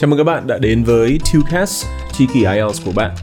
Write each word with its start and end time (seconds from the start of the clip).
Chào 0.00 0.08
mừng 0.08 0.18
các 0.18 0.24
bạn 0.24 0.46
đã 0.46 0.58
đến 0.58 0.84
với 0.84 1.18
TwoCast, 1.24 1.86
tri 2.12 2.26
kỷ 2.26 2.44
IELTS 2.44 2.84
của 2.84 2.92
bạn. 2.92 3.14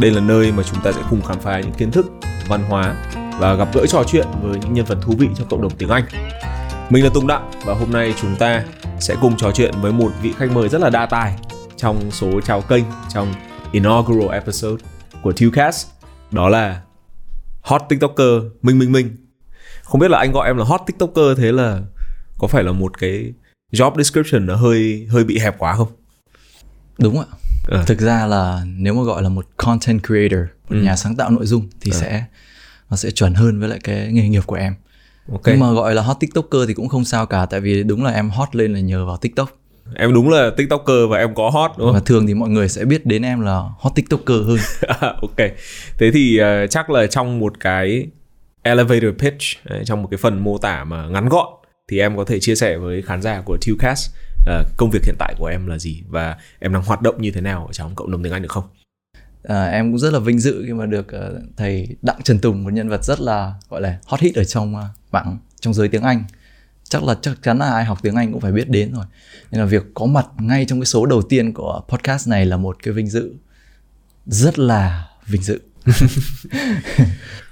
Đây 0.00 0.10
là 0.10 0.20
nơi 0.20 0.52
mà 0.52 0.62
chúng 0.62 0.80
ta 0.84 0.92
sẽ 0.92 1.02
cùng 1.10 1.22
khám 1.22 1.40
phá 1.40 1.60
những 1.60 1.72
kiến 1.72 1.90
thức, 1.90 2.06
văn 2.48 2.62
hóa 2.68 2.94
và 3.38 3.54
gặp 3.54 3.68
gỡ 3.74 3.86
trò 3.86 4.04
chuyện 4.06 4.26
với 4.42 4.58
những 4.58 4.74
nhân 4.74 4.84
vật 4.84 4.98
thú 5.02 5.14
vị 5.18 5.28
trong 5.36 5.48
cộng 5.48 5.62
đồng 5.62 5.76
tiếng 5.78 5.88
Anh. 5.88 6.04
Mình 6.90 7.04
là 7.04 7.10
Tùng 7.14 7.26
Đặng 7.26 7.50
và 7.64 7.74
hôm 7.74 7.92
nay 7.92 8.14
chúng 8.20 8.36
ta 8.36 8.64
sẽ 9.00 9.16
cùng 9.20 9.36
trò 9.36 9.52
chuyện 9.54 9.74
với 9.80 9.92
một 9.92 10.10
vị 10.22 10.32
khách 10.36 10.50
mời 10.52 10.68
rất 10.68 10.80
là 10.80 10.90
đa 10.90 11.06
tài 11.06 11.36
trong 11.76 12.10
số 12.10 12.40
chào 12.40 12.60
kênh 12.60 12.84
trong 13.14 13.34
inaugural 13.72 14.32
episode 14.32 14.84
của 15.22 15.30
TwoCast. 15.30 15.86
Đó 16.30 16.48
là 16.48 16.82
hot 17.60 17.82
tiktoker 17.88 18.42
Minh 18.62 18.78
Minh 18.78 18.92
Minh. 18.92 19.16
Không 19.82 20.00
biết 20.00 20.10
là 20.10 20.18
anh 20.18 20.32
gọi 20.32 20.46
em 20.46 20.56
là 20.56 20.64
hot 20.64 20.80
tiktoker 20.86 21.38
thế 21.38 21.52
là 21.52 21.80
có 22.38 22.46
phải 22.46 22.64
là 22.64 22.72
một 22.72 22.98
cái 22.98 23.32
job 23.72 23.96
description 23.96 24.46
nó 24.46 24.56
hơi 24.56 25.06
hơi 25.10 25.24
bị 25.24 25.38
hẹp 25.38 25.58
quá 25.58 25.74
không? 25.74 25.88
Đúng 27.02 27.18
ạ. 27.18 27.26
Ờ. 27.68 27.84
Thực 27.86 28.00
ra 28.00 28.26
là 28.26 28.62
nếu 28.76 28.94
mà 28.94 29.02
gọi 29.02 29.22
là 29.22 29.28
một 29.28 29.46
content 29.56 30.00
creator, 30.06 30.40
một 30.68 30.76
Ừ. 30.76 30.82
nhà 30.82 30.96
sáng 30.96 31.16
tạo 31.16 31.30
nội 31.30 31.46
dung 31.46 31.68
thì 31.80 31.90
Ờ. 31.94 31.98
sẽ 32.00 32.24
nó 32.90 32.96
sẽ 32.96 33.10
chuẩn 33.10 33.34
hơn 33.34 33.60
với 33.60 33.68
lại 33.68 33.78
cái 33.84 34.12
nghề 34.12 34.28
nghiệp 34.28 34.42
của 34.46 34.54
em. 34.56 34.74
Ok. 35.32 35.42
Nhưng 35.46 35.60
mà 35.60 35.72
gọi 35.72 35.94
là 35.94 36.02
hot 36.02 36.16
tiktoker 36.20 36.60
thì 36.68 36.74
cũng 36.74 36.88
không 36.88 37.04
sao 37.04 37.26
cả 37.26 37.46
tại 37.46 37.60
vì 37.60 37.82
đúng 37.82 38.04
là 38.04 38.10
em 38.10 38.30
hot 38.30 38.56
lên 38.56 38.72
là 38.74 38.80
nhờ 38.80 39.06
vào 39.06 39.16
tiktok. 39.16 39.56
Em 39.96 40.12
đúng 40.14 40.28
là 40.30 40.50
tiktoker 40.56 40.96
và 41.10 41.18
em 41.18 41.34
có 41.34 41.50
hot 41.50 41.70
đúng 41.78 41.86
Và 41.86 41.92
không? 41.98 42.04
thường 42.06 42.26
thì 42.26 42.34
mọi 42.34 42.48
người 42.48 42.68
sẽ 42.68 42.84
biết 42.84 43.06
đến 43.06 43.22
em 43.22 43.40
là 43.40 43.62
hot 43.78 43.92
tiktoker 43.94 44.36
hơn. 44.46 44.58
ok. 45.22 45.36
Thế 45.98 46.10
thì 46.14 46.38
ờ, 46.38 46.66
chắc 46.66 46.90
là 46.90 47.06
trong 47.06 47.38
một 47.38 47.60
cái 47.60 48.06
elevator 48.62 49.10
pitch 49.18 49.40
đấy, 49.64 49.82
trong 49.86 50.02
một 50.02 50.08
cái 50.10 50.18
phần 50.18 50.44
mô 50.44 50.58
tả 50.58 50.84
mà 50.84 51.06
ngắn 51.08 51.28
gọn 51.28 51.46
thì 51.88 51.98
em 51.98 52.16
có 52.16 52.24
thể 52.24 52.40
chia 52.40 52.54
sẻ 52.54 52.76
với 52.78 53.02
khán 53.02 53.22
giả 53.22 53.42
của 53.44 53.56
TwoCast 53.60 54.08
ờ, 54.46 54.64
công 54.76 54.90
việc 54.90 55.04
hiện 55.04 55.16
tại 55.18 55.34
của 55.38 55.46
em 55.46 55.66
là 55.66 55.78
gì? 55.78 56.02
Và 56.08 56.36
em 56.58 56.72
đang 56.72 56.82
hoạt 56.82 57.02
động 57.02 57.22
như 57.22 57.30
thế 57.30 57.40
nào? 57.40 57.66
Ở 57.66 57.72
trong 57.72 57.94
cộng 57.94 58.10
đồng 58.10 58.22
tiếng 58.22 58.32
Anh 58.32 58.42
được 58.42 58.50
không? 58.50 58.64
À, 59.42 59.64
em 59.64 59.92
cũng 59.92 59.98
rất 59.98 60.12
là 60.12 60.18
vinh 60.18 60.38
dự 60.38 60.62
khi 60.66 60.72
mà 60.72 60.86
được 60.86 61.08
ờ, 61.08 61.40
thầy 61.56 61.96
Đặng 62.02 62.22
Trần 62.22 62.38
Tùng 62.38 62.64
một 62.64 62.72
nhân 62.72 62.88
vật 62.88 63.04
rất 63.04 63.20
là 63.20 63.54
gọi 63.68 63.80
là 63.80 63.98
hot 64.06 64.20
hit 64.20 64.34
ở 64.34 64.44
trong 64.44 64.74
uh, 64.74 64.82
bảng 65.10 65.38
trong 65.60 65.74
giới 65.74 65.88
tiếng 65.88 66.02
Anh. 66.02 66.24
Chắc 66.84 67.04
là 67.04 67.16
chắc 67.22 67.42
chắn 67.42 67.58
là 67.58 67.72
ai 67.72 67.84
học 67.84 67.98
tiếng 68.02 68.14
Anh 68.14 68.32
cũng 68.32 68.40
phải 68.40 68.52
biết 68.52 68.68
đến 68.68 68.92
rồi. 68.92 69.04
Nên 69.50 69.60
là 69.60 69.66
việc 69.66 69.82
có 69.94 70.06
mặt 70.06 70.26
ngay 70.38 70.64
trong 70.64 70.80
cái 70.80 70.86
số 70.86 71.06
đầu 71.06 71.22
tiên 71.22 71.52
của 71.52 71.82
podcast 71.88 72.28
này 72.28 72.46
là 72.46 72.56
một 72.56 72.76
cái 72.82 72.94
vinh 72.94 73.08
dự 73.08 73.34
rất 74.26 74.58
là 74.58 75.08
vinh 75.26 75.42
dự. 75.42 75.60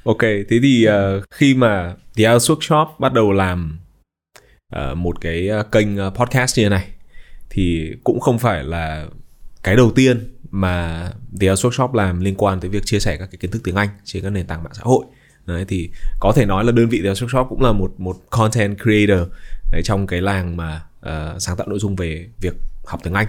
Ok, 0.09 0.20
thế 0.20 0.59
thì 0.62 0.84
ờ, 0.84 1.20
khi 1.31 1.55
mà 1.55 1.94
The 2.16 2.25
IELTS 2.25 2.50
Workshop 2.50 2.86
bắt 2.98 3.12
đầu 3.12 3.33
làm 3.33 3.78
Ờ, 4.72 4.94
một 4.94 5.20
cái 5.20 5.48
ờ, 5.48 5.62
kênh 5.62 5.97
ờ, 5.97 6.11
podcast 6.11 6.58
như 6.58 6.64
thế 6.64 6.69
này 6.69 6.88
thì 7.50 7.92
cũng 8.05 8.20
không 8.20 8.38
phải 8.38 8.64
là 8.64 9.06
cái 9.62 9.77
đầu 9.77 9.92
tiên 9.94 10.34
mà 10.50 11.02
The 11.41 11.47
IELTS 11.47 11.66
Workshop 11.66 11.94
làm 11.94 12.20
liên 12.20 12.34
quan 12.38 12.60
tới 12.60 12.70
việc 12.70 12.86
chia 12.86 12.98
sẻ 12.98 13.16
các 13.16 13.27
cái 13.27 13.38
kiến 13.41 13.50
thức 13.50 13.62
tiếng 13.64 13.75
Anh 13.75 13.88
trên 14.05 14.22
các 14.22 14.30
nền 14.30 14.47
tảng 14.47 14.62
mạng 14.62 14.72
xã 14.75 14.83
hội. 14.84 15.05
Đấy 15.47 15.64
thì 15.69 15.91
có 16.20 16.33
thể 16.36 16.47
nói 16.47 16.64
là 16.64 16.72
đơn 16.72 16.88
vị 16.88 16.98
The 16.98 17.02
IELTS 17.02 17.22
Workshop 17.22 17.48
cũng 17.48 17.62
là 17.62 17.72
một 17.72 17.94
một 17.98 18.16
content 18.30 18.78
creator 18.83 19.28
đấy, 19.72 19.83
trong 19.84 20.06
cái 20.06 20.20
làng 20.20 20.56
mà 20.56 20.82
uh, 21.00 21.42
sáng 21.42 21.56
tạo 21.56 21.69
nội 21.69 21.78
dung 21.78 21.97
về 21.97 22.28
việc 22.41 22.55
học 22.84 23.00
tiếng 23.05 23.14
Anh. 23.14 23.27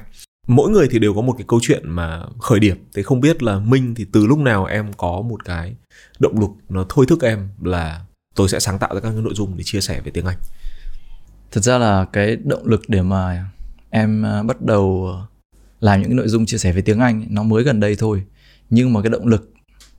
Mỗi 0.47 0.69
người 0.69 0.87
thì 0.91 0.99
đều 0.99 1.13
có 1.13 1.21
một 1.21 1.33
cái 1.37 1.45
câu 1.47 1.59
chuyện 1.63 1.89
mà 1.89 2.21
khởi 2.39 2.59
điểm. 2.59 2.77
Thế 2.93 3.03
không 3.03 3.21
biết 3.21 3.43
là 3.43 3.59
minh 3.59 3.95
thì 3.95 4.05
từ 4.11 4.25
lúc 4.25 4.39
nào 4.39 4.65
em 4.65 4.93
có 4.93 5.21
một 5.21 5.45
cái 5.45 5.75
động 6.19 6.39
lực 6.39 6.49
nó 6.69 6.85
thôi 6.89 7.05
thúc 7.09 7.21
em 7.21 7.49
là 7.63 8.01
tôi 8.35 8.49
sẽ 8.49 8.59
sáng 8.59 8.79
tạo 8.79 8.93
ra 8.93 8.99
các 8.99 9.09
cái 9.09 9.21
nội 9.21 9.33
dung 9.35 9.57
để 9.57 9.63
chia 9.65 9.81
sẻ 9.81 10.01
về 10.01 10.11
tiếng 10.11 10.25
anh? 10.25 10.37
Thật 11.51 11.61
ra 11.63 11.77
là 11.77 12.05
cái 12.13 12.35
động 12.35 12.65
lực 12.65 12.81
để 12.87 13.01
mà 13.01 13.45
em 13.89 14.23
ờ, 14.23 14.43
bắt 14.43 14.61
đầu 14.61 15.07
ờ, 15.13 15.25
làm 15.79 16.01
những 16.01 16.09
cái 16.09 16.15
nội 16.15 16.27
dung 16.27 16.45
chia 16.45 16.57
sẻ 16.57 16.71
về 16.71 16.81
tiếng 16.81 16.99
Anh 16.99 17.25
nó 17.29 17.43
mới 17.43 17.63
gần 17.63 17.79
đây 17.79 17.95
thôi 17.95 18.23
nhưng 18.69 18.93
mà 18.93 19.01
cái 19.01 19.09
động 19.09 19.27
lực 19.27 19.53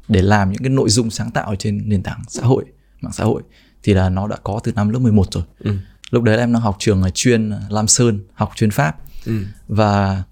để 0.09 0.23
làm 0.23 0.51
những 0.53 0.63
cái 0.63 0.71
nội 0.71 0.89
dung 0.91 1.11
sáng 1.11 1.31
tạo 1.31 1.55
trên 1.57 1.83
nền 1.89 2.03
tảng 2.03 2.23
xã 2.29 2.43
hội 2.43 2.65
mạng 3.01 3.13
xã 3.13 3.25
hội 3.25 3.43
thì 3.83 3.95
là 3.95 4.09
nó 4.09 4.29
đã 4.29 4.37
có 4.43 4.61
từ 4.65 4.73
năm 4.73 4.89
lớp 4.91 4.99
11 4.99 5.33
rồi 5.33 5.45
ừ. 5.59 5.75
lúc 6.11 6.23
đấy 6.23 6.37
là 6.37 6.43
em 6.43 6.53
đang 6.53 6.63
học 6.63 6.77
trường 6.79 7.03
ở 7.03 7.11
chuyên 7.11 7.53
Lam 7.69 7.87
Sơn 7.87 8.21
học 8.35 8.51
chuyên 8.57 8.71
Pháp 8.71 8.97
Ừ. 9.27 9.33
và 9.69 10.23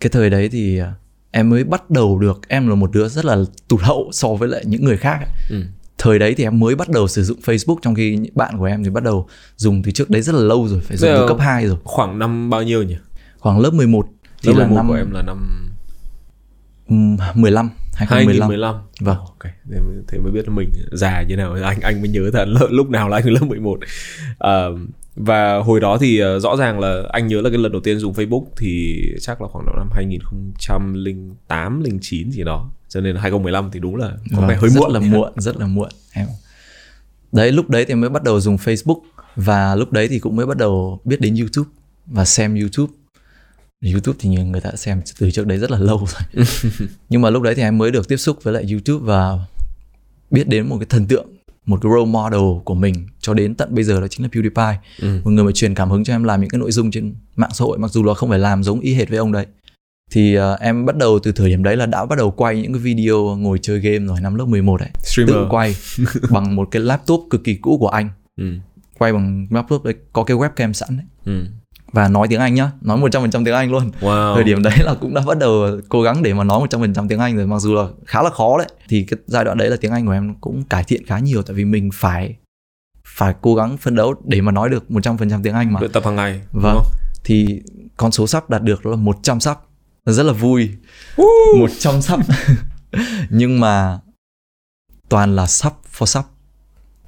cái 0.00 0.10
thời 0.10 0.30
đấy 0.30 0.48
thì 0.48 0.78
ờ, 0.78 0.92
em 1.30 1.50
mới 1.50 1.64
bắt 1.64 1.90
đầu 1.90 2.18
được 2.18 2.40
em 2.48 2.68
là 2.68 2.74
một 2.74 2.90
đứa 2.92 3.08
rất 3.08 3.24
là 3.24 3.36
tụt 3.68 3.80
hậu 3.82 4.10
so 4.12 4.28
với 4.28 4.48
lại 4.48 4.62
những 4.66 4.84
người 4.84 4.96
khác. 4.96 5.18
Ừ. 5.50 5.62
thời 6.02 6.18
đấy 6.18 6.34
thì 6.34 6.44
em 6.44 6.60
mới 6.60 6.74
bắt 6.74 6.88
đầu 6.88 7.08
sử 7.08 7.22
dụng 7.22 7.38
Facebook 7.44 7.76
trong 7.82 7.94
khi 7.94 8.18
bạn 8.34 8.58
của 8.58 8.64
em 8.64 8.84
thì 8.84 8.90
bắt 8.90 9.02
đầu 9.02 9.26
dùng 9.56 9.82
từ 9.82 9.90
trước 9.90 10.10
đấy 10.10 10.22
rất 10.22 10.34
là 10.34 10.40
lâu 10.40 10.68
rồi 10.68 10.80
phải 10.80 10.96
dùng 10.96 11.10
từ 11.16 11.28
cấp 11.28 11.36
2 11.40 11.66
rồi. 11.66 11.76
khoảng 11.84 12.18
năm 12.18 12.50
bao 12.50 12.62
nhiêu 12.62 12.82
nhỉ? 12.82 12.96
Khoảng 13.38 13.60
lớp 13.60 13.70
11 13.74 14.06
thì 14.42 14.52
lớp 14.52 14.58
là 14.58 14.66
11 14.66 14.76
năm 14.76 14.88
của 14.88 14.94
em 14.94 15.10
là 15.10 15.22
năm 15.22 15.70
ừm, 16.88 17.16
15 17.34 17.70
2015 17.94 18.48
2015 18.48 18.74
Vâng. 19.00 19.18
ok. 19.18 19.52
Thế 19.72 19.80
mới, 19.80 19.96
thế 20.08 20.18
mới 20.18 20.32
biết 20.32 20.48
là 20.48 20.54
mình 20.54 20.70
già 20.92 21.22
như 21.28 21.36
nào. 21.36 21.52
Anh 21.64 21.80
anh 21.80 22.00
mới 22.00 22.08
nhớ 22.10 22.30
thật 22.32 22.44
lúc 22.70 22.90
nào 22.90 23.08
là 23.08 23.16
anh 23.16 23.26
lớp 23.32 23.46
11 23.46 23.78
Ờ, 24.38 24.74
và 25.16 25.56
hồi 25.56 25.80
đó 25.80 25.98
thì 26.00 26.18
ờ, 26.18 26.38
rõ 26.38 26.56
ràng 26.56 26.80
là 26.80 27.02
anh 27.12 27.26
nhớ 27.26 27.40
là 27.40 27.50
cái 27.50 27.58
lần 27.58 27.72
đầu 27.72 27.80
tiên 27.80 27.98
dùng 27.98 28.12
Facebook 28.12 28.44
thì 28.56 29.02
chắc 29.20 29.42
là 29.42 29.48
khoảng 29.48 29.66
năm 29.76 29.88
2008 29.92 31.82
09 32.00 32.30
gì 32.30 32.44
đó 32.44 32.70
cho 32.90 33.00
nên 33.00 33.14
là 33.14 33.20
2015 33.20 33.70
thì 33.70 33.80
đúng 33.80 33.96
là 33.96 34.08
có 34.08 34.40
Vâng, 34.40 34.48
vẻ 34.48 34.56
hơi 34.56 34.70
muộn 34.76 34.92
là 34.92 35.00
muộn 35.00 35.32
rất 35.36 35.56
là 35.56 35.66
muộn 35.66 35.88
em 36.12 36.26
đấy 37.32 37.52
lúc 37.52 37.70
đấy 37.70 37.84
thì 37.88 37.94
mới 37.94 38.10
bắt 38.10 38.22
đầu 38.22 38.40
dùng 38.40 38.56
Facebook. 38.56 39.00
Và 39.36 39.74
lúc 39.74 39.92
đấy 39.92 40.08
thì 40.08 40.18
cũng 40.18 40.36
mới 40.36 40.46
bắt 40.46 40.56
đầu 40.56 41.00
biết 41.04 41.20
đến 41.20 41.36
YouTube 41.36 41.70
và 42.06 42.24
xem 42.24 42.54
YouTube. 42.54 42.92
YouTube 43.92 44.16
thì 44.20 44.28
nhiều 44.28 44.44
người 44.44 44.60
ta 44.60 44.70
đã 44.70 44.76
xem 44.76 45.02
từ 45.18 45.30
trước 45.30 45.46
đấy 45.46 45.58
rất 45.58 45.70
là 45.70 45.78
lâu 45.78 46.06
rồi. 46.06 46.44
Nhưng 47.08 47.22
mà 47.22 47.30
lúc 47.30 47.42
đấy 47.42 47.54
thì 47.54 47.62
em 47.62 47.78
mới 47.78 47.90
được 47.90 48.08
tiếp 48.08 48.16
xúc 48.16 48.38
với 48.42 48.54
lại 48.54 48.66
YouTube 48.70 49.06
và 49.06 49.38
biết 50.30 50.48
đến 50.48 50.68
một 50.68 50.76
cái 50.78 50.86
thần 50.86 51.06
tượng 51.06 51.26
một 51.66 51.78
cái 51.82 51.92
role 51.92 52.10
model 52.10 52.40
của 52.64 52.74
mình 52.74 53.06
cho 53.20 53.34
đến 53.34 53.54
tận 53.54 53.74
bây 53.74 53.84
giờ 53.84 54.00
đó 54.00 54.06
chính 54.08 54.22
là 54.22 54.28
PewDiePie. 54.32 54.74
Ừ. 55.00 55.20
một 55.24 55.30
người 55.30 55.44
mà 55.44 55.52
truyền 55.54 55.74
cảm 55.74 55.90
hứng 55.90 56.04
cho 56.04 56.14
em 56.14 56.24
làm 56.24 56.40
những 56.40 56.50
cái 56.50 56.58
nội 56.58 56.72
dung 56.72 56.90
trên 56.90 57.14
mạng 57.36 57.50
xã 57.52 57.64
hội 57.64 57.78
mặc 57.78 57.90
dù 57.90 58.02
là 58.02 58.14
không 58.14 58.28
phải 58.28 58.38
làm 58.38 58.62
giống 58.62 58.80
y 58.80 58.94
hệt 58.94 59.08
với 59.08 59.18
ông 59.18 59.32
đấy 59.32 59.46
thì 60.10 60.34
ờ, 60.34 60.56
em 60.60 60.86
bắt 60.86 60.96
đầu 60.96 61.18
từ 61.22 61.32
thời 61.32 61.48
điểm 61.48 61.62
đấy 61.62 61.76
là 61.76 61.86
đã 61.86 62.06
bắt 62.06 62.18
đầu 62.18 62.30
quay 62.30 62.56
những 62.62 62.72
cái 62.72 62.80
video 62.82 63.36
ngồi 63.38 63.58
chơi 63.62 63.78
game 63.80 63.98
rồi 64.06 64.20
năm 64.20 64.34
lớp 64.34 64.44
11 64.44 64.80
đấy 64.80 64.90
streamer. 65.02 65.34
Tự 65.34 65.46
quay 65.50 65.74
bằng 66.30 66.56
một 66.56 66.68
cái 66.70 66.82
laptop 66.82 67.20
cực 67.30 67.44
kỳ 67.44 67.54
cũ 67.54 67.76
của 67.78 67.88
anh. 67.88 68.08
Ừ. 68.36 68.44
quay 68.98 69.12
bằng 69.12 69.46
laptop 69.50 69.84
đấy 69.84 69.94
có 70.12 70.24
cái 70.24 70.36
webcam 70.36 70.72
sẵn 70.72 70.88
đấy 70.96 71.06
Ừ. 71.24 71.44
và 71.92 72.08
nói 72.08 72.26
tiếng 72.30 72.40
Anh 72.40 72.54
nhá 72.54 72.70
nói 72.80 72.98
100% 72.98 73.44
tiếng 73.44 73.54
Anh 73.54 73.70
luôn. 73.70 73.90
Wow. 74.00 74.34
Thời 74.34 74.44
điểm 74.44 74.62
đấy 74.62 74.74
là 74.84 74.94
cũng 75.00 75.14
đã 75.14 75.22
bắt 75.26 75.38
đầu 75.38 75.80
cố 75.88 76.02
gắng 76.02 76.22
để 76.22 76.34
mà 76.34 76.44
nói 76.44 76.60
100% 76.70 77.08
tiếng 77.08 77.18
Anh 77.18 77.36
rồi 77.36 77.46
mặc 77.46 77.58
dù 77.58 77.74
là 77.74 77.84
khá 78.06 78.22
là 78.22 78.30
khó 78.30 78.58
đấy. 78.58 78.66
Thì 78.88 79.02
cái 79.10 79.18
giai 79.26 79.44
đoạn 79.44 79.58
đấy 79.58 79.70
là 79.70 79.76
tiếng 79.80 79.92
Anh 79.92 80.06
của 80.06 80.12
em 80.12 80.34
cũng 80.40 80.62
cải 80.64 80.84
thiện 80.84 81.06
khá 81.06 81.18
nhiều 81.18 81.42
tại 81.42 81.54
vì 81.54 81.64
mình 81.64 81.90
phải 81.94 82.36
phải 83.06 83.34
cố 83.40 83.54
gắng 83.54 83.76
phân 83.76 83.94
đấu 83.94 84.14
để 84.24 84.40
mà 84.40 84.52
nói 84.52 84.68
được 84.68 84.84
100% 84.88 85.42
tiếng 85.42 85.54
Anh 85.54 85.72
mà. 85.72 85.80
Luyện 85.80 85.92
tập 85.92 86.04
hàng 86.04 86.16
ngày 86.16 86.40
đúng 86.52 86.62
Vâng. 86.62 86.74
không? 86.76 86.86
thì 87.24 87.60
con 87.96 88.12
số 88.12 88.26
sắp 88.26 88.50
đạt 88.50 88.62
được 88.62 88.84
đó 88.84 88.90
là 88.90 88.96
100 88.96 89.40
sắp 89.40 89.58
rất 90.06 90.22
là 90.22 90.32
vui. 90.32 90.70
100 91.58 92.02
sắp. 92.02 92.20
Nhưng 93.30 93.60
mà 93.60 93.98
toàn 95.08 95.36
là 95.36 95.46
sắp 95.46 95.72
for 95.98 96.06
sắp. 96.06 96.24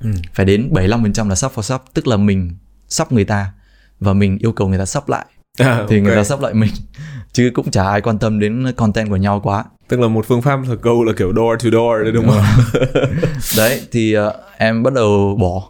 Ừ. 0.01 0.11
phải 0.35 0.47
đến 0.47 0.71
75% 0.73 1.29
là 1.29 1.35
sắp 1.35 1.53
for 1.55 1.63
sắp 1.63 1.83
tức 1.95 2.07
là 2.07 2.17
mình 2.17 2.51
sắp 2.89 3.13
người 3.13 3.25
ta 3.25 3.53
và 4.01 4.13
mình 4.13 4.39
yêu 4.39 4.53
cầu 4.53 4.69
người 4.69 4.79
ta 4.79 4.87
sắp 4.87 5.09
lại. 5.09 5.27
À, 5.59 5.85
thì 5.89 6.01
người 6.01 6.15
ok. 6.15 6.21
ta 6.21 6.25
sắp 6.25 6.41
lại 6.41 6.55
mình. 6.55 6.71
Chứ 7.33 7.51
cũng 7.55 7.71
chả 7.71 7.85
ai 7.91 8.01
quan 8.01 8.19
tâm 8.19 8.41
đến 8.41 8.73
content 8.77 9.09
của 9.09 9.17
nhau 9.17 9.41
quá. 9.45 9.65
Tức 9.89 10.01
là 10.01 10.09
một 10.09 10.27
phương 10.29 10.43
pháp 10.43 10.61
thật 10.67 10.77
câu 10.83 11.05
là 11.05 11.13
kiểu 11.19 11.33
door 11.37 11.65
to 11.65 11.71
door 11.71 12.03
đấy 12.03 12.13
đúng 12.13 12.29
không? 12.29 12.45
đấy 13.57 13.81
thì 13.93 14.13
ờ, 14.13 14.43
em 14.57 14.83
bắt 14.83 14.93
đầu 14.95 15.37
bỏ. 15.41 15.69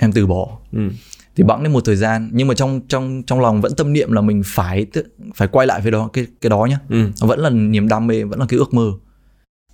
Em 0.00 0.12
từ 0.12 0.26
bỏ. 0.26 0.48
Ừ. 0.72 0.90
thì 1.36 1.44
bẵng 1.44 1.62
đến 1.62 1.72
một 1.72 1.84
thời 1.84 1.96
gian 1.96 2.30
nhưng 2.32 2.48
mà 2.48 2.54
trong 2.54 2.80
trong 2.88 3.22
trong 3.26 3.40
lòng 3.40 3.60
vẫn 3.60 3.74
tâm 3.76 3.92
niệm 3.92 4.12
là 4.12 4.20
mình 4.20 4.42
phải 4.46 4.86
phải 5.34 5.48
quay 5.48 5.66
lại 5.66 5.80
với 5.80 5.92
đó 5.92 6.10
cái 6.12 6.26
cái 6.40 6.50
đó 6.50 6.66
nhá. 6.70 6.78
Ừ. 6.88 7.10
vẫn 7.18 7.40
là 7.40 7.50
niềm 7.50 7.88
đam 7.88 8.06
mê 8.06 8.24
vẫn 8.24 8.40
là 8.40 8.46
cái 8.48 8.58
ước 8.58 8.74
mơ. 8.74 8.92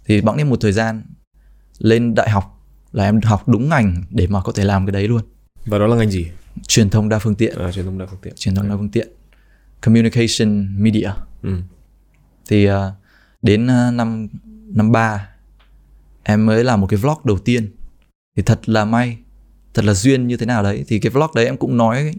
Thì 0.05 0.21
bẵng 0.21 0.37
đến 0.37 0.49
một 0.49 0.61
thời 0.61 0.73
gian 0.73 1.03
lên 1.79 2.15
đại 2.15 2.31
học 2.31 2.61
là 2.93 3.05
em 3.05 3.21
học 3.25 3.49
đúng 3.49 3.69
ngành 3.69 4.03
để 4.11 4.27
mà 4.27 4.43
có 4.43 4.53
thể 4.53 4.65
làm 4.65 4.87
cái 4.87 4.93
đấy 4.93 5.09
luôn. 5.09 5.23
Và 5.67 5.79
đó 5.79 5.87
là 5.87 5.97
ngành 5.97 6.11
gì? 6.11 6.27
Truyền 6.69 6.91
thông 6.91 7.09
đa 7.09 7.19
phương 7.19 7.35
tiện. 7.35 7.59
À, 7.59 7.73
truyền 7.73 7.85
thông 7.85 7.99
đa 7.99 8.07
phương 8.07 8.21
tiện. 8.23 8.33
Truyền 8.37 8.55
thông 8.55 8.69
đa 8.69 8.77
phương 8.77 8.89
tiện. 8.89 9.09
Communication 9.81 10.69
media. 10.83 11.11
Ừ. 11.43 11.57
thì 12.49 12.65
ờ, 12.65 12.93
đến 13.43 13.67
ờ, 13.67 13.91
năm 13.91 14.29
năm 14.67 14.93
ba 14.93 15.29
em 16.23 16.47
mới 16.47 16.65
làm 16.65 16.81
một 16.81 16.87
cái 16.87 16.99
vlog 16.99 17.19
đầu 17.25 17.39
tiên. 17.39 17.71
Thì 18.37 18.43
thật 18.43 18.69
là 18.69 18.85
may 18.85 19.19
thật 19.75 19.85
là 19.85 19.95
duyên 19.95 20.29
như 20.29 20.37
thế 20.37 20.47
nào 20.47 20.63
đấy. 20.63 20.85
Thì 20.89 20.99
cái 20.99 21.11
vlog 21.11 21.31
đấy 21.35 21.45
em 21.45 21.57
cũng 21.57 21.77
nói 21.77 22.15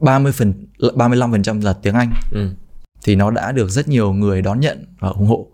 30 0.00 0.32
phần 0.32 0.66
35% 0.78 1.62
là 1.62 1.72
tiếng 1.72 1.94
Anh. 1.94 2.12
Ừ. 2.30 2.50
thì 3.02 3.16
nó 3.16 3.30
đã 3.30 3.52
được 3.52 3.70
rất 3.70 3.88
nhiều 3.88 4.12
người 4.12 4.42
đón 4.42 4.60
nhận 4.60 4.86
và 4.98 5.08
ủng 5.08 5.26
hộ. 5.26 5.48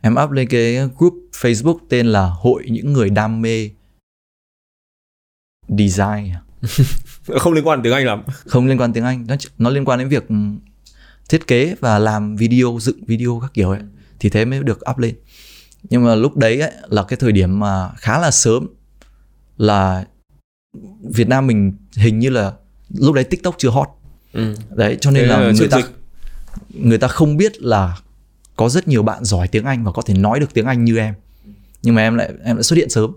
Em 0.00 0.16
up 0.24 0.30
lên 0.30 0.48
cái 0.48 0.76
group 0.98 1.14
Facebook 1.32 1.78
tên 1.88 2.06
là 2.06 2.26
Hội 2.26 2.64
những 2.70 2.92
người 2.92 3.10
đam 3.10 3.42
mê 3.42 3.70
design. 5.68 6.32
Không 7.38 7.52
liên 7.52 7.66
quan 7.66 7.82
tiếng 7.82 7.92
anh 7.92 8.06
lắm. 8.06 8.22
Không 8.46 8.66
liên 8.66 8.80
quan 8.80 8.92
tiếng 8.92 9.04
Anh. 9.04 9.26
Nó 9.26 9.36
nó 9.58 9.70
liên 9.70 9.84
quan 9.84 9.98
đến 9.98 10.08
việc 10.08 10.24
thiết 11.28 11.46
kế 11.46 11.74
và 11.80 11.98
làm 11.98 12.36
video 12.36 12.78
dựng 12.80 13.04
video 13.04 13.38
các 13.42 13.54
kiểu 13.54 13.70
ấy. 13.70 13.80
Thì 14.18 14.28
thế 14.30 14.44
mới 14.44 14.62
được 14.62 14.78
up 14.90 14.98
lên. 14.98 15.14
Nhưng 15.82 16.04
mà 16.04 16.14
lúc 16.14 16.36
đấy 16.36 16.60
ấy, 16.60 16.72
là 16.88 17.02
cái 17.02 17.16
thời 17.16 17.32
điểm 17.32 17.58
mà 17.60 17.90
khá 17.96 18.18
là 18.18 18.30
sớm 18.30 18.66
là 19.58 20.04
Việt 21.02 21.28
Nam 21.28 21.46
mình 21.46 21.72
hình 21.96 22.18
như 22.18 22.30
là 22.30 22.52
lúc 22.88 23.14
đấy 23.14 23.24
TikTok 23.24 23.54
chưa 23.58 23.70
hot. 23.70 23.88
Ừ. 24.32 24.54
đấy 24.70 24.98
cho 25.00 25.10
nên 25.10 25.22
Thế 25.22 25.28
là 25.28 25.40
là 25.40 25.52
người 25.52 25.68
ta 25.68 25.76
dịch. 25.76 25.86
người 26.84 26.98
ta 26.98 27.08
không 27.08 27.36
biết 27.36 27.62
là 27.62 27.96
có 28.56 28.68
rất 28.68 28.88
nhiều 28.88 29.02
bạn 29.02 29.24
giỏi 29.24 29.48
tiếng 29.48 29.64
Anh 29.64 29.84
và 29.84 29.92
có 29.92 30.02
thể 30.02 30.14
nói 30.14 30.40
được 30.40 30.54
tiếng 30.54 30.66
Anh 30.66 30.84
như 30.84 30.98
em. 30.98 31.14
Nhưng 31.82 31.94
mà 31.94 32.02
em 32.02 32.14
lại 32.14 32.32
em 32.44 32.56
lại 32.56 32.62
xuất 32.62 32.76
hiện 32.76 32.90
sớm. 32.90 33.12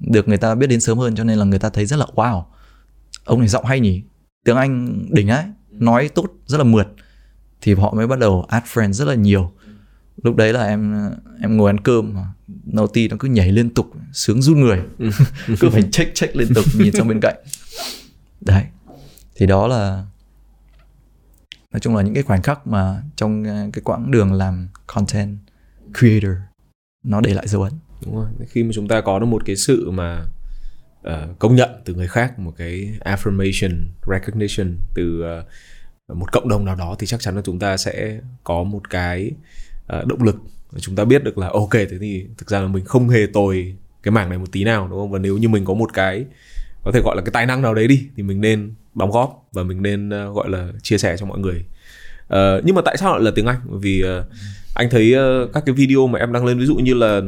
Được 0.00 0.28
người 0.28 0.38
ta 0.38 0.54
biết 0.54 0.66
đến 0.66 0.80
sớm 0.80 0.98
hơn 0.98 1.14
cho 1.16 1.24
nên 1.24 1.38
là 1.38 1.44
người 1.44 1.58
ta 1.58 1.68
thấy 1.70 1.86
rất 1.86 1.96
là 1.96 2.06
wow 2.14 2.42
ông 3.24 3.38
này 3.38 3.48
giọng 3.48 3.64
hay 3.64 3.80
nhỉ? 3.80 4.02
Tiếng 4.44 4.56
Anh 4.56 5.04
đỉnh 5.10 5.28
ấy 5.28 5.44
nói 5.70 6.08
tốt 6.08 6.26
rất 6.46 6.58
là 6.58 6.64
mượt. 6.64 6.88
Thì 7.60 7.74
họ 7.74 7.94
mới 7.94 8.06
bắt 8.06 8.18
đầu 8.18 8.44
add 8.48 8.66
friends 8.66 8.92
rất 8.92 9.04
là 9.04 9.14
nhiều. 9.14 9.52
Lúc 10.22 10.36
đấy 10.36 10.52
là 10.52 10.66
em 10.66 11.10
em 11.42 11.56
ngồi 11.56 11.70
ăn 11.70 11.80
cơm 11.80 12.14
mà 12.14 12.26
Naughty 12.66 13.08
nó 13.08 13.16
cứ 13.18 13.28
nhảy 13.28 13.52
liên 13.52 13.70
tục 13.70 13.92
sướng 14.12 14.42
run 14.42 14.60
người. 14.60 14.82
Cứ 15.60 15.70
phải 15.70 15.82
check 15.92 16.14
check 16.14 16.36
liên 16.36 16.54
tục 16.54 16.64
nhìn 16.78 16.92
sang 16.92 17.08
bên 17.08 17.20
cạnh. 17.22 17.36
Đấy. 18.40 18.64
Thì 19.34 19.46
đó 19.46 19.66
là 19.66 20.04
nói 21.72 21.80
chung 21.80 21.96
là 21.96 22.02
những 22.02 22.14
cái 22.14 22.22
khoảnh 22.22 22.42
khắc 22.42 22.66
mà 22.66 23.02
trong 23.16 23.44
ờ, 23.44 23.70
cái 23.72 23.82
quãng 23.84 24.10
đường 24.10 24.32
làm 24.32 24.68
content 24.86 25.38
creator 25.98 26.36
nó 27.04 27.20
để 27.20 27.34
lại 27.34 27.48
dấu 27.48 27.62
ấn. 27.62 27.72
Đúng 28.04 28.16
rồi. 28.16 28.26
Khi 28.48 28.62
mà 28.62 28.70
chúng 28.74 28.88
ta 28.88 29.00
có 29.00 29.18
được 29.18 29.26
một 29.26 29.42
cái 29.46 29.56
sự 29.56 29.90
mà 29.90 30.24
ờ, 31.02 31.28
công 31.38 31.56
nhận 31.56 31.70
từ 31.84 31.94
người 31.94 32.08
khác 32.08 32.38
một 32.38 32.52
cái 32.56 32.98
affirmation 33.04 33.76
recognition 34.06 34.76
từ 34.94 35.22
ờ, 35.22 35.44
một 36.14 36.32
cộng 36.32 36.48
đồng 36.48 36.64
nào 36.64 36.76
đó 36.76 36.96
thì 36.98 37.06
chắc 37.06 37.20
chắn 37.20 37.36
là 37.36 37.42
chúng 37.44 37.58
ta 37.58 37.76
sẽ 37.76 38.20
có 38.44 38.62
một 38.62 38.90
cái 38.90 39.30
ờ, 39.86 40.04
động 40.08 40.22
lực 40.22 40.36
chúng 40.80 40.96
ta 40.96 41.04
biết 41.04 41.24
được 41.24 41.38
là 41.38 41.48
ok 41.48 41.72
thế 41.72 41.98
thì 42.00 42.26
thực 42.38 42.50
ra 42.50 42.60
là 42.60 42.68
mình 42.68 42.84
không 42.84 43.08
hề 43.08 43.26
tồi 43.32 43.74
cái 44.02 44.12
mảng 44.12 44.28
này 44.28 44.38
một 44.38 44.52
tí 44.52 44.64
nào 44.64 44.88
đúng 44.90 44.98
không? 44.98 45.10
Và 45.10 45.18
nếu 45.18 45.38
như 45.38 45.48
mình 45.48 45.64
có 45.64 45.74
một 45.74 45.90
cái 45.94 46.24
có 46.84 46.92
thể 46.92 47.00
gọi 47.04 47.16
là 47.16 47.22
cái 47.22 47.30
tài 47.32 47.46
năng 47.46 47.62
nào 47.62 47.74
đấy 47.74 47.88
đi 47.88 48.06
thì 48.16 48.22
mình 48.22 48.40
nên 48.40 48.74
đóng 48.94 49.10
góp 49.10 49.48
và 49.52 49.62
mình 49.62 49.82
nên 49.82 50.08
uh, 50.08 50.36
gọi 50.36 50.50
là 50.50 50.68
chia 50.82 50.98
sẻ 50.98 51.16
cho 51.16 51.26
mọi 51.26 51.38
người. 51.38 51.64
Uh, 52.26 52.64
nhưng 52.64 52.74
mà 52.74 52.82
tại 52.84 52.96
sao 52.96 53.12
lại 53.12 53.22
là 53.22 53.30
tiếng 53.34 53.46
Anh? 53.46 53.60
Bởi 53.64 53.78
vì 53.82 54.04
uh, 54.04 54.24
anh 54.74 54.90
thấy 54.90 55.14
uh, 55.14 55.52
các 55.52 55.62
cái 55.66 55.74
video 55.74 56.06
mà 56.06 56.18
em 56.18 56.32
đăng 56.32 56.44
lên 56.44 56.58
ví 56.58 56.66
dụ 56.66 56.76
như 56.76 56.94
là 56.94 57.20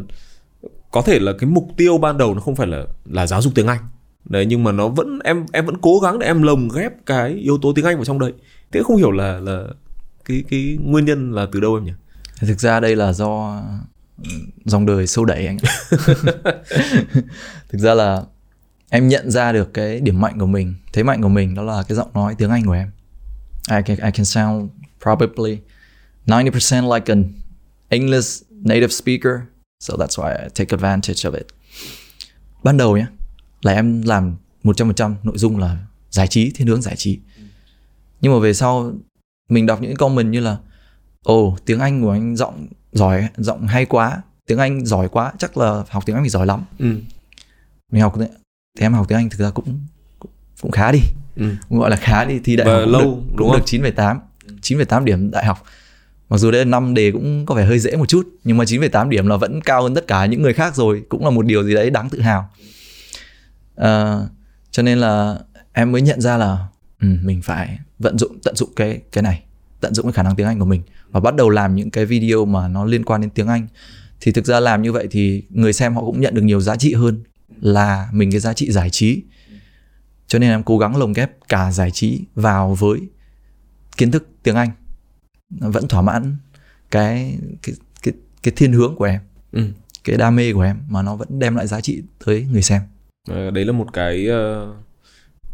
có 0.90 1.02
thể 1.02 1.18
là 1.18 1.32
cái 1.38 1.50
mục 1.50 1.68
tiêu 1.76 1.98
ban 1.98 2.18
đầu 2.18 2.34
nó 2.34 2.40
không 2.40 2.56
phải 2.56 2.66
là 2.66 2.84
là 3.04 3.26
giáo 3.26 3.42
dục 3.42 3.52
tiếng 3.54 3.66
Anh. 3.66 3.80
Đấy 4.24 4.46
nhưng 4.46 4.64
mà 4.64 4.72
nó 4.72 4.88
vẫn 4.88 5.18
em 5.24 5.46
em 5.52 5.66
vẫn 5.66 5.76
cố 5.80 5.98
gắng 5.98 6.18
để 6.18 6.26
em 6.26 6.42
lồng 6.42 6.68
ghép 6.74 6.92
cái 7.06 7.32
yếu 7.32 7.58
tố 7.62 7.72
tiếng 7.72 7.84
Anh 7.84 7.96
vào 7.96 8.04
trong 8.04 8.18
đấy. 8.18 8.32
Thế 8.72 8.82
không 8.82 8.96
hiểu 8.96 9.10
là 9.10 9.40
là 9.40 9.64
cái 10.24 10.44
cái 10.50 10.78
nguyên 10.82 11.04
nhân 11.04 11.32
là 11.32 11.46
từ 11.52 11.60
đâu 11.60 11.74
em 11.74 11.84
nhỉ? 11.84 11.92
Thực 12.40 12.60
ra 12.60 12.80
đây 12.80 12.96
là 12.96 13.12
do 13.12 13.62
ừ, 14.22 14.30
dòng 14.64 14.86
đời 14.86 15.06
sâu 15.06 15.24
đẩy 15.24 15.46
anh 15.46 15.58
thực 17.68 17.78
ra 17.78 17.94
là 17.94 18.22
em 18.90 19.08
nhận 19.08 19.30
ra 19.30 19.52
được 19.52 19.74
cái 19.74 20.00
điểm 20.00 20.20
mạnh 20.20 20.38
của 20.38 20.46
mình 20.46 20.74
thế 20.92 21.02
mạnh 21.02 21.22
của 21.22 21.28
mình 21.28 21.54
đó 21.54 21.62
là 21.62 21.82
cái 21.88 21.96
giọng 21.96 22.10
nói 22.14 22.34
tiếng 22.38 22.50
Anh 22.50 22.66
của 22.66 22.72
em. 22.72 22.90
I 23.70 23.76
can, 23.86 23.96
I 23.96 24.10
can 24.10 24.24
sound 24.24 24.70
probably 25.02 25.58
90% 26.26 26.94
like 26.94 27.12
an 27.12 27.32
English 27.88 28.42
native 28.50 28.88
speaker 28.88 29.34
so 29.80 29.94
that's 29.94 30.22
why 30.22 30.42
I 30.42 30.48
take 30.54 30.76
advantage 30.76 31.30
of 31.30 31.34
it. 31.34 31.46
Ban 32.64 32.76
đầu 32.76 32.96
nhé 32.96 33.06
là 33.62 33.72
em 33.72 34.02
làm 34.02 34.36
100% 34.64 35.14
nội 35.22 35.38
dung 35.38 35.58
là 35.58 35.76
giải 36.10 36.28
trí 36.28 36.50
thiên 36.50 36.66
hướng 36.66 36.82
giải 36.82 36.96
trí. 36.96 37.18
Nhưng 38.20 38.32
mà 38.32 38.38
về 38.38 38.54
sau 38.54 38.92
mình 39.48 39.66
đọc 39.66 39.82
những 39.82 39.96
comment 39.96 40.32
như 40.32 40.40
là 40.40 40.56
ồ 41.24 41.56
tiếng 41.66 41.80
Anh 41.80 42.02
của 42.02 42.10
anh 42.10 42.36
giọng 42.36 42.66
giỏi 42.92 43.28
giọng 43.36 43.66
hay 43.66 43.84
quá 43.84 44.22
tiếng 44.46 44.58
Anh 44.58 44.86
giỏi 44.86 45.08
quá 45.08 45.32
chắc 45.38 45.56
là 45.58 45.82
học 45.88 46.02
tiếng 46.06 46.16
Anh 46.16 46.24
thì 46.24 46.30
giỏi 46.30 46.46
lắm 46.46 46.62
ừ. 46.78 46.86
mình 47.92 48.02
học 48.02 48.14
thì 48.18 48.24
em 48.80 48.92
học 48.94 49.06
tiếng 49.08 49.18
Anh 49.18 49.30
thực 49.30 49.40
ra 49.40 49.50
cũng 49.50 49.80
cũng, 50.18 50.30
cũng 50.60 50.70
khá 50.70 50.92
đi 50.92 51.00
Ừ. 51.36 51.54
gọi 51.70 51.90
là 51.90 51.96
khá 51.96 52.24
đi 52.24 52.38
thi 52.44 52.56
đại 52.56 52.66
Và 52.66 52.72
học 52.72 52.82
cũng 52.84 52.92
lâu, 52.92 53.00
được, 53.02 53.10
đúng 53.28 53.36
cũng 53.36 53.48
không? 53.50 53.58
được 53.58 53.64
9,8 53.66 54.18
9,8 54.62 55.04
điểm 55.04 55.30
đại 55.30 55.44
học 55.44 55.62
mặc 56.28 56.38
dù 56.38 56.50
đây 56.50 56.64
là 56.64 56.70
năm 56.70 56.94
đề 56.94 57.12
cũng 57.12 57.46
có 57.46 57.54
vẻ 57.54 57.64
hơi 57.64 57.78
dễ 57.78 57.96
một 57.96 58.08
chút 58.08 58.28
nhưng 58.44 58.56
mà 58.56 58.64
9,8 58.64 59.08
điểm 59.08 59.26
là 59.26 59.36
vẫn 59.36 59.60
cao 59.60 59.82
hơn 59.82 59.94
tất 59.94 60.06
cả 60.06 60.26
những 60.26 60.42
người 60.42 60.52
khác 60.54 60.74
rồi 60.76 61.02
cũng 61.08 61.24
là 61.24 61.30
một 61.30 61.46
điều 61.46 61.64
gì 61.64 61.74
đấy 61.74 61.90
đáng 61.90 62.08
tự 62.10 62.20
hào 62.20 62.50
Ờ, 63.74 64.26
cho 64.70 64.82
nên 64.82 64.98
là 64.98 65.38
em 65.72 65.92
mới 65.92 66.02
nhận 66.02 66.20
ra 66.20 66.36
là 66.36 66.66
ừ, 67.00 67.08
mình 67.22 67.42
phải 67.42 67.78
vận 67.98 68.18
dụng 68.18 68.38
tận 68.44 68.56
dụng 68.56 68.70
cái 68.76 69.00
cái 69.12 69.22
này 69.22 69.42
tận 69.80 69.94
dụng 69.94 70.06
cái 70.06 70.12
khả 70.12 70.22
năng 70.22 70.36
tiếng 70.36 70.46
Anh 70.46 70.58
của 70.58 70.64
mình 70.64 70.82
và 71.10 71.20
bắt 71.20 71.36
đầu 71.36 71.50
làm 71.50 71.74
những 71.76 71.90
cái 71.90 72.06
video 72.06 72.44
mà 72.44 72.68
nó 72.68 72.84
liên 72.84 73.04
quan 73.04 73.20
đến 73.20 73.30
tiếng 73.30 73.46
Anh. 73.48 73.66
Thì 74.20 74.32
thực 74.32 74.46
ra 74.46 74.60
làm 74.60 74.82
như 74.82 74.92
vậy 74.92 75.06
thì 75.10 75.42
người 75.50 75.72
xem 75.72 75.94
họ 75.94 76.00
cũng 76.00 76.20
nhận 76.20 76.34
được 76.34 76.42
nhiều 76.42 76.60
giá 76.60 76.76
trị 76.76 76.94
hơn 76.94 77.22
là 77.60 78.08
mình 78.12 78.30
cái 78.30 78.40
giá 78.40 78.52
trị 78.52 78.70
giải 78.72 78.90
trí. 78.90 79.22
Cho 80.26 80.38
nên 80.38 80.50
em 80.50 80.62
cố 80.62 80.78
gắng 80.78 80.96
lồng 80.96 81.12
ghép 81.12 81.30
cả 81.48 81.72
giải 81.72 81.90
trí 81.90 82.20
vào 82.34 82.74
với 82.74 83.00
kiến 83.96 84.10
thức 84.10 84.28
tiếng 84.42 84.56
Anh. 84.56 84.70
Vẫn 85.50 85.88
thỏa 85.88 86.02
mãn 86.02 86.36
cái 86.90 87.38
cái 87.62 87.74
cái 88.02 88.14
cái 88.42 88.52
thiên 88.56 88.72
hướng 88.72 88.94
của 88.96 89.04
em 89.04 89.20
Ừ. 89.52 89.62
cái 90.04 90.16
đam 90.16 90.36
mê 90.36 90.52
của 90.52 90.60
em 90.60 90.76
mà 90.88 91.02
nó 91.02 91.16
vẫn 91.16 91.38
đem 91.38 91.54
lại 91.56 91.66
giá 91.66 91.80
trị 91.80 92.02
tới 92.24 92.46
người 92.52 92.62
xem. 92.62 92.82
Ờ, 93.28 93.50
đấy 93.50 93.64
là 93.64 93.72
một 93.72 93.92
cái 93.92 94.26
ờ, 94.26 94.74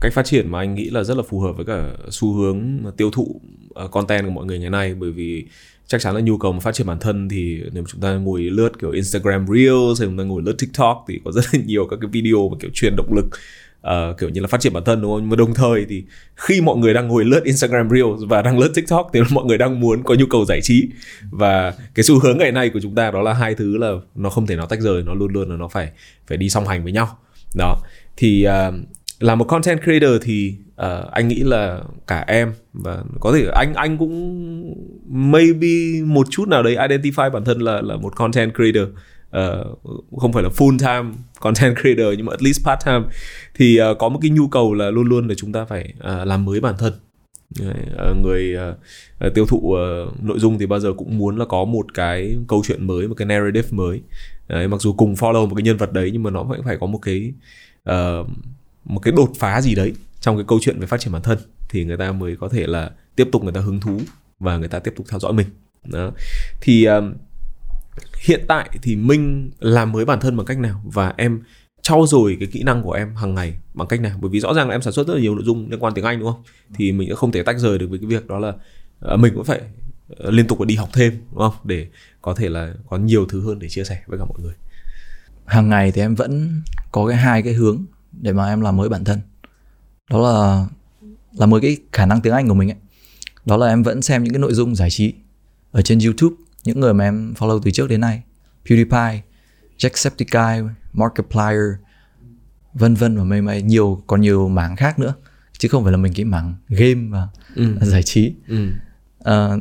cách 0.01 0.13
phát 0.13 0.27
triển 0.27 0.51
mà 0.51 0.59
anh 0.59 0.75
nghĩ 0.75 0.91
là 0.91 1.03
rất 1.05 1.17
là 1.17 1.23
phù 1.29 1.41
hợp 1.41 1.53
với 1.57 1.67
cả 1.67 1.91
xu 2.11 2.33
hướng 2.35 2.79
tiêu 2.97 3.11
thụ 3.11 3.41
Ờ, 3.75 3.89
content 3.89 4.25
của 4.25 4.31
mọi 4.31 4.45
người 4.45 4.59
ngày 4.59 4.71
nay 4.71 4.95
bởi 4.95 5.11
vì 5.11 5.45
chắc 5.87 6.01
chắn 6.01 6.15
là 6.15 6.21
nhu 6.21 6.39
cầu 6.39 6.53
mà 6.53 6.61
phát 6.61 6.75
triển 6.75 6.87
bản 6.87 6.99
thân 7.01 7.29
thì 7.29 7.63
nếu 7.73 7.85
chúng 7.89 8.01
ta 8.01 8.13
ngồi 8.13 8.43
lướt 8.43 8.79
kiểu 8.79 8.91
Instagram 8.91 9.47
Reels 9.47 10.01
hay 10.01 10.09
chúng 10.09 10.19
ta 10.19 10.25
ngồi 10.25 10.43
lướt 10.43 10.55
TikTok 10.59 11.05
thì 11.09 11.21
có 11.25 11.33
rất 11.33 11.45
là 11.53 11.61
nhiều 11.67 11.87
các 11.91 11.99
cái 12.01 12.11
video 12.13 12.49
mà 12.49 12.57
kiểu 12.61 12.71
truyền 12.75 12.97
động 12.97 13.15
lực 13.15 13.27
uh, 13.87 14.19
kiểu 14.19 14.29
như 14.29 14.41
là 14.41 14.47
phát 14.47 14.61
triển 14.61 14.73
bản 14.73 14.85
thân 14.85 15.03
đúng 15.03 15.13
không? 15.13 15.21
Nhưng 15.21 15.31
mà 15.31 15.37
đồng 15.37 15.55
thời 15.55 15.87
thì 15.89 16.05
khi 16.37 16.61
mọi 16.61 16.77
người 16.77 16.95
đang 16.95 17.09
ngồi 17.09 17.25
lướt 17.25 17.45
Instagram 17.45 17.91
Reels 17.91 18.21
và 18.29 18.43
đang 18.43 18.59
lướt 18.59 18.73
TikTok 18.75 19.11
thì 19.13 19.21
mọi 19.31 19.45
người 19.45 19.59
đang 19.59 19.81
muốn 19.81 20.03
có 20.03 20.15
nhu 20.15 20.27
cầu 20.27 20.45
giải 20.45 20.61
trí. 20.63 20.89
Và 21.31 21.75
cái 21.95 22.05
xu 22.05 22.21
hướng 22.21 22.39
ngày 22.39 22.53
nay 22.53 22.71
của 22.71 22.81
chúng 22.83 22.95
ta 22.95 23.11
đó 23.11 23.23
là 23.23 23.33
hai 23.33 23.55
thứ 23.55 23.77
là 23.77 23.93
nó 24.15 24.31
không 24.31 24.47
thể 24.47 24.57
nào 24.57 24.67
tách 24.67 24.81
rời 24.81 25.03
nó 25.03 25.15
luôn 25.15 25.33
luôn 25.33 25.51
là 25.51 25.57
nó 25.57 25.69
phải 25.69 25.91
phải 26.27 26.39
đi 26.39 26.49
song 26.49 26.67
hành 26.67 26.83
với 26.83 26.93
nhau. 26.93 27.19
Đó. 27.55 27.77
Thì 28.17 28.43
ờ, 28.43 28.69
uh, 28.69 28.75
là 29.21 29.35
một 29.35 29.45
content 29.45 29.83
creator 29.83 30.23
thì 30.23 30.55
uh, 30.83 31.11
anh 31.13 31.29
nghĩ 31.29 31.43
là 31.43 31.81
cả 32.07 32.25
em 32.27 32.53
và 32.73 33.03
có 33.21 33.33
thể 33.33 33.47
anh 33.55 33.75
anh 33.75 33.99
cũng 33.99 34.75
maybe 35.09 36.03
một 36.05 36.27
chút 36.31 36.49
nào 36.49 36.63
đấy 36.63 36.77
identify 36.77 37.31
bản 37.31 37.45
thân 37.45 37.61
là 37.61 37.81
là 37.83 37.97
một 37.97 38.17
content 38.17 38.55
creator. 38.55 38.89
Uh, 39.37 39.79
không 40.17 40.33
phải 40.33 40.43
là 40.43 40.49
full 40.49 40.79
time 40.79 41.17
content 41.41 41.77
creator 41.81 42.15
nhưng 42.17 42.27
mà 42.27 42.33
at 42.33 42.43
least 42.43 42.65
part 42.65 42.81
time. 42.87 43.03
Thì 43.55 43.81
uh, 43.81 43.99
có 43.99 44.09
một 44.09 44.19
cái 44.23 44.31
nhu 44.31 44.49
cầu 44.49 44.75
là 44.75 44.91
luôn 44.91 45.09
luôn 45.09 45.29
là 45.29 45.35
chúng 45.35 45.53
ta 45.53 45.65
phải 45.65 45.95
uh, 45.99 46.27
làm 46.27 46.45
mới 46.45 46.61
bản 46.61 46.75
thân. 46.79 46.93
Người 48.23 48.57
uh, 49.27 49.35
tiêu 49.35 49.47
thụ 49.47 49.59
uh, 49.59 50.23
nội 50.25 50.39
dung 50.39 50.59
thì 50.59 50.67
bao 50.67 50.81
giờ 50.81 50.93
cũng 50.93 51.19
muốn 51.19 51.37
là 51.37 51.45
có 51.45 51.65
một 51.65 51.95
cái 51.95 52.37
câu 52.49 52.63
chuyện 52.67 52.87
mới 52.87 53.09
một 53.09 53.15
cái 53.15 53.27
narrative 53.27 53.69
mới. 53.71 54.01
Đấy, 54.49 54.69
mặc 54.69 54.81
dù 54.81 54.93
cùng 54.93 55.15
follow 55.15 55.49
một 55.49 55.55
cái 55.55 55.63
nhân 55.63 55.77
vật 55.77 55.93
đấy 55.93 56.11
nhưng 56.13 56.23
mà 56.23 56.31
nó 56.31 56.43
vẫn 56.43 56.63
phải 56.65 56.77
có 56.81 56.87
một 56.87 56.99
cái 57.03 57.33
uh, 57.91 58.27
một 58.85 59.01
cái 59.03 59.13
đột 59.17 59.31
phá 59.39 59.61
gì 59.61 59.75
đấy 59.75 59.93
trong 60.25 60.37
cái 60.37 60.45
câu 60.49 60.59
chuyện 60.63 60.81
về 60.81 60.87
phát 60.87 61.01
triển 61.01 61.13
bản 61.13 61.23
thân 61.23 61.39
thì 61.69 61.85
người 61.85 61.97
ta 61.97 62.13
mới 62.13 62.37
có 62.37 62.49
thể 62.49 62.67
là 62.67 62.91
tiếp 63.17 63.29
tục 63.33 63.43
người 63.43 63.53
ta 63.53 63.61
hứng 63.61 63.81
thú 63.81 64.01
và 64.39 64.57
người 64.57 64.69
ta 64.69 64.79
tiếp 64.79 64.95
tục 64.97 65.07
theo 65.11 65.21
dõi 65.21 65.33
mình. 65.33 65.47
Đó. 65.85 66.11
Thì 66.61 66.85
um, 66.85 67.15
hiện 68.27 68.45
tại 68.49 68.79
thì 68.83 68.97
minh 68.97 69.51
làm 69.59 69.93
mới 69.93 70.05
bản 70.05 70.21
thân 70.21 70.37
bằng 70.37 70.47
cách 70.47 70.59
nào? 70.59 70.83
Và 70.85 71.15
em 71.17 71.41
trau 71.83 72.07
dồi 72.07 72.37
cái 72.41 72.49
kỹ 72.53 72.63
năng 72.63 72.83
của 72.83 72.93
em 72.93 73.15
hàng 73.17 73.35
ngày 73.35 73.55
bằng 73.75 73.89
cách 73.89 74.01
nào? 74.01 74.19
Bởi 74.21 74.31
vì 74.31 74.41
rõ 74.41 74.55
ràng 74.55 74.69
là 74.69 74.75
em 74.75 74.83
sản 74.83 74.93
xuất 74.93 75.07
rất 75.07 75.15
là 75.15 75.21
nhiều 75.21 75.35
nội 75.35 75.45
dung 75.45 75.71
liên 75.71 75.81
quan 75.81 75.95
tiếng 75.95 76.05
anh 76.05 76.19
đúng 76.19 76.33
không? 76.33 76.43
Thì 76.75 76.93
mình 76.93 77.09
cũng 77.09 77.17
không 77.17 77.33
thể 77.33 77.43
tách 77.43 77.59
rời 77.59 77.79
được 77.79 77.87
với 77.91 77.99
cái 77.99 78.07
việc 78.07 78.27
đó 78.27 78.39
là 78.39 78.53
ờ, 79.01 79.17
mình 79.17 79.33
cũng 79.35 79.45
phải 79.45 79.61
ờ, 80.17 80.31
liên 80.31 80.47
tục 80.47 80.59
phải 80.59 80.67
đi 80.67 80.75
học 80.75 80.89
thêm 80.93 81.13
đúng 81.31 81.41
không? 81.41 81.55
Để 81.65 81.87
có 82.23 82.35
thể 82.35 82.49
là 82.49 82.75
có 82.91 82.97
nhiều 82.97 83.27
thứ 83.27 83.47
hơn 83.47 83.59
để 83.59 83.69
chia 83.69 83.85
sẻ 83.85 84.03
với 84.07 84.19
cả 84.19 84.25
mọi 84.25 84.39
người. 84.43 84.55
Hàng 85.47 85.69
ngày 85.69 85.93
thì 85.93 86.01
em 86.01 86.15
vẫn 86.15 86.63
có 86.93 87.07
cái 87.07 87.17
hai 87.17 87.43
cái 87.43 87.53
hướng 87.53 87.85
để 88.13 88.33
mà 88.33 88.49
em 88.49 88.61
làm 88.61 88.77
mới 88.77 88.89
bản 88.89 89.05
thân 89.05 89.19
đó 90.11 90.21
là 90.23 90.67
là 91.33 91.47
mới 91.47 91.61
cái 91.61 91.77
khả 91.93 92.07
năng 92.07 92.21
tiếng 92.21 92.33
Anh 92.33 92.49
của 92.49 92.55
mình 92.55 92.71
ấy 92.71 92.77
đó 93.47 93.57
là 93.57 93.67
em 93.67 93.83
vẫn 93.83 94.03
xem 94.03 94.25
những 94.25 94.33
cái 94.33 94.41
nội 94.41 94.55
dung 94.55 94.75
giải 94.77 94.91
trí 94.91 95.15
ở 95.73 95.83
trên 95.83 95.99
YouTube 95.99 96.37
những 96.65 96.81
người 96.81 96.95
mà 96.95 97.05
em 97.05 97.35
follow 97.39 97.61
từ 97.65 97.71
trước 97.71 97.89
đến 97.89 98.01
nay 98.01 98.23
PewDiePie, 98.67 99.19
Jacksepticeye, 99.79 100.69
Markiplier 100.93 101.75
vân 102.75 102.95
vân 102.95 103.17
và 103.17 103.25
mây 103.25 103.43
mây 103.43 103.63
nhiều 103.63 104.03
còn 104.07 104.21
nhiều 104.21 104.49
mảng 104.49 104.77
khác 104.77 104.99
nữa 104.99 105.15
chứ 105.59 105.69
không 105.69 105.83
phải 105.83 105.93
là 105.93 105.99
mình 105.99 106.13
cái 106.17 106.25
mảng 106.25 106.55
game 106.69 107.09
và 107.11 107.29
ừ. 107.55 107.75
giải 107.83 108.03
trí 108.03 108.35
Ừ. 108.49 108.69
Ờ, 109.19 109.59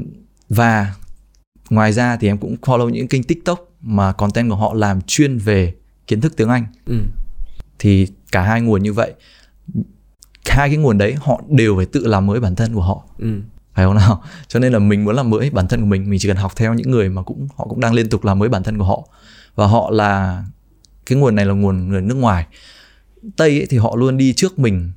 và 0.49 0.93
ngoài 1.69 1.93
ra 1.93 2.17
thì 2.17 2.27
em 2.27 2.37
cũng 2.37 2.55
follow 2.61 2.89
những 2.89 3.07
kênh 3.07 3.23
TikTok 3.23 3.59
mà 3.81 4.13
content 4.13 4.49
của 4.49 4.55
họ 4.55 4.73
làm 4.73 5.01
chuyên 5.01 5.37
về 5.37 5.73
kiến 6.07 6.21
thức 6.21 6.33
tiếng 6.37 6.49
Anh 6.49 6.65
Ừ. 6.85 6.95
thì 7.79 8.07
cả 8.31 8.41
hai 8.41 8.61
nguồn 8.61 8.83
như 8.83 8.93
vậy 8.93 9.13
hai 10.49 10.69
cái 10.69 10.77
nguồn 10.77 10.97
đấy 10.97 11.15
họ 11.19 11.41
đều 11.49 11.75
phải 11.77 11.85
tự 11.85 12.07
làm 12.07 12.25
mới 12.25 12.39
bản 12.39 12.55
thân 12.55 12.73
của 12.73 12.81
họ. 12.81 13.03
Ừ. 13.19 13.41
phải 13.73 13.85
không 13.85 13.95
nào? 13.95 14.23
Cho 14.47 14.59
nên 14.59 14.73
là 14.73 14.79
mình 14.79 15.05
muốn 15.05 15.15
làm 15.15 15.29
mới 15.29 15.49
bản 15.49 15.67
thân 15.67 15.79
của 15.79 15.85
mình 15.85 16.09
mình 16.09 16.19
chỉ 16.19 16.27
cần 16.27 16.37
học 16.37 16.51
theo 16.55 16.73
những 16.73 16.91
người 16.91 17.09
mà 17.09 17.21
cũng 17.21 17.47
họ 17.55 17.65
cũng 17.69 17.79
đang 17.79 17.93
liên 17.93 18.09
tục 18.09 18.23
làm 18.23 18.39
mới 18.39 18.49
bản 18.49 18.63
thân 18.63 18.77
của 18.77 18.83
họ. 18.83 19.07
Và 19.55 19.67
họ 19.67 19.89
là 19.91 20.43
cái 21.05 21.17
nguồn 21.17 21.35
này 21.35 21.45
là 21.45 21.53
nguồn 21.53 21.89
người 21.89 22.01
nước 22.01 22.15
ngoài. 22.15 22.47
Tây 23.37 23.49
ấy, 23.49 23.67
thì 23.69 23.77
họ 23.77 23.95
luôn 23.95 24.17
đi 24.17 24.33
trước 24.33 24.59
mình 24.59 24.91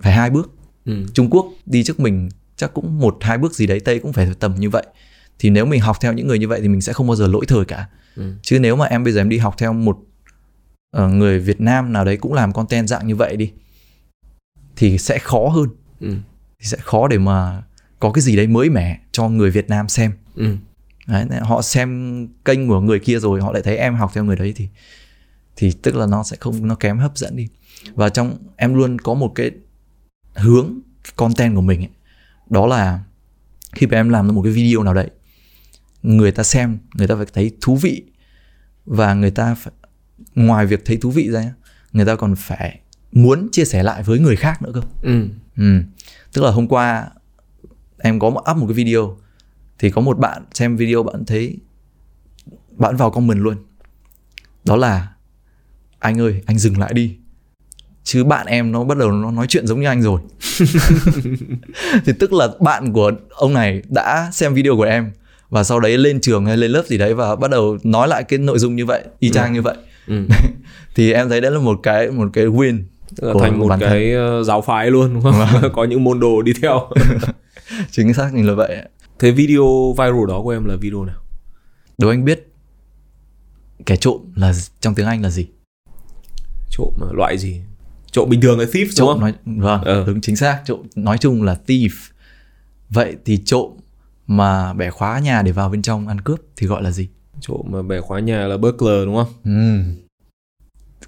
phải 0.00 0.12
hai 0.12 0.30
bước. 0.30 0.50
Ừ. 0.84 1.04
trung 1.14 1.30
quốc 1.30 1.46
đi 1.66 1.84
trước 1.84 2.00
mình 2.00 2.28
chắc 2.56 2.74
cũng 2.74 3.00
một 3.00 3.16
hai 3.20 3.38
bước 3.38 3.54
gì 3.54 3.66
đấy 3.66 3.80
tây 3.80 3.98
cũng 3.98 4.12
phải 4.12 4.28
tầm 4.40 4.54
như 4.58 4.70
vậy. 4.70 4.86
Thì 5.38 5.50
nếu 5.50 5.66
mình 5.66 5.80
học 5.80 5.96
theo 6.00 6.12
những 6.12 6.26
người 6.26 6.38
như 6.38 6.48
vậy 6.48 6.60
thì 6.62 6.68
mình 6.68 6.80
sẽ 6.80 6.92
không 6.92 7.06
bao 7.06 7.16
giờ 7.16 7.26
lỗi 7.26 7.44
thời 7.48 7.64
cả. 7.64 7.88
Ừ. 8.16 8.32
chứ 8.42 8.58
nếu 8.58 8.76
mà 8.76 8.86
em 8.86 9.04
bây 9.04 9.12
giờ 9.12 9.20
em 9.20 9.28
đi 9.28 9.38
học 9.38 9.54
theo 9.58 9.72
một 9.72 9.98
ờ, 10.90 11.08
người 11.08 11.38
Việt 11.38 11.60
Nam 11.60 11.92
nào 11.92 12.04
đấy 12.04 12.16
cũng 12.16 12.32
làm 12.32 12.52
content 12.52 12.88
dạng 12.88 13.06
như 13.06 13.16
vậy 13.16 13.36
đi 13.36 13.52
thì 14.76 14.98
sẽ 14.98 15.18
khó 15.18 15.48
hơn 15.48 15.68
Ừ. 16.00 16.14
thì 16.60 16.66
sẽ 16.66 16.76
khó 16.80 17.08
để 17.08 17.18
mà 17.18 17.62
có 18.00 18.12
cái 18.12 18.22
gì 18.22 18.36
đấy 18.36 18.46
mới 18.46 18.70
mẻ 18.70 19.00
cho 19.12 19.28
người 19.28 19.50
Việt 19.50 19.68
Nam 19.68 19.88
xem 19.88 20.12
Ừ. 20.34 20.56
đấy, 21.06 21.26
họ 21.42 21.62
xem 21.62 22.28
kênh 22.44 22.68
của 22.68 22.80
người 22.80 22.98
kia 22.98 23.18
rồi 23.18 23.40
họ 23.40 23.52
lại 23.52 23.62
thấy 23.62 23.76
em 23.76 23.94
học 23.94 24.10
theo 24.14 24.24
người 24.24 24.36
đấy 24.36 24.52
thì 24.56 24.68
thì 25.56 25.72
tức 25.82 25.96
là 25.96 26.06
nó 26.06 26.22
sẽ 26.22 26.36
không 26.40 26.66
nó 26.68 26.74
kém 26.74 26.98
hấp 26.98 27.16
dẫn 27.18 27.36
đi 27.36 27.48
và 27.94 28.08
trong 28.08 28.36
em 28.56 28.74
luôn 28.74 28.98
có 28.98 29.14
một 29.14 29.32
cái 29.34 29.50
hướng 30.34 30.80
content 31.16 31.54
của 31.54 31.60
mình 31.60 31.80
ấy, 31.80 31.90
đó 32.50 32.66
là 32.66 33.00
khi 33.72 33.86
mà 33.86 33.96
em 33.96 34.08
làm 34.08 34.26
ra 34.26 34.32
một 34.32 34.42
cái 34.42 34.52
video 34.52 34.82
nào 34.82 34.94
đấy 34.94 35.10
người 36.02 36.32
ta 36.32 36.42
xem 36.42 36.78
người 36.94 37.06
ta 37.06 37.14
phải 37.16 37.26
thấy 37.32 37.52
thú 37.60 37.76
vị 37.76 38.02
và 38.84 39.14
người 39.14 39.30
ta 39.30 39.54
phải, 39.54 39.72
ngoài 40.34 40.66
việc 40.66 40.84
thấy 40.84 40.96
thú 40.96 41.10
vị 41.10 41.30
ra 41.30 41.52
người 41.92 42.04
ta 42.06 42.16
còn 42.16 42.34
phải 42.36 42.80
muốn 43.12 43.48
chia 43.52 43.64
sẻ 43.64 43.82
lại 43.82 44.02
với 44.02 44.18
người 44.18 44.36
khác 44.36 44.62
nữa 44.62 44.70
cơ 44.74 44.80
Ừ. 45.02 45.28
Ừ. 45.56 45.82
Tức 46.32 46.42
là 46.42 46.50
hôm 46.50 46.68
qua 46.68 47.08
em 47.98 48.18
có 48.18 48.28
up 48.28 48.56
một 48.56 48.66
cái 48.66 48.74
video 48.74 49.16
thì 49.78 49.90
có 49.90 50.00
một 50.00 50.18
bạn 50.18 50.42
xem 50.54 50.76
video 50.76 51.02
bạn 51.02 51.24
thấy 51.24 51.56
bạn 52.70 52.96
vào 52.96 53.10
comment 53.10 53.38
luôn. 53.38 53.56
Đó 54.64 54.76
là 54.76 55.08
anh 55.98 56.20
ơi, 56.20 56.42
anh 56.46 56.58
dừng 56.58 56.78
lại 56.78 56.94
đi. 56.94 57.16
Chứ 58.04 58.24
bạn 58.24 58.46
em 58.46 58.72
nó 58.72 58.84
bắt 58.84 58.98
đầu 58.98 59.12
nó 59.12 59.30
nói 59.30 59.46
chuyện 59.48 59.66
giống 59.66 59.80
như 59.80 59.86
anh 59.86 60.02
rồi. 60.02 60.20
thì 62.04 62.12
tức 62.18 62.32
là 62.32 62.48
bạn 62.60 62.92
của 62.92 63.12
ông 63.30 63.54
này 63.54 63.82
đã 63.88 64.30
xem 64.32 64.54
video 64.54 64.76
của 64.76 64.82
em 64.82 65.12
và 65.50 65.64
sau 65.64 65.80
đấy 65.80 65.98
lên 65.98 66.20
trường 66.20 66.46
hay 66.46 66.56
lên 66.56 66.70
lớp 66.70 66.82
gì 66.86 66.98
đấy 66.98 67.14
và 67.14 67.36
bắt 67.36 67.50
đầu 67.50 67.78
nói 67.82 68.08
lại 68.08 68.24
cái 68.24 68.38
nội 68.38 68.58
dung 68.58 68.76
như 68.76 68.86
vậy, 68.86 69.04
y 69.18 69.30
chang 69.30 69.52
như 69.52 69.62
vậy. 69.62 69.76
Ừ. 70.06 70.26
thì 70.94 71.12
em 71.12 71.28
thấy 71.28 71.40
đấy 71.40 71.50
là 71.50 71.58
một 71.58 71.80
cái 71.82 72.10
một 72.10 72.30
cái 72.32 72.44
win 72.44 72.82
là 73.16 73.32
của 73.32 73.40
thành 73.40 73.58
một 73.58 73.66
bản 73.68 73.80
thân. 73.80 73.88
cái 73.90 74.12
ờ, 74.14 74.42
giáo 74.42 74.62
phái 74.62 74.90
luôn 74.90 75.14
đúng 75.14 75.22
không? 75.22 75.34
Có 75.72 75.84
những 75.84 76.04
môn 76.04 76.20
đồ 76.20 76.42
đi 76.42 76.52
theo. 76.62 76.88
chính 77.90 78.14
xác 78.14 78.30
như 78.34 78.42
là 78.42 78.54
vậy. 78.54 78.76
Thế 79.18 79.30
video 79.30 79.92
viral 79.98 80.26
đó 80.28 80.40
của 80.42 80.50
em 80.50 80.64
là 80.64 80.76
video 80.76 81.04
nào? 81.04 81.16
Đố 81.98 82.08
anh 82.08 82.24
biết 82.24 82.48
kẻ 83.86 83.96
trộm 83.96 84.20
là 84.36 84.52
trong 84.80 84.94
tiếng 84.94 85.06
Anh 85.06 85.22
là 85.22 85.30
gì? 85.30 85.46
Trộm 86.70 86.92
ờ, 87.00 87.12
loại 87.12 87.38
gì? 87.38 87.60
Trộm 88.12 88.28
bình 88.28 88.40
thường 88.40 88.58
là 88.58 88.64
thief 88.64 88.84
đúng 88.84 88.94
Trộm 88.94 89.08
không? 89.08 89.20
nói 89.20 89.32
vâng, 89.46 89.80
Ờ. 89.84 90.04
đúng 90.06 90.20
chính 90.20 90.36
xác. 90.36 90.60
Trộm 90.64 90.80
nói 90.96 91.18
chung 91.18 91.42
là 91.42 91.56
thief. 91.66 91.90
Vậy 92.90 93.16
thì 93.24 93.38
trộm 93.44 93.70
mà 94.26 94.72
bẻ 94.72 94.90
khóa 94.90 95.18
nhà 95.18 95.42
để 95.42 95.52
vào 95.52 95.68
bên 95.68 95.82
trong 95.82 96.08
ăn 96.08 96.20
cướp 96.20 96.40
thì 96.56 96.66
gọi 96.66 96.82
là 96.82 96.90
gì? 96.90 97.08
Trộm 97.40 97.60
mà 97.70 97.82
bẻ 97.82 98.00
khóa 98.00 98.20
nhà 98.20 98.46
là 98.46 98.56
burglar 98.56 99.04
đúng 99.06 99.14
không? 99.16 99.32
Ừ. 99.44 99.82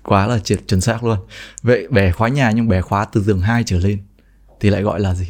Quá 0.03 0.27
là 0.27 0.39
triệt 0.39 0.61
chuẩn 0.69 0.81
xác 0.81 1.05
luôn. 1.05 1.19
Vậy 1.63 1.89
bẻ 1.91 2.13
khóa 2.13 2.29
nhà 2.29 2.51
nhưng 2.51 2.69
bẻ 2.69 2.81
khóa 2.81 3.05
từ 3.05 3.25
tầng 3.27 3.41
2 3.41 3.63
trở 3.67 3.79
lên 3.79 3.99
thì 4.61 4.71
lại 4.71 4.83
gọi 4.83 5.01
là 5.01 5.15
gì? 5.15 5.29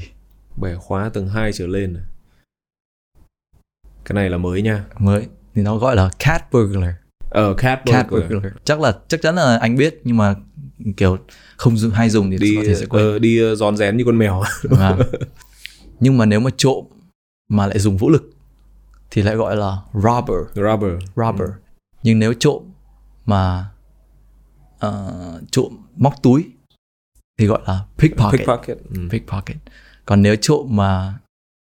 Bẻ 0.57 0.75
khóa 0.75 1.09
tầng 1.09 1.29
2 1.29 1.53
trở 1.53 1.67
lên. 1.67 1.95
à? 1.95 2.03
Cái 4.05 4.15
này 4.15 4.31
là 4.31 4.39
mới 4.39 4.63
nha. 4.63 4.85
Mới 4.99 5.27
thì 5.55 5.63
nó 5.63 5.77
gọi 5.77 5.97
là 5.97 6.11
cat 6.19 6.53
burglar. 6.53 6.95
Ờ 7.31 7.55
cat 7.59 7.81
Cat 7.87 8.11
burglar. 8.11 8.33
burglar. 8.33 8.53
Chắc 8.65 8.81
là 8.81 8.93
chắc 9.09 9.23
chắn 9.23 9.35
là 9.35 9.59
anh 9.59 9.77
biết 9.77 10.01
nhưng 10.05 10.17
mà 10.17 10.35
kiểu 10.97 11.19
không 11.57 11.77
dùng 11.77 11.91
hay 11.91 12.11
dùng 12.11 12.31
thì 12.31 12.39
Đi 12.39 12.57
có 12.57 12.63
thể 12.67 12.75
sẽ 12.75 12.87
quên. 12.87 13.03
ờ, 13.05 13.19
đi 13.19 13.43
ờ, 13.43 13.55
rón 13.55 13.77
rén 13.77 13.97
như 13.97 14.05
con 14.05 14.19
mèo. 14.19 14.43
Vâng. 14.63 15.01
Nhưng 16.01 16.19
mà 16.19 16.27
nếu 16.27 16.41
mà 16.41 16.51
trộm 16.57 16.85
mà 17.49 17.67
lại 17.67 17.79
dùng 17.79 17.97
vũ 17.97 18.11
lực 18.11 18.31
thì 19.11 19.23
lại 19.23 19.37
gọi 19.37 19.57
là 19.57 19.77
robber, 19.95 20.37
Robber. 20.55 20.91
robber. 21.17 21.49
Nhưng 22.03 22.19
nếu 22.19 22.35
trộm 22.35 22.63
mà 23.27 23.69
ờ, 24.85 25.41
trộm 25.51 25.77
móc 25.97 26.23
túi 26.23 26.45
thì 27.39 27.47
gọi 27.47 27.61
là 27.67 27.85
pickpocket, 27.99 28.39
Pickpocket. 28.39 28.79
Ừ. 28.95 29.09
pickpocket. 29.11 29.57
Còn 30.07 30.23
nếu 30.23 30.37
trộm 30.37 30.67
mà 30.77 31.19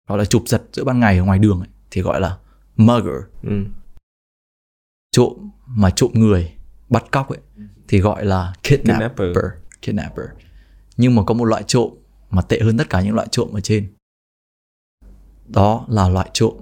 gọi 0.08 0.18
là 0.18 0.24
chụp 0.24 0.42
giật 0.46 0.62
giữa 0.72 0.84
ban 0.84 1.00
ngày 1.00 1.18
ở 1.18 1.24
ngoài 1.24 1.38
đường 1.38 1.58
ấy, 1.60 1.68
thì 1.90 2.02
gọi 2.02 2.20
là 2.20 2.38
mugger. 2.76 3.22
Ừ. 3.42 3.64
Trộm 5.12 5.50
mà 5.66 5.90
trộm 5.90 6.10
người, 6.14 6.52
bắt 6.88 7.04
cóc 7.10 7.28
ấy 7.28 7.38
thì 7.88 8.00
gọi 8.00 8.24
là 8.24 8.52
kidnapper. 8.62 9.08
Kidnapper. 9.08 9.44
Kidnapper. 9.82 10.26
Nhưng 10.96 11.14
mà 11.14 11.22
có 11.26 11.34
một 11.34 11.44
loại 11.44 11.62
trộm 11.66 11.90
mà 12.30 12.42
tệ 12.42 12.60
hơn 12.60 12.78
tất 12.78 12.90
cả 12.90 13.00
những 13.00 13.14
loại 13.14 13.28
trộm 13.30 13.48
ở 13.52 13.60
trên. 13.60 13.92
Đó 15.46 15.86
là 15.88 16.08
loại 16.08 16.30
trộm 16.32 16.54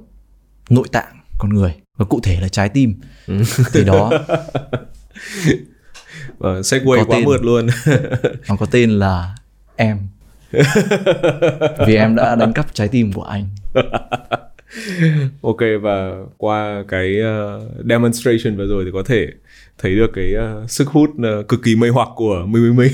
nội 0.70 0.88
tạng 0.92 1.20
con 1.38 1.54
người 1.54 1.80
và 1.98 2.04
cụ 2.04 2.20
thể 2.22 2.40
là 2.40 2.48
trái 2.48 2.68
tim. 2.68 3.00
Ừ. 3.26 3.42
Thì 3.72 3.84
đó 3.84 4.10
Ờ, 6.38 6.62
segue 6.62 6.98
quá 6.98 7.04
tên. 7.10 7.24
mượt 7.24 7.42
luôn. 7.42 7.66
nó 8.48 8.56
có 8.56 8.66
tên 8.70 8.90
là 8.90 9.34
em. 9.76 9.98
Vì 11.86 11.96
em 11.96 12.16
đã 12.16 12.34
đánh 12.34 12.52
cắp 12.52 12.74
trái 12.74 12.88
tim 12.88 13.12
của 13.12 13.22
anh. 13.22 13.46
ok 15.42 15.60
và 15.82 16.12
qua 16.36 16.84
cái 16.88 17.20
ờ, 17.20 17.60
demonstration 17.88 18.56
vừa 18.56 18.66
rồi 18.66 18.84
thì 18.84 18.90
có 18.92 19.02
thể 19.02 19.26
thấy 19.78 19.96
được 19.96 20.10
cái 20.14 20.34
ờ, 20.34 20.66
sức 20.68 20.88
hút 20.88 21.10
ờ, 21.22 21.42
cực 21.42 21.60
kỳ 21.62 21.76
mê 21.76 21.88
hoặc 21.88 22.08
của 22.16 22.44
mình 22.46 22.62
mình 22.62 22.76
mình 22.76 22.92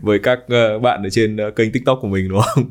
với 0.00 0.18
các 0.18 0.38
bạn 0.82 1.02
ở 1.02 1.10
trên 1.10 1.36
kênh 1.56 1.72
tiktok 1.72 1.98
của 2.02 2.08
mình 2.08 2.28
đúng 2.28 2.40
không 2.54 2.70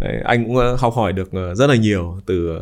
Đấy, 0.00 0.20
anh 0.24 0.44
cũng 0.44 0.56
học 0.78 0.94
hỏi 0.94 1.12
được 1.12 1.30
rất 1.54 1.66
là 1.66 1.76
nhiều 1.76 2.20
từ 2.26 2.58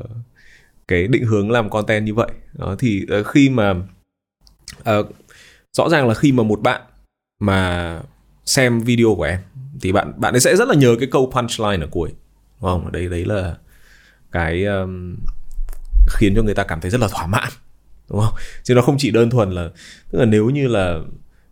cái 0.88 1.06
định 1.06 1.24
hướng 1.24 1.50
làm 1.50 1.70
content 1.70 2.04
như 2.04 2.14
vậy 2.14 2.30
đó 2.52 2.76
thì 2.78 3.06
khi 3.26 3.48
mà 3.48 3.74
ờ, 4.84 5.04
rõ 5.74 5.88
ràng 5.88 6.08
là 6.08 6.14
khi 6.14 6.32
mà 6.32 6.42
một 6.42 6.60
bạn 6.62 6.80
mà 7.40 8.00
xem 8.44 8.80
video 8.80 9.14
của 9.14 9.22
em 9.22 9.40
thì 9.80 9.92
bạn 9.92 10.12
bạn 10.16 10.34
ấy 10.34 10.40
sẽ 10.40 10.56
rất 10.56 10.68
là 10.68 10.74
nhớ 10.74 10.96
cái 10.98 11.08
câu 11.10 11.32
punchline 11.34 11.84
ở 11.84 11.88
cuối 11.90 12.10
đúng 12.60 12.70
không? 12.70 12.92
Đấy 12.92 13.08
đấy 13.08 13.24
là 13.24 13.56
cái 14.32 14.64
um, 14.64 15.16
khiến 16.06 16.32
cho 16.36 16.42
người 16.42 16.54
ta 16.54 16.64
cảm 16.64 16.80
thấy 16.80 16.90
rất 16.90 17.00
là 17.00 17.08
thỏa 17.08 17.26
mãn 17.26 17.48
đúng 18.10 18.20
không? 18.20 18.34
Chứ 18.62 18.74
nó 18.74 18.82
không 18.82 18.96
chỉ 18.98 19.10
đơn 19.10 19.30
thuần 19.30 19.50
là 19.50 19.70
tức 20.10 20.18
là 20.18 20.24
nếu 20.24 20.50
như 20.50 20.66
là 20.66 21.00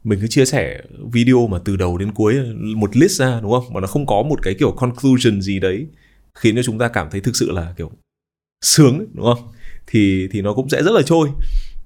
mình 0.05 0.21
cứ 0.21 0.27
chia 0.27 0.45
sẻ 0.45 0.81
video 1.13 1.47
mà 1.47 1.59
từ 1.65 1.77
đầu 1.77 1.99
đến 1.99 2.13
cuối 2.13 2.35
một 2.55 2.97
list 2.97 3.21
ra 3.21 3.41
đúng 3.41 3.51
không? 3.51 3.73
Mà 3.73 3.81
nó 3.81 3.87
không 3.87 4.07
có 4.07 4.23
một 4.23 4.43
cái 4.43 4.55
kiểu 4.55 4.73
conclusion 4.73 5.41
gì 5.41 5.61
đấy 5.61 5.87
khiến 6.35 6.57
cho 6.57 6.63
chúng 6.63 6.79
ta 6.79 6.89
cảm 6.89 7.11
thấy 7.11 7.21
thực 7.21 7.37
sự 7.37 7.51
là 7.51 7.75
kiểu 7.77 7.91
sướng 8.65 9.07
đúng 9.15 9.25
không? 9.25 9.49
Thì 9.87 10.29
thì 10.33 10.43
nó 10.43 10.55
cũng 10.55 10.69
sẽ 10.69 10.83
rất 10.83 10.93
là 10.93 11.03
trôi 11.03 11.29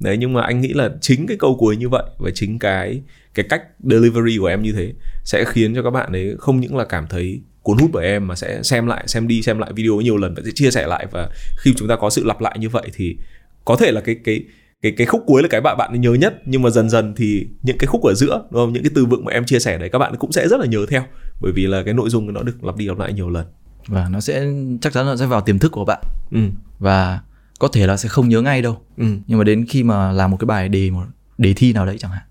đấy 0.01 0.17
nhưng 0.17 0.33
mà 0.33 0.43
anh 0.43 0.61
nghĩ 0.61 0.73
là 0.73 0.91
chính 1.01 1.27
cái 1.27 1.37
câu 1.37 1.57
cuối 1.59 1.77
như 1.77 1.89
vậy 1.89 2.05
và 2.19 2.31
chính 2.35 2.59
cái 2.59 3.03
cái 3.35 3.47
cách 3.49 3.63
delivery 3.81 4.39
của 4.39 4.47
em 4.47 4.63
như 4.63 4.73
thế 4.73 4.93
sẽ 5.25 5.45
khiến 5.45 5.75
cho 5.75 5.83
các 5.83 5.91
bạn 5.91 6.13
ấy 6.13 6.35
không 6.39 6.61
những 6.61 6.77
là 6.77 6.85
cảm 6.85 7.07
thấy 7.07 7.41
cuốn 7.67 7.79
hút 7.79 7.91
bởi 7.93 8.07
em 8.07 8.27
mà 8.27 8.35
sẽ 8.35 8.63
xem 8.63 8.87
lại 8.87 9.05
xem 9.07 9.29
đi 9.29 9.43
xem 9.43 9.59
lại 9.59 9.73
video 9.73 10.01
nhiều 10.01 10.17
lần 10.17 10.35
và 10.35 10.43
sẽ 10.45 10.51
chia 10.55 10.71
sẻ 10.71 10.87
lại. 10.87 11.07
Và 11.11 11.29
khi 11.59 11.75
chúng 11.77 11.89
ta 11.89 11.97
có 11.97 12.11
sự 12.11 12.25
lặp 12.25 12.41
lại 12.41 12.57
như 12.59 12.69
vậy 12.69 12.91
thì 12.95 13.17
có 13.65 13.77
thể 13.77 13.93
là 13.93 14.01
cái 14.01 14.17
cái 14.25 14.45
cái 14.83 14.93
cái 14.97 15.07
khúc 15.07 15.23
cuối 15.27 15.43
là 15.43 15.49
cái 15.49 15.61
bạn 15.61 15.77
bạn 15.79 16.01
nhớ 16.01 16.15
nhất. 16.15 16.35
Nhưng 16.45 16.63
mà 16.63 16.71
dần 16.71 16.91
dần 16.91 17.15
thì 17.17 17.47
những 17.63 17.79
cái 17.79 17.87
khúc 17.87 18.03
ở 18.03 18.15
giữa 18.15 18.47
đúng 18.51 18.63
không? 18.63 18.73
Những 18.73 18.83
cái 18.83 18.91
từ 18.95 19.07
vựng 19.07 19.25
mà 19.25 19.33
em 19.33 19.45
chia 19.45 19.59
sẻ 19.59 19.79
đấy 19.79 19.89
các 19.89 19.99
bạn 19.99 20.17
cũng 20.17 20.33
sẽ 20.33 20.49
rất 20.49 20.61
là 20.61 20.67
nhớ 20.67 20.87
theo. 20.89 21.03
Bởi 21.41 21.53
vì 21.53 21.67
là 21.67 21.83
cái 21.83 21.95
nội 21.95 22.11
dung 22.11 22.33
nó 22.33 22.43
được 22.43 22.65
lặp 22.65 22.77
đi 22.77 22.87
lặp 22.87 22.99
lại 22.99 23.13
nhiều 23.13 23.31
lần. 23.31 23.47
Và 23.87 24.09
nó 24.11 24.21
sẽ 24.21 24.47
chắc 24.81 24.93
chắn 24.93 25.07
là 25.07 25.17
sẽ 25.17 25.27
vào 25.27 25.41
tiềm 25.41 25.59
thức 25.59 25.73
của 25.73 25.85
bạn. 25.85 26.03
Ừ. 26.33 26.41
Và 26.79 27.21
có 27.59 27.69
thể 27.69 27.87
là 27.87 27.97
sẽ 27.97 28.09
không 28.09 28.29
nhớ 28.29 28.43
ngay 28.43 28.63
đâu. 28.63 28.83
ừ 28.97 29.05
Nhưng 29.27 29.39
mà 29.39 29.45
đến 29.45 29.67
khi 29.69 29.83
mà 29.83 30.13
làm 30.13 30.31
một 30.31 30.37
cái 30.37 30.47
bài 30.47 30.69
đề 30.69 30.91
một 30.91 31.05
đề 31.39 31.53
thi 31.57 31.73
nào 31.73 31.87
đấy 31.87 31.97
chẳng 31.99 32.11
hạn 32.11 32.23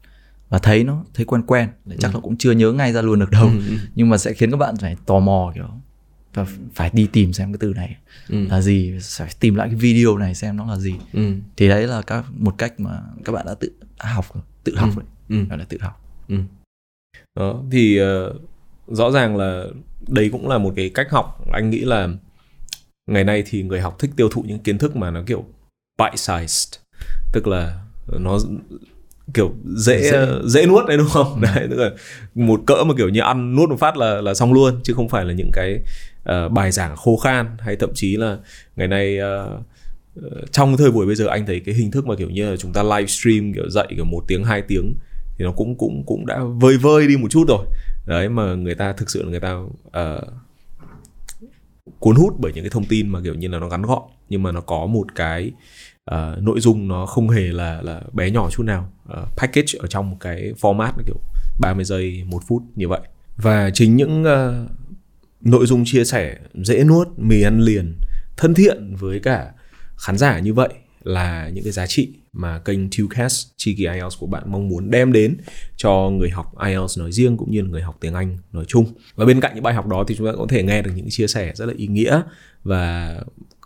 và 0.50 0.60
thấy 0.60 0.84
nó 0.84 1.04
thấy 1.14 1.26
quen 1.26 1.42
quen 1.48 1.70
chắc 2.00 2.14
là 2.16 2.20
cũng 2.22 2.38
chưa 2.38 2.52
nhớ 2.52 2.72
ngay 2.72 2.94
ra 2.94 3.02
luôn 3.02 3.20
được 3.20 3.32
đâu. 3.32 3.48
Ừ, 3.48 3.58
ừ. 3.68 3.78
Nhưng 3.96 4.10
mà 4.10 4.18
sẽ 4.18 4.34
khiến 4.34 4.52
các 4.52 4.58
bạn 4.58 4.76
phải 4.78 4.96
tò 5.06 5.20
mò 5.20 5.52
kiểu 5.56 5.68
và 6.34 6.46
phải 6.74 6.90
đi 6.94 7.08
tìm 7.14 7.34
xem 7.34 7.52
cái 7.54 7.58
từ 7.60 7.74
này 7.74 7.96
Ừ. 8.30 8.46
là 8.48 8.62
gì, 8.62 8.94
phải 9.18 9.30
tìm 9.40 9.56
lại 9.56 9.68
cái 9.68 9.76
video 9.76 10.18
này 10.18 10.36
xem 10.36 10.58
nó 10.58 10.66
là 10.66 10.76
gì. 10.78 10.94
ừ 11.14 11.34
Thì 11.58 11.70
đấy 11.70 11.88
là 11.88 12.02
các 12.02 12.26
một 12.38 12.56
cách 12.58 12.80
mà 12.80 13.02
các 13.26 13.32
bạn 13.32 13.46
đã 13.46 13.54
tự 13.54 13.72
đã 14.00 14.14
học 14.14 14.26
rồi, 14.34 14.44
tự 14.64 14.76
học 14.78 14.90
Ừ. 14.90 14.96
rồi, 14.96 15.06
ừ 15.50 15.56
là 15.58 15.66
tự 15.70 15.78
học. 15.82 16.02
Ừ. 16.28 16.36
Đó 17.36 17.62
thì 17.72 17.98
ờ, 17.98 18.34
rõ 18.88 19.12
ràng 19.12 19.38
là 19.38 19.64
đấy 20.08 20.30
cũng 20.32 20.48
là 20.48 20.58
một 20.58 20.74
cái 20.76 20.90
cách 20.90 21.08
học 21.12 21.46
anh 21.54 21.70
nghĩ 21.70 21.80
là 21.80 22.08
ngày 23.08 23.24
nay 23.24 23.44
thì 23.46 23.64
người 23.64 23.82
học 23.82 23.96
thích 24.00 24.12
tiêu 24.16 24.30
thụ 24.30 24.44
những 24.48 24.60
kiến 24.60 24.78
thức 24.78 24.96
mà 24.96 25.12
nó 25.12 25.24
kiểu 25.28 25.46
bite 25.98 26.16
sized 26.16 26.80
tức 27.34 27.48
là 27.48 27.82
nó 28.20 28.40
kiểu 29.34 29.54
dễ 29.78 30.12
Dễ. 30.12 30.28
dễ, 30.46 30.66
nuốt 30.66 30.86
đấy 30.88 30.98
đúng 30.98 31.08
không? 31.08 31.42
Đấy 31.42 31.68
tức 31.70 31.76
là 31.76 31.92
một 32.36 32.62
cỡ 32.68 32.84
mà 32.84 32.94
kiểu 32.98 33.10
như 33.10 33.22
ăn 33.22 33.56
nuốt 33.56 33.70
một 33.70 33.80
phát 33.80 33.98
là 33.98 34.22
là 34.22 34.34
xong 34.34 34.54
luôn 34.54 34.80
chứ 34.84 34.94
không 34.94 35.10
phải 35.10 35.26
là 35.26 35.34
những 35.34 35.50
cái 35.54 35.80
uh, 36.30 36.52
bài 36.52 36.72
giảng 36.72 36.96
khô 36.96 37.18
khan 37.18 37.48
hay 37.60 37.76
thậm 37.76 37.90
chí 37.94 38.18
là 38.18 38.38
ngày 38.76 38.88
nay 38.88 39.20
uh, 39.20 39.62
trong 40.52 40.78
thời 40.78 40.92
buổi 40.92 41.06
bây 41.06 41.16
giờ 41.16 41.28
anh 41.28 41.46
thấy 41.46 41.60
cái 41.60 41.76
hình 41.76 41.92
thức 41.92 42.06
mà 42.06 42.16
kiểu 42.16 42.30
như 42.30 42.50
là 42.50 42.58
chúng 42.58 42.74
ta 42.74 42.84
livestream 42.84 43.54
kiểu 43.54 43.70
dạy 43.70 43.88
kiểu 43.90 44.06
một 44.06 44.24
tiếng 44.28 44.44
hai 44.44 44.62
tiếng 44.62 44.94
thì 45.38 45.46
nó 45.46 45.52
cũng 45.52 45.78
cũng 45.78 46.04
cũng 46.06 46.26
đã 46.26 46.40
vơi 46.44 46.78
vơi 46.78 47.08
đi 47.08 47.18
một 47.18 47.28
chút 47.32 47.46
rồi. 47.48 47.66
Đấy 48.06 48.30
mà 48.30 48.56
người 48.56 48.76
ta 48.76 48.94
thực 48.94 49.10
sự 49.10 49.24
là 49.24 49.30
người 49.30 49.40
ta 49.40 49.54
uh, 49.54 50.24
cuốn 52.00 52.16
hút 52.16 52.34
bởi 52.40 52.54
những 52.54 52.64
cái 52.64 52.70
thông 52.70 52.86
tin 52.86 53.10
mà 53.10 53.20
kiểu 53.24 53.36
như 53.36 53.48
là 53.48 53.60
nó 53.60 53.68
ngắn 53.68 53.82
gọn 53.82 54.02
nhưng 54.30 54.44
mà 54.44 54.52
nó 54.52 54.62
có 54.62 54.86
một 54.86 55.16
cái 55.16 55.52
uh, 56.12 56.42
nội 56.42 56.60
dung 56.60 56.88
nó 56.88 57.06
không 57.06 57.30
hề 57.30 57.42
là 57.42 57.82
là 57.82 58.02
bé 58.14 58.32
nhỏ 58.32 58.50
chút 58.50 58.64
nào. 58.64 58.92
Uh, 59.10 59.38
package 59.38 59.80
ở 59.80 59.88
trong 59.88 60.10
một 60.10 60.18
cái 60.20 60.54
format 60.62 60.92
kiểu 61.06 61.16
30 61.60 61.86
giây 61.86 62.24
một 62.26 62.44
phút 62.48 62.64
như 62.76 62.88
vậy. 62.88 63.02
Và 63.38 63.70
chính 63.74 63.96
những 63.96 64.24
uh, 64.24 64.72
nội 65.42 65.66
dung 65.66 65.84
chia 65.86 66.04
sẻ 66.04 66.38
dễ 66.54 66.84
nuốt 66.84 67.08
mì 67.18 67.42
ăn 67.42 67.60
liền 67.60 67.98
thân 68.38 68.54
thiện 68.54 68.96
với 68.96 69.20
cả 69.20 69.52
khán 69.98 70.18
giả 70.18 70.40
như 70.40 70.54
vậy 70.54 70.70
là 71.06 71.50
những 71.54 71.64
cái 71.64 71.74
giá 71.74 71.88
trị 71.88 72.14
mà 72.34 72.60
kênh 72.60 72.80
Tucast 72.90 73.48
chi 73.58 73.76
kỳ 73.78 73.84
IELTS 73.84 74.20
của 74.20 74.28
bạn 74.28 74.44
mong 74.46 74.68
muốn 74.68 74.92
đem 74.92 75.14
đến 75.14 75.38
cho 75.76 76.10
người 76.10 76.30
học 76.30 76.54
IELTS 76.66 77.00
nói 77.00 77.12
riêng 77.12 77.38
cũng 77.38 77.52
như 77.52 77.64
người 77.64 77.82
học 77.82 77.98
tiếng 78.00 78.14
Anh 78.14 78.38
nói 78.52 78.66
chung. 78.68 78.86
Và 79.16 79.26
bên 79.26 79.42
cạnh 79.42 79.56
những 79.56 79.64
bài 79.64 79.74
học 79.74 79.88
đó 79.88 80.04
thì 80.08 80.16
chúng 80.16 80.28
ta 80.28 80.34
có 80.38 80.46
thể 80.50 80.64
nghe 80.64 80.82
được 80.82 80.92
những 80.96 81.10
chia 81.10 81.28
sẻ 81.28 81.52
rất 81.56 81.66
là 81.66 81.74
ý 81.78 81.88
nghĩa 81.88 82.22
và 82.64 83.16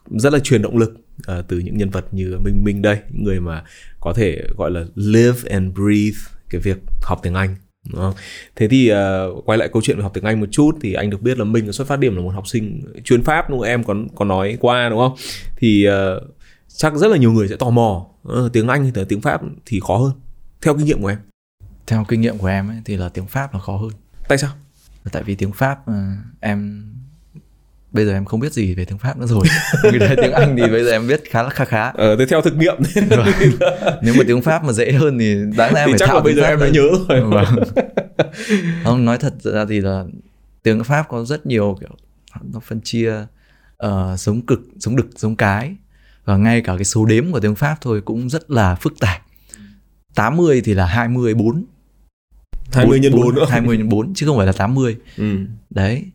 rất 0.10 0.34
là 0.34 0.40
truyền 0.40 0.62
động 0.62 0.78
lực 0.78 0.94
uh, 1.32 1.48
từ 1.48 1.60
những 1.60 1.78
nhân 1.78 1.90
vật 1.90 2.14
như 2.14 2.38
Minh 2.44 2.64
Minh 2.64 2.82
đây, 2.82 2.98
những 3.10 3.24
người 3.24 3.40
mà 3.40 3.64
có 4.00 4.14
thể 4.14 4.42
gọi 4.58 4.72
là 4.72 4.86
live 4.96 5.50
and 5.50 5.74
breathe 5.74 6.18
cái 6.50 6.62
việc 6.62 6.78
học 7.02 7.20
tiếng 7.24 7.34
Anh 7.34 7.56
Đúng 7.92 8.02
không? 8.02 8.14
Thế 8.56 8.68
thì 8.68 8.92
uh, 8.92 9.46
quay 9.46 9.58
lại 9.58 9.70
câu 9.74 9.82
chuyện 9.82 9.98
về 9.98 10.04
học 10.04 10.12
tiếng 10.14 10.24
Anh 10.24 10.40
một 10.40 10.46
chút 10.52 10.72
thì 10.82 10.94
anh 10.94 11.10
được 11.10 11.22
biết 11.22 11.38
là 11.38 11.44
mình 11.44 11.72
xuất 11.72 11.88
phát 11.88 12.00
điểm 12.00 12.16
là 12.16 12.22
một 12.22 12.30
học 12.30 12.48
sinh 12.48 12.82
chuyên 13.04 13.24
Pháp 13.24 13.50
đúng 13.50 13.60
không? 13.60 13.68
Em 13.68 13.84
còn 13.84 14.08
có 14.16 14.26
nói 14.26 14.58
qua 14.60 14.90
đúng 14.90 15.00
không? 15.00 15.16
Thì 15.58 15.88
uh, 15.88 16.24
chắc 16.76 16.94
rất 16.96 17.08
là 17.08 17.18
nhiều 17.18 17.32
người 17.32 17.48
sẽ 17.48 17.56
tò 17.56 17.70
mò 17.70 18.06
uh, 18.28 18.54
tiếng 18.54 18.68
Anh 18.68 18.92
hay 18.96 19.06
tiếng 19.06 19.22
Pháp 19.22 19.42
thì 19.66 19.80
khó 19.88 19.98
hơn. 19.98 20.12
Theo 20.62 20.78
kinh 20.78 20.86
nghiệm 20.86 21.02
của 21.02 21.08
em? 21.08 21.20
Theo 21.88 22.06
kinh 22.08 22.22
nghiệm 22.22 22.38
của 22.38 22.48
em 22.48 22.70
ấy, 22.70 22.78
thì 22.86 22.98
là 22.98 23.10
tiếng 23.10 23.28
Pháp 23.28 23.54
là 23.54 23.60
khó 23.60 23.78
hơn. 23.78 23.92
Tại 24.28 24.38
sao? 24.38 24.52
Tại 25.12 25.24
vì 25.24 25.36
tiếng 25.36 25.52
Pháp 25.52 25.80
uh, 25.90 25.96
em 26.40 26.86
bây 27.92 28.06
giờ 28.06 28.14
em 28.14 28.26
không 28.26 28.40
biết 28.40 28.54
gì 28.54 28.76
về 28.76 28.86
tiếng 28.86 28.98
Pháp 28.98 29.18
nữa 29.18 29.26
rồi 29.26 29.46
tiếng 30.22 30.32
Anh 30.32 30.58
thì 30.58 30.70
bây 30.70 30.84
giờ 30.84 30.92
em 30.92 31.08
biết 31.08 31.24
khá 31.30 31.44
là 31.44 31.50
khá 31.50 31.66
khá 31.66 31.90
ờ 31.90 32.16
thế 32.16 32.26
theo 32.26 32.42
thực 32.42 32.58
nghiệm 32.58 32.76
vâng. 33.10 33.28
nếu 34.02 34.14
mà 34.18 34.24
tiếng 34.28 34.42
Pháp 34.42 34.64
mà 34.64 34.72
dễ 34.72 34.92
hơn 34.92 35.20
thì 35.20 35.36
đáng 35.58 35.74
lẽ 35.74 35.84
thì 35.86 35.92
phải 35.92 36.00
chắc 36.00 36.06
thạo 36.08 36.16
là 36.16 36.22
bây 36.24 36.36
giờ 36.36 36.44
em 36.44 36.60
đã 36.60 36.70
nhớ 36.70 36.90
rồi 37.10 37.22
vâng. 37.22 37.46
không 38.84 39.06
nói 39.06 39.18
thật 39.18 39.34
ra 39.40 39.66
thì 39.70 39.82
là 39.82 40.04
tiếng 40.64 40.84
Pháp 40.84 41.06
có 41.10 41.26
rất 41.26 41.46
nhiều 41.46 41.78
kiểu 41.80 41.90
nó 42.54 42.60
phân 42.60 42.82
chia 42.82 43.14
uh, 43.86 44.20
sống 44.20 44.42
cực 44.42 44.60
sống 44.80 44.96
đực 44.96 45.08
sống 45.16 45.36
cái 45.36 45.76
và 46.30 46.38
ngay 46.38 46.62
cả 46.62 46.76
cái 46.76 46.86
số 46.86 47.06
đếm 47.06 47.32
của 47.32 47.40
tiếng 47.40 47.56
Pháp 47.56 47.78
thôi 47.82 48.02
cũng 48.06 48.30
rất 48.30 48.52
là 48.52 48.76
phức 48.76 49.00
tạp. 49.00 49.22
80 50.16 50.62
thì 50.66 50.74
là 50.74 50.86
20 50.86 51.34
4 51.34 51.66
20 52.72 53.00
nhân 53.00 53.12
4 53.16 53.36
nữa. 53.36 53.46
20 53.50 53.78
nhân 53.78 53.90
4 53.90 54.14
chứ 54.14 54.26
không 54.26 54.38
phải 54.38 54.46
là 54.46 54.52
80 54.52 54.98
ừ. 55.18 55.38
đấy 55.70 56.06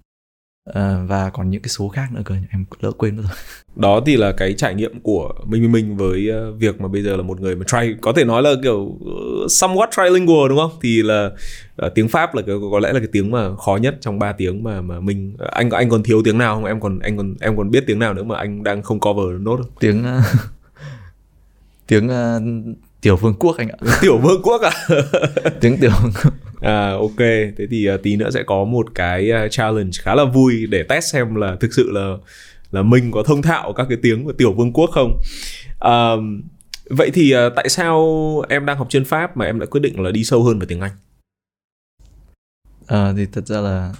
à, 0.72 1.04
và 1.06 1.30
còn 1.30 1.50
những 1.50 1.62
cái 1.62 1.68
số 1.68 1.88
khác 1.88 2.06
nữa 2.12 2.22
cơ 2.24 2.34
em 2.50 2.64
lỡ 2.80 2.90
quên 2.90 3.16
rồi. 3.16 3.26
Đó 3.76 4.00
thì 4.06 4.16
là 4.16 4.32
cái 4.32 4.52
trải 4.52 4.74
nghiệm 4.74 5.00
của 5.00 5.32
mình 5.44 5.62
mình 5.62 5.72
mình 5.72 5.96
với 5.96 6.28
ờ, 6.28 6.52
việc 6.52 6.80
mà 6.80 6.88
bây 6.88 7.02
giờ 7.02 7.16
là 7.16 7.22
một 7.22 7.40
người 7.40 7.56
mà 7.56 7.64
try 7.66 7.94
có 8.00 8.12
thể 8.12 8.24
nói 8.24 8.42
là 8.42 8.50
kiểu 8.62 8.98
ờ, 9.04 9.46
somewhat 9.46 9.86
trilingual 9.96 10.48
đúng 10.48 10.58
không? 10.58 10.70
Thì 10.82 11.02
là 11.02 11.30
tiếng 11.94 12.08
pháp 12.08 12.34
là 12.34 12.42
cái, 12.46 12.56
có 12.72 12.78
lẽ 12.78 12.92
là 12.92 12.98
cái 12.98 13.08
tiếng 13.12 13.30
mà 13.30 13.56
khó 13.56 13.76
nhất 13.76 13.96
trong 14.00 14.18
ba 14.18 14.32
tiếng 14.32 14.64
mà 14.64 14.80
mà 14.80 15.00
mình 15.00 15.36
anh 15.38 15.70
anh 15.70 15.88
còn 15.90 16.02
thiếu 16.02 16.22
tiếng 16.24 16.38
nào 16.38 16.54
không? 16.54 16.64
Em 16.64 16.80
còn 16.80 16.98
anh 16.98 17.16
còn 17.16 17.34
em 17.40 17.56
còn 17.56 17.70
biết 17.70 17.84
tiếng 17.86 17.98
nào 17.98 18.14
nữa 18.14 18.22
mà 18.22 18.36
anh 18.38 18.62
đang 18.62 18.82
không 18.82 19.00
cover 19.00 19.40
nốt 19.40 19.56
không? 19.56 19.70
Tiếng 19.80 20.04
tiếng 21.86 22.06
uh, 22.06 22.76
tiểu 23.00 23.16
vương 23.16 23.34
quốc 23.34 23.56
anh 23.56 23.68
ạ. 23.68 23.76
Tiểu 24.00 24.18
vương 24.18 24.42
quốc 24.42 24.62
à? 24.62 24.70
Tiếng 25.60 25.78
tiểu 25.80 25.90
vương 26.02 26.12
quốc 26.24 26.32
À 26.64 26.90
ok, 26.90 27.18
thế 27.18 27.66
thì 27.70 27.90
uh, 27.90 28.02
tí 28.02 28.16
nữa 28.16 28.30
sẽ 28.30 28.42
có 28.46 28.64
một 28.64 28.86
cái 28.94 29.30
uh, 29.30 29.50
challenge 29.50 29.90
khá 30.02 30.14
là 30.14 30.24
vui 30.24 30.66
để 30.66 30.82
test 30.82 31.12
xem 31.12 31.34
là 31.34 31.56
thực 31.60 31.74
sự 31.74 31.90
là 31.92 32.16
là 32.70 32.82
mình 32.82 33.12
có 33.12 33.22
thông 33.22 33.42
thạo 33.42 33.72
các 33.72 33.86
cái 33.88 33.98
tiếng 34.02 34.24
của 34.24 34.32
tiểu 34.32 34.52
vương 34.52 34.72
quốc 34.72 34.90
không. 34.92 35.20
Uh, 35.84 36.44
vậy 36.90 37.10
thì 37.14 37.34
uh, 37.36 37.52
tại 37.56 37.68
sao 37.68 38.00
em 38.48 38.66
đang 38.66 38.78
học 38.78 38.86
chuyên 38.90 39.04
Pháp 39.04 39.36
mà 39.36 39.44
em 39.44 39.58
lại 39.58 39.66
quyết 39.66 39.80
định 39.80 40.00
là 40.00 40.10
đi 40.10 40.24
sâu 40.24 40.44
hơn 40.44 40.58
về 40.58 40.66
tiếng 40.68 40.80
Anh? 40.80 40.92
À, 42.86 43.12
thì 43.16 43.26
thật 43.32 43.46
ra 43.46 43.60
là 43.60 43.94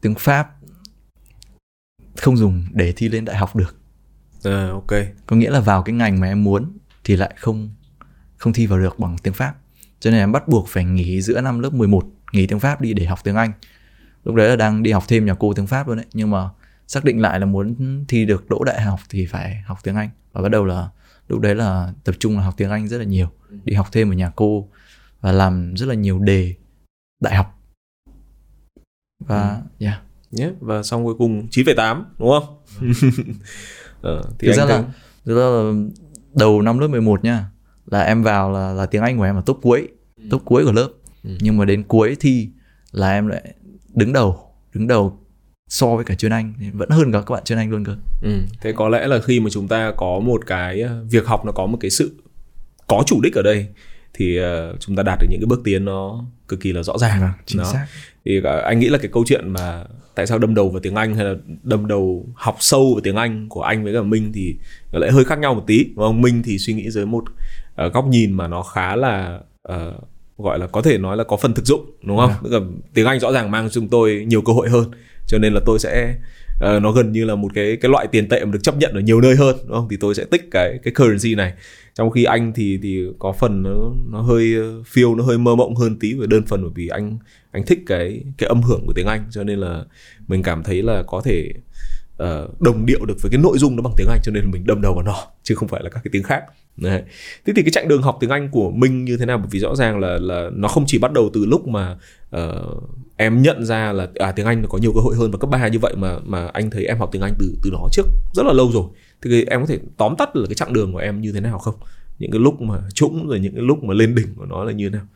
tiếng 0.00 0.14
Pháp 0.14 0.48
không 2.16 2.36
dùng 2.36 2.64
để 2.72 2.92
thi 2.92 3.08
lên 3.08 3.24
đại 3.24 3.36
học 3.36 3.56
được. 3.56 3.76
À 4.44 4.68
ok. 4.72 4.92
Có 5.26 5.36
nghĩa 5.36 5.50
là 5.50 5.60
vào 5.60 5.82
cái 5.82 5.94
ngành 5.94 6.20
mà 6.20 6.26
em 6.26 6.44
muốn 6.44 6.78
thì 7.04 7.16
lại 7.16 7.34
không 7.36 7.70
không 8.36 8.52
thi 8.52 8.66
vào 8.66 8.78
được 8.78 8.98
bằng 8.98 9.16
tiếng 9.22 9.34
Pháp 9.34 9.54
cho 10.00 10.10
nên 10.10 10.20
em 10.20 10.32
bắt 10.32 10.48
buộc 10.48 10.68
phải 10.68 10.84
nghỉ 10.84 11.22
giữa 11.22 11.40
năm 11.40 11.58
lớp 11.58 11.72
11 11.72 12.04
nghỉ 12.32 12.46
tiếng 12.46 12.60
Pháp 12.60 12.80
đi 12.80 12.94
để 12.94 13.06
học 13.06 13.18
tiếng 13.24 13.36
Anh. 13.36 13.52
Lúc 14.24 14.34
đấy 14.34 14.48
là 14.48 14.56
đang 14.56 14.82
đi 14.82 14.92
học 14.92 15.04
thêm 15.08 15.26
nhà 15.26 15.34
cô 15.34 15.52
tiếng 15.52 15.66
Pháp 15.66 15.88
luôn 15.88 15.96
đấy 15.96 16.06
nhưng 16.12 16.30
mà 16.30 16.48
xác 16.86 17.04
định 17.04 17.20
lại 17.20 17.40
là 17.40 17.46
muốn 17.46 17.74
thi 18.08 18.24
được 18.24 18.48
đỗ 18.48 18.64
đại 18.64 18.80
học 18.80 19.00
thì 19.08 19.26
phải 19.26 19.62
học 19.66 19.78
tiếng 19.82 19.96
Anh. 19.96 20.10
Và 20.32 20.42
bắt 20.42 20.48
đầu 20.48 20.64
là 20.64 20.88
lúc 21.28 21.40
đấy 21.40 21.54
là 21.54 21.92
tập 22.04 22.14
trung 22.18 22.36
là 22.36 22.44
học 22.44 22.54
tiếng 22.56 22.70
Anh 22.70 22.88
rất 22.88 22.98
là 22.98 23.04
nhiều 23.04 23.28
đi 23.64 23.74
học 23.74 23.88
thêm 23.92 24.12
ở 24.12 24.14
nhà 24.14 24.32
cô 24.36 24.68
và 25.20 25.32
làm 25.32 25.74
rất 25.76 25.86
là 25.86 25.94
nhiều 25.94 26.18
đề 26.18 26.54
đại 27.20 27.34
học. 27.34 27.58
Và 29.26 29.50
ừ. 29.50 29.84
yeah. 29.84 30.02
Yeah, 30.38 30.52
và 30.60 30.82
xong 30.82 31.04
cuối 31.04 31.14
cùng 31.18 31.46
9,8 31.50 32.02
đúng 32.18 32.30
không? 32.30 32.56
ờ, 34.00 34.22
thì 34.38 34.48
thực 34.48 34.54
ra 34.54 34.64
là 34.64 34.84
thực 35.24 35.36
ra 35.36 35.44
là 35.44 35.72
đầu 36.34 36.62
năm 36.62 36.78
lớp 36.78 36.88
11 36.88 37.24
nha 37.24 37.50
là 37.86 38.02
em 38.02 38.22
vào 38.22 38.52
là 38.52 38.72
là 38.72 38.86
tiếng 38.86 39.02
Anh 39.02 39.18
của 39.18 39.24
em 39.24 39.34
là 39.34 39.40
top 39.40 39.58
cuối 39.62 39.88
ừ. 40.16 40.24
top 40.30 40.44
cuối 40.44 40.64
của 40.64 40.72
lớp 40.72 40.88
ừ. 41.24 41.30
nhưng 41.40 41.56
mà 41.56 41.64
đến 41.64 41.82
cuối 41.82 42.16
thi 42.20 42.48
là 42.92 43.12
em 43.12 43.26
lại 43.26 43.54
đứng 43.94 44.12
đầu 44.12 44.38
đứng 44.74 44.86
đầu 44.86 45.18
so 45.68 45.96
với 45.96 46.04
cả 46.04 46.14
chuyên 46.14 46.32
Anh 46.32 46.54
vẫn 46.72 46.90
hơn 46.90 47.12
cả 47.12 47.20
các 47.20 47.30
bạn 47.30 47.44
chuyên 47.44 47.58
Anh 47.58 47.70
luôn 47.70 47.84
cơ. 47.84 47.96
Ừ. 48.22 48.40
Thế 48.60 48.72
có 48.72 48.88
lẽ 48.88 49.06
là 49.06 49.20
khi 49.20 49.40
mà 49.40 49.50
chúng 49.50 49.68
ta 49.68 49.92
có 49.96 50.20
một 50.20 50.46
cái 50.46 50.80
ờ, 50.80 51.04
việc 51.10 51.26
học 51.26 51.44
nó 51.44 51.52
có 51.52 51.66
một 51.66 51.78
cái 51.80 51.90
sự 51.90 52.14
có 52.86 53.02
chủ 53.06 53.20
đích 53.20 53.34
ở 53.34 53.42
đây 53.42 53.66
thì 54.14 54.40
uh, 54.40 54.80
chúng 54.80 54.96
ta 54.96 55.02
đạt 55.02 55.18
được 55.20 55.26
những 55.30 55.40
cái 55.40 55.46
bước 55.46 55.60
tiến 55.64 55.84
nó 55.84 56.24
cực 56.48 56.60
kỳ 56.60 56.72
là 56.72 56.82
rõ 56.82 56.98
ràng. 56.98 57.20
Vâng, 57.20 57.30
chính 57.46 57.58
đó. 57.58 57.70
xác. 57.72 57.86
Thì 58.24 58.38
uh, 58.38 58.44
anh 58.44 58.78
nghĩ 58.78 58.88
là 58.88 58.98
cái 58.98 59.10
câu 59.12 59.24
chuyện 59.26 59.50
mà 59.50 59.84
tại 60.14 60.26
sao 60.26 60.38
đâm 60.38 60.54
đầu 60.54 60.68
vào 60.68 60.80
tiếng 60.80 60.94
Anh 60.94 61.14
hay 61.14 61.24
là 61.24 61.34
đâm 61.62 61.86
đầu 61.86 62.26
học 62.34 62.56
sâu 62.60 62.92
vào 62.94 63.00
tiếng 63.00 63.16
Anh 63.16 63.48
của 63.48 63.62
anh 63.62 63.84
với 63.84 63.94
cả 63.94 64.02
Minh 64.02 64.32
thì 64.32 64.56
lại 64.92 65.10
hơi 65.10 65.24
khác 65.24 65.38
nhau 65.38 65.54
một 65.54 65.64
tí. 65.66 65.84
Đúng 65.84 65.96
không? 65.96 66.20
Minh 66.20 66.42
thì 66.44 66.58
suy 66.58 66.72
nghĩ 66.72 66.90
dưới 66.90 67.06
một 67.06 67.24
uh, 67.86 67.92
góc 67.92 68.06
nhìn 68.06 68.32
mà 68.32 68.48
nó 68.48 68.62
khá 68.62 68.96
là 68.96 69.40
uh, 69.72 69.94
gọi 70.38 70.58
là 70.58 70.66
có 70.66 70.82
thể 70.82 70.98
nói 70.98 71.16
là 71.16 71.24
có 71.24 71.36
phần 71.36 71.54
thực 71.54 71.66
dụng 71.66 71.90
đúng 72.02 72.16
không? 72.16 72.30
Yeah. 72.30 72.42
Tức 72.44 72.50
là 72.50 72.60
tiếng 72.94 73.06
Anh 73.06 73.20
rõ 73.20 73.32
ràng 73.32 73.50
mang 73.50 73.64
cho 73.64 73.70
chúng 73.70 73.88
tôi 73.88 74.24
nhiều 74.26 74.42
cơ 74.42 74.52
hội 74.52 74.68
hơn 74.68 74.90
cho 75.26 75.38
nên 75.38 75.52
là 75.52 75.60
tôi 75.66 75.78
sẽ 75.78 76.14
uh, 76.54 76.82
nó 76.82 76.92
gần 76.92 77.12
như 77.12 77.24
là 77.24 77.34
một 77.34 77.48
cái 77.54 77.76
cái 77.76 77.90
loại 77.90 78.06
tiền 78.06 78.28
tệ 78.28 78.44
mà 78.44 78.50
được 78.52 78.62
chấp 78.62 78.76
nhận 78.76 78.94
ở 78.94 79.00
nhiều 79.00 79.20
nơi 79.20 79.36
hơn 79.36 79.56
đúng 79.66 79.76
không? 79.76 79.88
Thì 79.90 79.96
tôi 79.96 80.14
sẽ 80.14 80.24
tích 80.24 80.48
cái 80.50 80.78
cái 80.82 80.94
currency 80.94 81.34
này. 81.34 81.52
Trong 81.94 82.10
khi 82.10 82.24
anh 82.24 82.52
thì 82.52 82.78
thì 82.82 83.06
có 83.18 83.32
phần 83.32 83.62
nó 83.62 83.92
nó 84.10 84.20
hơi 84.20 84.44
feel 84.92 85.16
nó 85.16 85.24
hơi 85.24 85.38
mơ 85.38 85.54
mộng 85.54 85.74
hơn 85.74 85.98
tí 85.98 86.14
về 86.14 86.26
đơn 86.26 86.42
phần 86.46 86.62
bởi 86.62 86.72
vì 86.74 86.88
anh 86.88 87.18
anh 87.52 87.66
thích 87.66 87.78
cái 87.86 88.24
cái 88.38 88.48
âm 88.48 88.62
hưởng 88.62 88.86
của 88.86 88.92
tiếng 88.92 89.06
Anh 89.06 89.24
cho 89.30 89.44
nên 89.44 89.58
là 89.58 89.84
mình 90.28 90.42
cảm 90.42 90.62
thấy 90.62 90.82
là 90.82 91.02
có 91.06 91.20
thể 91.24 91.52
uh, 92.22 92.60
đồng 92.60 92.86
điệu 92.86 93.04
được 93.04 93.22
với 93.22 93.30
cái 93.30 93.40
nội 93.40 93.58
dung 93.58 93.76
nó 93.76 93.82
bằng 93.82 93.94
tiếng 93.96 94.08
Anh 94.08 94.18
cho 94.22 94.32
nên 94.32 94.44
là 94.44 94.50
mình 94.50 94.66
đâm 94.66 94.82
đầu 94.82 94.94
vào 94.94 95.02
nó 95.02 95.26
chứ 95.42 95.54
không 95.54 95.68
phải 95.68 95.82
là 95.84 95.90
các 95.90 96.00
cái 96.04 96.10
tiếng 96.12 96.22
khác. 96.22 96.42
Đấy. 96.76 97.02
Thế 97.46 97.52
thì 97.56 97.62
cái 97.62 97.70
chặng 97.70 97.88
đường 97.88 98.02
học 98.02 98.16
tiếng 98.20 98.30
Anh 98.30 98.50
của 98.50 98.70
Minh 98.70 99.04
như 99.04 99.16
thế 99.16 99.26
nào? 99.26 99.38
Bởi 99.38 99.48
vì 99.50 99.58
rõ 99.58 99.74
ràng 99.74 99.98
là 99.98 100.18
là 100.20 100.50
nó 100.54 100.68
không 100.68 100.84
chỉ 100.86 100.98
bắt 100.98 101.12
đầu 101.12 101.30
từ 101.34 101.46
lúc 101.46 101.68
mà 101.68 101.96
uh, 102.36 102.82
em 103.16 103.42
nhận 103.42 103.64
ra 103.64 103.92
là 103.92 104.08
à 104.14 104.32
tiếng 104.32 104.46
Anh 104.46 104.62
nó 104.62 104.68
có 104.68 104.78
nhiều 104.78 104.92
cơ 104.94 105.00
hội 105.00 105.16
hơn 105.16 105.30
vào 105.30 105.38
cấp 105.38 105.50
3 105.50 105.68
như 105.68 105.78
vậy 105.78 105.94
mà 105.96 106.18
mà 106.24 106.46
anh 106.46 106.70
thấy 106.70 106.84
em 106.84 106.98
học 106.98 107.08
tiếng 107.12 107.22
Anh 107.22 107.34
từ 107.38 107.54
từ 107.62 107.70
đó 107.70 107.88
trước 107.92 108.06
rất 108.34 108.46
là 108.46 108.52
lâu 108.52 108.70
rồi. 108.72 108.84
Thì 109.22 109.44
em 109.44 109.60
có 109.60 109.66
thể 109.66 109.78
tóm 109.96 110.16
tắt 110.18 110.36
là 110.36 110.46
cái 110.46 110.54
chặng 110.54 110.72
đường 110.72 110.92
của 110.92 110.98
em 110.98 111.20
như 111.20 111.32
thế 111.32 111.40
nào 111.40 111.58
không? 111.58 111.74
Những 112.18 112.30
cái 112.30 112.40
lúc 112.40 112.60
mà 112.60 112.74
trũng 112.94 113.28
rồi 113.28 113.40
những 113.40 113.54
cái 113.54 113.62
lúc 113.62 113.84
mà 113.84 113.94
lên 113.94 114.14
đỉnh 114.14 114.34
của 114.34 114.44
nó 114.44 114.64
là 114.64 114.72
như 114.72 114.88
thế 114.88 114.96
nào? 114.96 115.06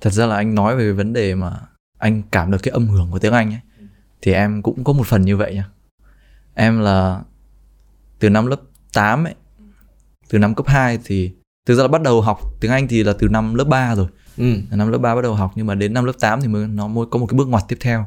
Thật 0.00 0.10
ra 0.10 0.26
là 0.26 0.36
anh 0.36 0.54
nói 0.54 0.76
về 0.76 0.92
vấn 0.92 1.12
đề 1.12 1.34
mà 1.34 1.52
anh 1.98 2.22
cảm 2.32 2.50
được 2.50 2.58
cái 2.62 2.72
âm 2.72 2.88
hưởng 2.88 3.08
của 3.10 3.18
tiếng 3.18 3.32
Anh 3.32 3.50
ấy 3.50 3.60
thì 4.22 4.32
em 4.32 4.62
cũng 4.62 4.84
có 4.84 4.92
một 4.92 5.06
phần 5.06 5.22
như 5.22 5.36
vậy 5.36 5.54
nha. 5.54 5.68
Em 6.54 6.80
là 6.80 7.22
từ 8.18 8.30
năm 8.30 8.46
lớp 8.46 8.60
8 8.92 9.24
ấy. 9.24 9.34
Từ 10.28 10.38
năm 10.38 10.54
cấp 10.54 10.66
2 10.68 10.98
thì 11.04 11.30
thực 11.66 11.74
ra 11.74 11.82
là 11.82 11.88
bắt 11.88 12.02
đầu 12.02 12.20
học 12.20 12.40
tiếng 12.60 12.70
Anh 12.70 12.88
thì 12.88 13.02
là 13.02 13.12
từ 13.18 13.28
năm 13.28 13.54
lớp 13.54 13.64
3 13.64 13.94
rồi. 13.94 14.06
Ừ. 14.36 14.56
năm 14.70 14.88
lớp 14.88 14.98
3 14.98 15.14
bắt 15.14 15.22
đầu 15.22 15.34
học 15.34 15.52
nhưng 15.54 15.66
mà 15.66 15.74
đến 15.74 15.94
năm 15.94 16.04
lớp 16.04 16.12
8 16.20 16.40
thì 16.40 16.48
mới 16.48 16.68
nó 16.68 16.88
mới 16.88 17.06
có 17.10 17.18
một 17.18 17.26
cái 17.26 17.36
bước 17.36 17.48
ngoặt 17.48 17.64
tiếp 17.68 17.78
theo. 17.80 18.06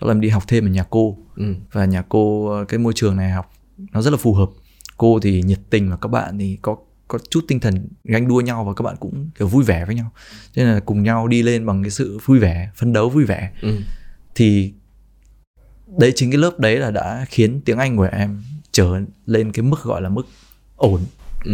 Đó 0.00 0.06
là 0.06 0.10
em 0.12 0.20
đi 0.20 0.28
học 0.28 0.42
thêm 0.48 0.64
ở 0.64 0.68
nhà 0.68 0.84
cô. 0.90 1.18
Ừ. 1.36 1.54
và 1.72 1.84
nhà 1.84 2.02
cô 2.08 2.50
cái 2.68 2.78
môi 2.78 2.92
trường 2.96 3.16
này 3.16 3.30
học 3.30 3.50
nó 3.92 4.02
rất 4.02 4.10
là 4.10 4.16
phù 4.16 4.34
hợp. 4.34 4.50
Cô 4.96 5.18
thì 5.22 5.42
nhiệt 5.42 5.60
tình 5.70 5.90
và 5.90 5.96
các 5.96 6.08
bạn 6.08 6.38
thì 6.38 6.58
có 6.62 6.76
có 7.08 7.18
chút 7.30 7.44
tinh 7.48 7.60
thần 7.60 7.88
ganh 8.04 8.28
đua 8.28 8.40
nhau 8.40 8.64
và 8.64 8.74
các 8.74 8.82
bạn 8.82 8.96
cũng 9.00 9.30
kiểu 9.38 9.48
vui 9.48 9.64
vẻ 9.64 9.84
với 9.84 9.94
nhau. 9.94 10.10
Cho 10.52 10.62
nên 10.62 10.74
là 10.74 10.80
cùng 10.80 11.02
nhau 11.02 11.28
đi 11.28 11.42
lên 11.42 11.66
bằng 11.66 11.82
cái 11.82 11.90
sự 11.90 12.18
vui 12.24 12.38
vẻ 12.38 12.70
phấn 12.74 12.92
đấu 12.92 13.08
vui 13.08 13.24
vẻ. 13.24 13.52
Ừ. 13.62 13.76
thì 14.34 14.72
đấy 15.98 16.12
chính 16.16 16.30
cái 16.30 16.38
lớp 16.38 16.60
đấy 16.60 16.76
là 16.76 16.90
đã 16.90 17.26
khiến 17.28 17.60
tiếng 17.64 17.78
Anh 17.78 17.96
của 17.96 18.08
em 18.12 18.42
trở 18.72 19.00
lên 19.26 19.52
cái 19.52 19.62
mức 19.62 19.82
gọi 19.82 20.02
là 20.02 20.08
mức 20.08 20.26
ổn. 20.76 21.00
Ừ. 21.44 21.52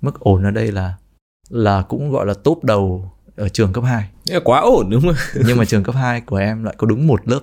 mức 0.00 0.20
ổn 0.20 0.44
ở 0.44 0.50
đây 0.50 0.72
là 0.72 0.94
là 1.48 1.82
cũng 1.82 2.10
gọi 2.10 2.26
là 2.26 2.34
top 2.34 2.64
đầu 2.64 3.10
ở 3.36 3.48
trường 3.48 3.72
cấp 3.72 3.84
2 3.84 4.08
Thế 4.26 4.34
là 4.34 4.40
quá 4.44 4.60
ổn 4.60 4.90
đúng 4.90 5.02
không? 5.02 5.14
Nhưng 5.46 5.58
mà 5.58 5.64
trường 5.64 5.82
cấp 5.82 5.94
2 5.94 6.20
của 6.20 6.36
em 6.36 6.64
lại 6.64 6.74
có 6.78 6.86
đúng 6.86 7.06
một 7.06 7.28
lớp 7.28 7.40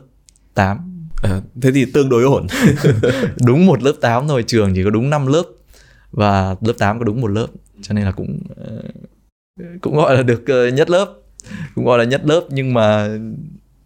8 0.53 0.95
à, 1.23 1.41
thế 1.61 1.71
thì 1.71 1.85
tương 1.85 2.09
đối 2.09 2.23
ổn. 2.23 2.47
Đúng 3.45 3.65
một 3.65 3.83
lớp 3.83 3.93
8 4.01 4.27
thôi 4.27 4.43
trường 4.47 4.75
chỉ 4.75 4.83
có 4.83 4.89
đúng 4.89 5.09
5 5.09 5.27
lớp. 5.27 5.43
Và 6.11 6.55
lớp 6.61 6.73
8 6.77 6.99
có 6.99 7.05
đúng 7.05 7.21
một 7.21 7.27
lớp 7.27 7.47
cho 7.81 7.93
nên 7.93 8.05
là 8.05 8.11
cũng 8.11 8.39
ờ, 8.55 8.81
cũng 9.81 9.95
gọi 9.95 10.15
là 10.15 10.23
được 10.23 10.47
ờ, 10.47 10.67
nhất 10.67 10.89
lớp. 10.89 11.13
Cũng 11.75 11.85
gọi 11.85 11.97
là 11.97 12.03
nhất 12.03 12.21
lớp 12.25 12.43
nhưng 12.49 12.73
mà 12.73 13.17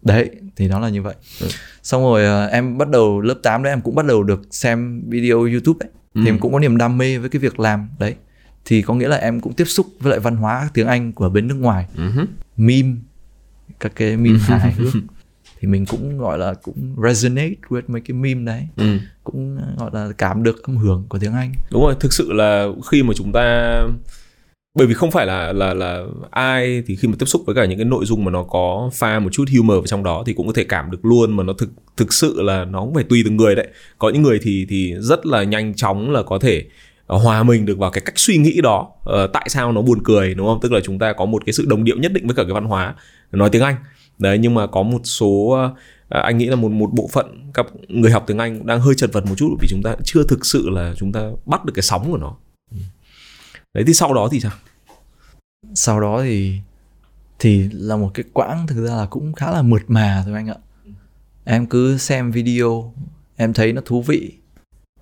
đấy 0.02 0.30
thì 0.56 0.68
nó 0.68 0.78
là 0.80 0.88
như 0.88 1.02
vậy 1.02 1.14
Ừ. 1.40 1.46
xong 1.82 2.02
rồi 2.02 2.24
ờ, 2.24 2.46
em 2.46 2.78
bắt 2.78 2.88
đầu 2.88 3.20
lớp 3.20 3.34
8 3.42 3.62
đấy 3.62 3.72
em 3.72 3.80
cũng 3.80 3.94
bắt 3.94 4.06
đầu 4.06 4.22
được 4.22 4.40
xem 4.50 5.02
video 5.08 5.38
youtube 5.38 5.86
ấy 5.86 5.90
Ừ. 6.14 6.20
thì 6.24 6.28
em 6.30 6.38
cũng 6.38 6.52
có 6.52 6.58
niềm 6.58 6.76
đam 6.76 6.98
mê 6.98 7.18
với 7.18 7.28
cái 7.30 7.40
việc 7.40 7.60
làm 7.60 7.88
đấy 7.98 8.14
thì 8.64 8.82
có 8.82 8.94
nghĩa 8.94 9.08
là 9.08 9.16
em 9.16 9.40
cũng 9.40 9.52
tiếp 9.52 9.64
xúc 9.64 9.86
với 10.00 10.10
lại 10.10 10.20
văn 10.20 10.36
hóa 10.36 10.68
tiếng 10.74 10.86
anh 10.86 11.12
của 11.12 11.28
bên 11.28 11.48
nước 11.48 11.54
ngoài 11.54 11.86
Ừ 11.96 12.08
hứ. 12.10 12.24
meme 12.56 12.92
các 13.80 13.92
cái 13.96 14.16
meme 14.16 14.38
hài 14.38 14.72
hước 14.72 14.94
thì 15.60 15.68
mình 15.68 15.86
cũng 15.86 16.18
gọi 16.18 16.38
là 16.38 16.54
cũng 16.54 16.96
resonate 17.04 17.54
with 17.68 17.82
mấy 17.88 18.00
cái 18.00 18.14
meme 18.16 18.44
đấy 18.44 18.68
ừ. 18.76 18.98
cũng 19.24 19.58
ờ, 19.58 19.74
gọi 19.78 19.90
là 19.94 20.12
cảm 20.18 20.42
được 20.42 20.62
âm 20.62 20.76
hưởng 20.76 21.06
của 21.08 21.18
tiếng 21.18 21.32
Anh 21.32 21.52
đúng 21.70 21.82
rồi 21.82 21.94
thực 22.00 22.12
sự 22.12 22.32
là 22.32 22.66
khi 22.90 23.02
mà 23.02 23.12
chúng 23.16 23.32
ta 23.32 23.80
bởi 24.74 24.86
vì 24.86 24.94
không 24.94 25.10
phải 25.10 25.26
là 25.26 25.52
là 25.52 25.74
là 25.74 26.04
ai 26.30 26.82
thì 26.86 26.96
khi 26.96 27.08
mà 27.08 27.14
tiếp 27.18 27.26
xúc 27.26 27.42
với 27.46 27.54
cả 27.54 27.64
những 27.64 27.78
cái 27.78 27.84
nội 27.84 28.04
dung 28.04 28.24
mà 28.24 28.30
nó 28.30 28.42
có 28.42 28.90
pha 28.94 29.18
một 29.18 29.30
chút 29.32 29.44
humor 29.56 29.76
vào 29.76 29.86
trong 29.86 30.02
đó 30.02 30.22
thì 30.26 30.32
cũng 30.32 30.46
có 30.46 30.52
thể 30.52 30.64
cảm 30.64 30.90
được 30.90 31.04
luôn 31.04 31.36
mà 31.36 31.42
nó 31.44 31.52
thực 31.52 31.70
thực 31.96 32.12
sự 32.12 32.42
là 32.42 32.64
nó 32.64 32.80
cũng 32.80 32.94
phải 32.94 33.04
tùy 33.04 33.22
từng 33.24 33.36
người 33.36 33.54
đấy. 33.54 33.68
Có 33.98 34.10
những 34.10 34.22
người 34.22 34.38
thì 34.42 34.66
thì 34.68 34.94
rất 34.98 35.26
là 35.26 35.42
nhanh 35.42 35.74
chóng 35.74 36.10
là 36.10 36.22
có 36.22 36.38
thể 36.38 36.64
ờ, 37.06 37.18
hòa 37.18 37.42
mình 37.42 37.66
được 37.66 37.78
vào 37.78 37.90
cái 37.90 38.00
cách 38.04 38.18
suy 38.18 38.36
nghĩ 38.36 38.60
đó. 38.60 38.88
Ờ, 39.04 39.26
tại 39.26 39.46
sao 39.48 39.72
nó 39.72 39.82
buồn 39.82 39.98
cười 40.04 40.34
đúng 40.34 40.46
không? 40.46 40.58
Tức 40.62 40.72
là 40.72 40.80
chúng 40.84 40.98
ta 40.98 41.12
có 41.12 41.24
một 41.24 41.42
cái 41.46 41.52
sự 41.52 41.66
đồng 41.68 41.84
điệu 41.84 41.96
nhất 41.96 42.12
định 42.12 42.26
với 42.26 42.36
cả 42.36 42.42
cái 42.42 42.52
văn 42.52 42.64
hóa 42.64 42.94
nói 43.32 43.50
tiếng 43.50 43.62
Anh. 43.62 43.76
Đấy 44.18 44.38
nhưng 44.38 44.54
mà 44.54 44.66
có 44.66 44.82
một 44.82 45.00
số 45.04 45.48
ờ, 46.08 46.20
anh 46.20 46.38
nghĩ 46.38 46.46
là 46.46 46.56
một 46.56 46.72
một 46.72 46.90
bộ 46.92 47.08
phận 47.12 47.50
các 47.54 47.66
người 47.88 48.10
học 48.10 48.24
tiếng 48.26 48.38
Anh 48.38 48.58
cũng 48.58 48.66
đang 48.66 48.80
hơi 48.80 48.94
chật 48.94 49.12
vật 49.12 49.26
một 49.26 49.34
chút 49.36 49.48
vì 49.60 49.68
chúng 49.70 49.82
ta 49.82 49.94
chưa 50.04 50.22
thực 50.28 50.46
sự 50.46 50.70
là 50.70 50.94
chúng 50.98 51.12
ta 51.12 51.20
bắt 51.46 51.64
được 51.64 51.72
cái 51.74 51.82
sóng 51.82 52.10
của 52.12 52.18
nó 52.18 52.36
đấy 53.74 53.84
thì 53.86 53.94
sau 53.94 54.14
đó 54.14 54.28
thì 54.32 54.40
sao? 54.40 54.52
Sau 55.74 56.00
đó 56.00 56.22
thì 56.22 56.60
thì 57.38 57.68
là 57.72 57.96
một 57.96 58.10
cái 58.14 58.24
quãng 58.32 58.66
thực 58.66 58.86
ra 58.86 58.94
là 58.96 59.06
cũng 59.06 59.32
khá 59.32 59.50
là 59.50 59.62
mượt 59.62 59.82
mà 59.88 60.22
thôi 60.26 60.34
anh 60.34 60.48
ạ. 60.48 60.54
Em 61.44 61.66
cứ 61.66 61.98
xem 61.98 62.30
video 62.30 62.92
em 63.36 63.52
thấy 63.52 63.72
nó 63.72 63.82
thú 63.84 64.02
vị 64.02 64.32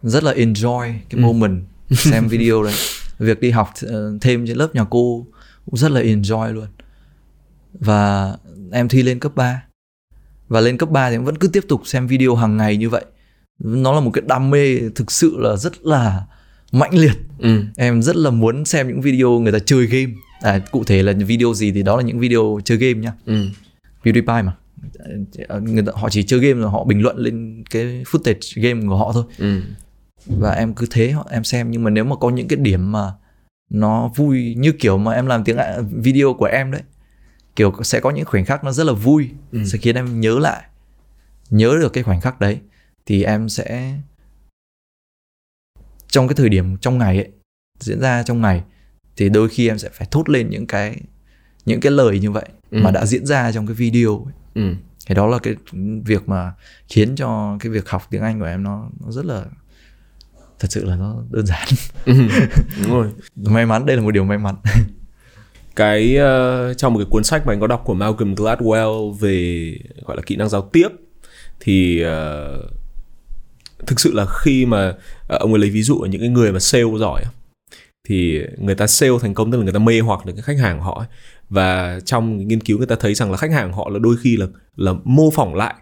rất 0.03 0.25
là 0.25 0.33
enjoy 0.33 0.81
cái 1.09 1.21
Ừ. 1.21 1.21
moment 1.21 1.63
xem 1.91 2.29
video 2.29 2.63
đấy. 2.63 2.75
Việc 3.19 3.41
đi 3.41 3.51
học 3.51 3.71
ờ, 3.83 4.19
thêm 4.21 4.47
trên 4.47 4.57
lớp 4.57 4.75
nhà 4.75 4.85
cô 4.91 5.27
cũng 5.67 5.77
rất 5.77 5.91
là 5.91 6.01
enjoy 6.01 6.53
luôn. 6.53 6.67
Và 7.81 8.37
em 8.73 8.89
thi 8.89 9.03
lên 9.03 9.19
cấp 9.21 9.33
3 9.35 9.63
và 10.49 10.61
lên 10.61 10.79
cấp 10.79 10.91
3 10.91 11.09
thì 11.11 11.17
em 11.17 11.25
vẫn 11.25 11.39
cứ 11.39 11.49
tiếp 11.49 11.65
tục 11.69 11.83
xem 11.85 12.07
video 12.07 12.35
hàng 12.35 12.57
ngày 12.57 12.77
như 12.77 12.89
vậy. 12.91 13.05
Nó 13.59 13.93
là 13.95 14.01
một 14.01 14.11
cái 14.15 14.23
đam 14.27 14.51
mê 14.51 14.79
thực 14.95 15.11
sự 15.13 15.35
là 15.39 15.57
rất 15.57 15.83
là 15.87 16.27
mãnh 16.73 16.95
liệt. 16.95 17.13
Ừ. 17.39 17.65
Em 17.77 18.03
rất 18.03 18.17
là 18.17 18.31
muốn 18.31 18.65
xem 18.65 18.89
những 18.89 19.01
video 19.01 19.31
người 19.41 19.53
ta 19.53 19.59
chơi 19.59 19.87
game. 19.87 20.13
À, 20.41 20.59
cụ 20.71 20.85
thể 20.85 21.03
là 21.03 21.13
video 21.13 21.55
gì 21.55 21.73
thì 21.73 21.83
đó 21.83 21.97
là 21.97 22.03
những 22.03 22.19
video 22.19 22.61
chơi 22.65 22.79
game 22.79 22.95
nhá. 22.95 23.13
Ừ. 23.27 23.47
PewDiePie 24.05 24.45
mà. 24.45 24.53
Ờ, 25.49 25.61
người 25.61 25.83
ta, 25.87 25.93
họ 25.95 26.09
chỉ 26.11 26.23
chơi 26.23 26.41
game 26.41 26.61
rồi 26.61 26.71
họ 26.71 26.85
bình 26.85 27.03
luận 27.03 27.17
lên 27.17 27.65
cái 27.71 27.85
footage 27.85 28.63
game 28.63 28.87
của 28.89 28.97
họ 28.97 29.13
thôi. 29.13 29.25
Ừ. 29.39 29.61
Và 30.27 30.51
em 30.53 30.75
cứ 30.75 30.87
thế 30.91 31.15
em 31.31 31.45
xem. 31.45 31.71
Nhưng 31.71 31.85
mà 31.85 31.91
nếu 31.91 32.05
mà 32.05 32.17
có 32.17 32.31
những 32.31 32.49
cái 32.49 32.57
điểm 32.57 32.93
mà 32.93 33.13
nó 33.71 34.11
vui 34.17 34.55
như 34.59 34.73
kiểu 34.73 34.99
mà 34.99 35.13
em 35.13 35.27
làm 35.27 35.45
tiếng 35.45 35.57
video 35.93 36.35
của 36.35 36.45
em 36.47 36.71
đấy 36.71 36.83
kiểu 37.57 37.73
sẽ 37.83 38.01
có 38.01 38.11
những 38.11 38.25
khoảnh 38.25 38.45
khắc 38.45 38.65
nó 38.65 38.73
rất 38.73 38.85
là 38.85 38.93
vui 38.93 39.29
Ừ. 39.53 39.65
sẽ 39.65 39.79
khiến 39.79 39.95
em 39.97 40.21
nhớ 40.21 40.39
lại 40.39 40.63
nhớ 41.51 41.77
được 41.81 41.93
cái 41.93 42.05
khoảnh 42.05 42.21
khắc 42.21 42.41
đấy 42.41 42.59
thì 43.07 43.23
em 43.23 43.49
sẽ 43.49 43.95
trong 46.11 46.29
cái 46.29 46.35
thời 46.35 46.49
điểm 46.49 46.77
trong 46.77 46.99
ngày 46.99 47.17
ấy 47.17 47.29
diễn 47.81 48.01
ra 48.01 48.23
trong 48.23 48.41
ngày 48.41 48.63
thì 49.17 49.29
đôi 49.29 49.49
khi 49.49 49.69
em 49.69 49.79
sẽ 49.79 49.89
phải 49.93 50.09
thốt 50.11 50.29
lên 50.29 50.51
những 50.51 50.67
cái 50.67 51.01
những 51.65 51.81
cái 51.81 51.93
lời 51.93 52.19
như 52.21 52.31
vậy 52.31 52.45
Ừ. 52.71 52.79
mà 52.83 52.91
đã 52.91 53.07
diễn 53.07 53.27
ra 53.27 53.53
trong 53.53 53.67
cái 53.67 53.75
video 53.75 54.25
ấy. 54.27 54.35
ừ 54.55 54.75
thì 55.07 55.15
đó 55.15 55.27
là 55.27 55.39
cái 55.39 55.55
việc 56.05 56.29
mà 56.29 56.53
khiến 56.89 57.17
cho 57.17 57.57
cái 57.61 57.71
việc 57.73 57.89
học 57.89 58.03
tiếng 58.11 58.23
Anh 58.23 58.41
của 58.41 58.47
em 58.47 58.63
nó 58.63 58.89
nó 59.05 59.11
rất 59.13 59.25
là 59.25 59.45
thật 60.59 60.69
sự 60.71 60.85
là 60.85 60.97
nó 60.97 61.23
đơn 61.31 61.47
giản 61.47 61.69
Ừ. 62.05 62.13
đúng 62.83 62.91
rồi 62.95 63.09
may 63.37 63.67
mắn 63.67 63.87
đây 63.87 63.97
là 63.97 64.03
một 64.03 64.11
điều 64.11 64.25
may 64.25 64.39
mắn 64.39 64.55
cái 65.77 66.17
ờ, 66.17 66.75
trong 66.75 66.93
một 66.95 66.99
cái 66.99 67.07
cuốn 67.11 67.25
sách 67.25 67.47
mà 67.47 67.53
anh 67.53 67.61
có 67.61 67.67
đọc 67.67 67.83
của 67.85 67.95
Malcolm 67.95 68.35
Gladwell 68.35 69.13
về 69.13 69.75
gọi 70.07 70.17
là 70.17 70.23
kỹ 70.27 70.37
năng 70.37 70.49
giao 70.49 70.63
tiếp 70.73 70.89
thì 71.61 72.01
ờ, 72.01 72.59
thực 73.87 74.01
sự 74.01 74.13
là 74.13 74.27
khi 74.27 74.67
mà 74.67 74.95
à, 75.29 75.37
ông 75.41 75.53
ấy 75.53 75.61
lấy 75.61 75.71
ví 75.71 75.83
dụ 75.83 75.99
ở 75.99 76.09
những 76.09 76.21
cái 76.21 76.31
người 76.31 76.53
mà 76.53 76.59
sale 76.59 76.99
giỏi 76.99 77.23
thì 78.09 78.41
người 78.59 78.75
ta 78.75 78.87
sale 78.87 79.13
thành 79.21 79.35
công 79.35 79.53
tức 79.53 79.59
là 79.59 79.65
người 79.65 79.73
ta 79.73 79.79
mê 79.79 80.01
hoặc 80.01 80.27
được 80.27 80.33
cái 80.37 80.43
khách 80.43 80.59
hàng 80.59 80.79
của 80.79 80.85
họ 80.85 80.99
ấy. 80.99 81.09
và 81.49 82.01
trong 82.05 82.49
nghiên 82.49 82.61
cứu 82.61 82.79
người 82.79 82.87
ta 82.87 82.97
thấy 83.01 83.15
rằng 83.15 83.31
là 83.31 83.37
khách 83.37 83.53
hàng 83.53 83.71
của 83.71 83.77
họ 83.77 83.89
là 83.91 83.99
đôi 83.99 84.17
khi 84.23 84.37
là 84.37 84.47
là 84.77 84.93
mô 85.05 85.31
phỏng 85.31 85.55
lại 85.55 85.75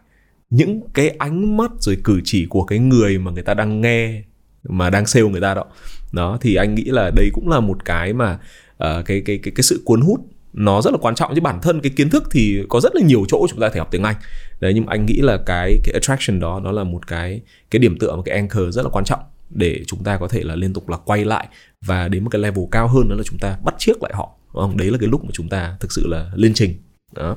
những 0.50 0.80
cái 0.94 1.08
ánh 1.08 1.56
mắt 1.56 1.70
rồi 1.80 1.98
cử 2.04 2.20
chỉ 2.24 2.46
của 2.46 2.64
cái 2.64 2.78
người 2.78 3.18
mà 3.18 3.30
người 3.30 3.42
ta 3.42 3.54
đang 3.54 3.80
nghe 3.80 4.22
mà 4.68 4.90
đang 4.90 5.06
sale 5.06 5.28
người 5.28 5.40
ta 5.40 5.54
đó 5.54 5.64
đó 6.12 6.38
thì 6.40 6.54
anh 6.54 6.74
nghĩ 6.74 6.84
là 6.84 7.10
đây 7.16 7.30
cũng 7.32 7.48
là 7.48 7.60
một 7.60 7.84
cái 7.84 8.12
mà 8.12 8.32
uh, 8.32 8.78
cái 8.78 9.22
cái 9.24 9.38
cái 9.42 9.52
cái 9.54 9.62
sự 9.62 9.82
cuốn 9.84 10.00
hút 10.00 10.20
nó 10.56 10.82
rất 10.82 10.90
là 10.90 10.98
quan 11.02 11.14
trọng. 11.14 11.34
Chứ 11.34 11.40
bản 11.40 11.60
thân 11.62 11.80
cái 11.80 11.92
kiến 11.96 12.10
thức 12.10 12.24
thì 12.30 12.62
có 12.68 12.80
rất 12.80 12.94
là 12.94 13.00
nhiều 13.04 13.24
chỗ 13.28 13.46
chúng 13.50 13.60
ta 13.60 13.68
thể 13.68 13.78
học 13.78 13.88
tiếng 13.90 14.02
Anh. 14.02 14.16
Đấy 14.60 14.72
nhưng 14.74 14.86
mà 14.86 14.92
anh 14.92 15.06
nghĩ 15.06 15.16
là 15.16 15.38
cái 15.46 15.78
cái 15.84 15.92
attraction 15.92 16.40
đó 16.40 16.60
nó 16.60 16.72
là 16.72 16.84
một 16.84 17.06
cái 17.06 17.40
cái 17.70 17.78
điểm 17.78 17.98
tựa 17.98 18.16
một 18.16 18.22
cái 18.22 18.36
anchor 18.36 18.74
rất 18.74 18.82
là 18.82 18.88
quan 18.88 19.04
trọng 19.04 19.20
để 19.50 19.82
chúng 19.86 20.04
ta 20.04 20.16
có 20.16 20.28
thể 20.28 20.42
là 20.42 20.56
liên 20.56 20.72
tục 20.72 20.88
là 20.88 20.96
quay 20.96 21.24
lại 21.24 21.48
và 21.86 22.08
đến 22.08 22.24
một 22.24 22.30
cái 22.30 22.42
level 22.42 22.64
cao 22.70 22.88
hơn 22.88 23.08
đó 23.08 23.16
là 23.16 23.22
chúng 23.22 23.38
ta 23.38 23.56
bắt 23.64 23.74
chiếc 23.78 24.02
lại 24.02 24.12
họ. 24.14 24.30
Đúng 24.54 24.62
không? 24.62 24.76
đấy 24.76 24.90
là 24.90 24.98
cái 24.98 25.08
lúc 25.08 25.24
mà 25.24 25.30
chúng 25.32 25.48
ta 25.48 25.76
thực 25.80 25.92
sự 25.92 26.06
là 26.06 26.30
lên 26.34 26.54
trình. 26.54 26.74
Đó. 27.12 27.36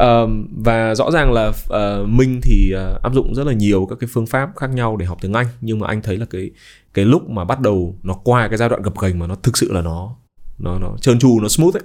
Uh, 0.00 0.30
và 0.64 0.94
rõ 0.94 1.10
ràng 1.10 1.32
là 1.32 1.52
ờ, 1.68 2.02
uh, 2.02 2.08
Minh 2.08 2.40
thì 2.42 2.74
uh, 2.74 3.02
áp 3.02 3.14
dụng 3.14 3.34
rất 3.34 3.46
là 3.46 3.52
nhiều 3.52 3.86
các 3.90 3.98
cái 4.00 4.08
phương 4.12 4.26
pháp 4.26 4.50
khác 4.56 4.70
nhau 4.70 4.96
để 4.96 5.06
học 5.06 5.18
tiếng 5.20 5.32
Anh. 5.32 5.46
Nhưng 5.60 5.78
mà 5.78 5.86
anh 5.86 6.02
thấy 6.02 6.16
là 6.16 6.26
cái 6.30 6.50
cái 6.94 7.04
lúc 7.04 7.30
mà 7.30 7.44
bắt 7.44 7.60
đầu 7.60 7.96
nó 8.02 8.14
qua 8.14 8.48
cái 8.48 8.58
giai 8.58 8.68
đoạn 8.68 8.82
gập 8.82 8.98
ghềnh 9.02 9.18
mà 9.18 9.26
nó 9.26 9.34
thực 9.34 9.56
sự 9.56 9.72
là 9.72 9.82
nó 9.82 10.16
nó 10.58 10.78
nó 10.78 10.96
trơn 11.00 11.18
tru 11.18 11.40
nó 11.40 11.48
smooth 11.48 11.76
ấy 11.76 11.82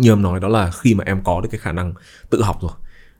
như 0.00 0.12
em 0.12 0.22
nói 0.22 0.40
đó 0.40 0.48
là 0.48 0.70
khi 0.70 0.94
mà 0.94 1.04
em 1.06 1.22
có 1.24 1.40
được 1.40 1.48
cái 1.52 1.58
khả 1.58 1.72
năng 1.72 1.94
tự 2.30 2.42
học 2.42 2.58
rồi. 2.62 2.72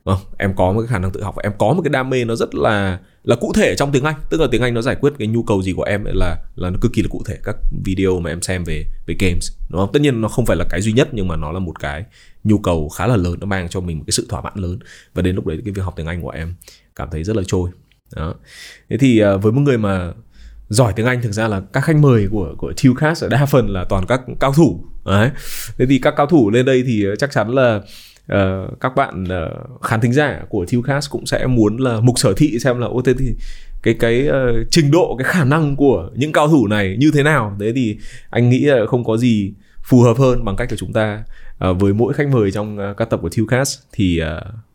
Không? 0.05 0.19
em 0.37 0.53
có 0.55 0.71
một 0.71 0.81
cái 0.81 0.87
khả 0.87 0.99
năng 0.99 1.11
tự 1.11 1.23
học 1.23 1.35
và 1.35 1.43
em 1.43 1.51
có 1.57 1.73
một 1.73 1.81
cái 1.83 1.89
đam 1.89 2.09
mê 2.09 2.25
nó 2.25 2.35
rất 2.35 2.55
là 2.55 2.99
là 3.23 3.35
cụ 3.35 3.53
thể 3.53 3.75
trong 3.75 3.91
tiếng 3.91 4.03
Anh. 4.03 4.15
Tức 4.29 4.41
là 4.41 4.47
tiếng 4.51 4.61
Anh 4.61 4.73
nó 4.73 4.81
giải 4.81 4.95
quyết 4.95 5.13
cái 5.19 5.27
nhu 5.27 5.43
cầu 5.43 5.61
gì 5.61 5.73
của 5.73 5.83
em 5.83 6.03
là 6.05 6.37
là 6.55 6.69
nó 6.69 6.77
cực 6.81 6.93
kỳ 6.93 7.01
là 7.01 7.07
cụ 7.11 7.23
thể. 7.25 7.37
Các 7.43 7.55
video 7.85 8.19
mà 8.19 8.29
em 8.29 8.41
xem 8.41 8.63
về 8.63 8.85
về 9.07 9.15
games, 9.19 9.51
đúng 9.69 9.81
không? 9.81 9.89
Tất 9.93 10.01
nhiên 10.01 10.21
nó 10.21 10.27
không 10.27 10.45
phải 10.45 10.57
là 10.57 10.65
cái 10.69 10.81
duy 10.81 10.93
nhất 10.93 11.09
nhưng 11.11 11.27
mà 11.27 11.35
nó 11.35 11.51
là 11.51 11.59
một 11.59 11.79
cái 11.79 12.05
nhu 12.43 12.57
cầu 12.57 12.89
khá 12.89 13.07
là 13.07 13.15
lớn. 13.15 13.35
Nó 13.39 13.45
mang 13.45 13.69
cho 13.69 13.79
mình 13.79 13.97
một 13.97 14.03
cái 14.07 14.11
sự 14.11 14.25
thỏa 14.29 14.41
mãn 14.41 14.53
lớn. 14.55 14.79
Và 15.13 15.21
đến 15.21 15.35
lúc 15.35 15.45
đấy 15.45 15.61
cái 15.65 15.71
việc 15.73 15.81
học 15.81 15.93
tiếng 15.95 16.07
Anh 16.07 16.21
của 16.21 16.29
em 16.29 16.53
cảm 16.95 17.09
thấy 17.11 17.23
rất 17.23 17.35
là 17.35 17.43
trôi. 17.47 17.69
Đó. 18.15 18.35
Thế 18.89 18.97
thì 18.97 19.19
à, 19.19 19.35
với 19.35 19.51
một 19.51 19.61
người 19.61 19.77
mà 19.77 20.13
giỏi 20.69 20.93
tiếng 20.95 21.05
Anh 21.05 21.21
thực 21.21 21.31
ra 21.31 21.47
là 21.47 21.61
các 21.73 21.81
khách 21.81 21.95
mời 21.95 22.27
của 22.31 22.55
của 22.57 22.73
Tucast 22.83 23.23
đa 23.29 23.45
phần 23.45 23.69
là 23.69 23.85
toàn 23.89 24.05
các 24.07 24.21
cao 24.39 24.53
thủ. 24.53 24.85
Đấy. 25.05 25.29
Thế 25.77 25.85
thì 25.85 25.99
các 25.99 26.13
cao 26.17 26.25
thủ 26.25 26.49
lên 26.49 26.65
đây 26.65 26.83
thì 26.87 27.05
ờ, 27.05 27.15
chắc 27.15 27.31
chắn 27.31 27.49
là 27.49 27.75
uh, 28.33 28.79
các 28.79 28.95
bạn 28.95 29.23
uh, 29.23 29.81
khán 29.81 30.01
thính 30.01 30.13
giả 30.13 30.41
của 30.49 30.65
Tucast 30.71 31.09
cũng 31.09 31.25
sẽ 31.25 31.45
muốn 31.45 31.77
là 31.77 31.99
mục 31.99 32.19
sở 32.19 32.33
thị 32.37 32.59
xem 32.59 32.79
là 32.79 32.87
ô 32.87 33.01
thế 33.01 33.13
thì 33.19 33.35
cái 33.83 33.93
cái 33.93 34.27
uh, 34.29 34.67
trình 34.71 34.91
độ 34.91 35.15
cái 35.19 35.33
khả 35.33 35.43
năng 35.43 35.75
của 35.75 36.09
những 36.15 36.31
cao 36.31 36.47
thủ 36.47 36.67
này 36.67 36.95
như 36.99 37.11
thế 37.13 37.23
nào. 37.23 37.57
Thế 37.59 37.71
thì 37.75 37.97
anh 38.29 38.49
nghĩ 38.49 38.59
là 38.59 38.85
không 38.87 39.03
có 39.03 39.17
gì 39.17 39.53
phù 39.83 40.01
hợp 40.01 40.17
hơn 40.17 40.45
bằng 40.45 40.55
cách 40.55 40.69
của 40.69 40.75
chúng 40.75 40.93
ta 40.93 41.23
uh, 41.69 41.79
với 41.79 41.93
mỗi 41.93 42.13
khách 42.13 42.27
mời 42.27 42.51
trong 42.51 42.77
uh, 42.91 42.97
các 42.97 43.09
tập 43.09 43.19
của 43.21 43.29
Tucast 43.37 43.79
thì 43.91 44.21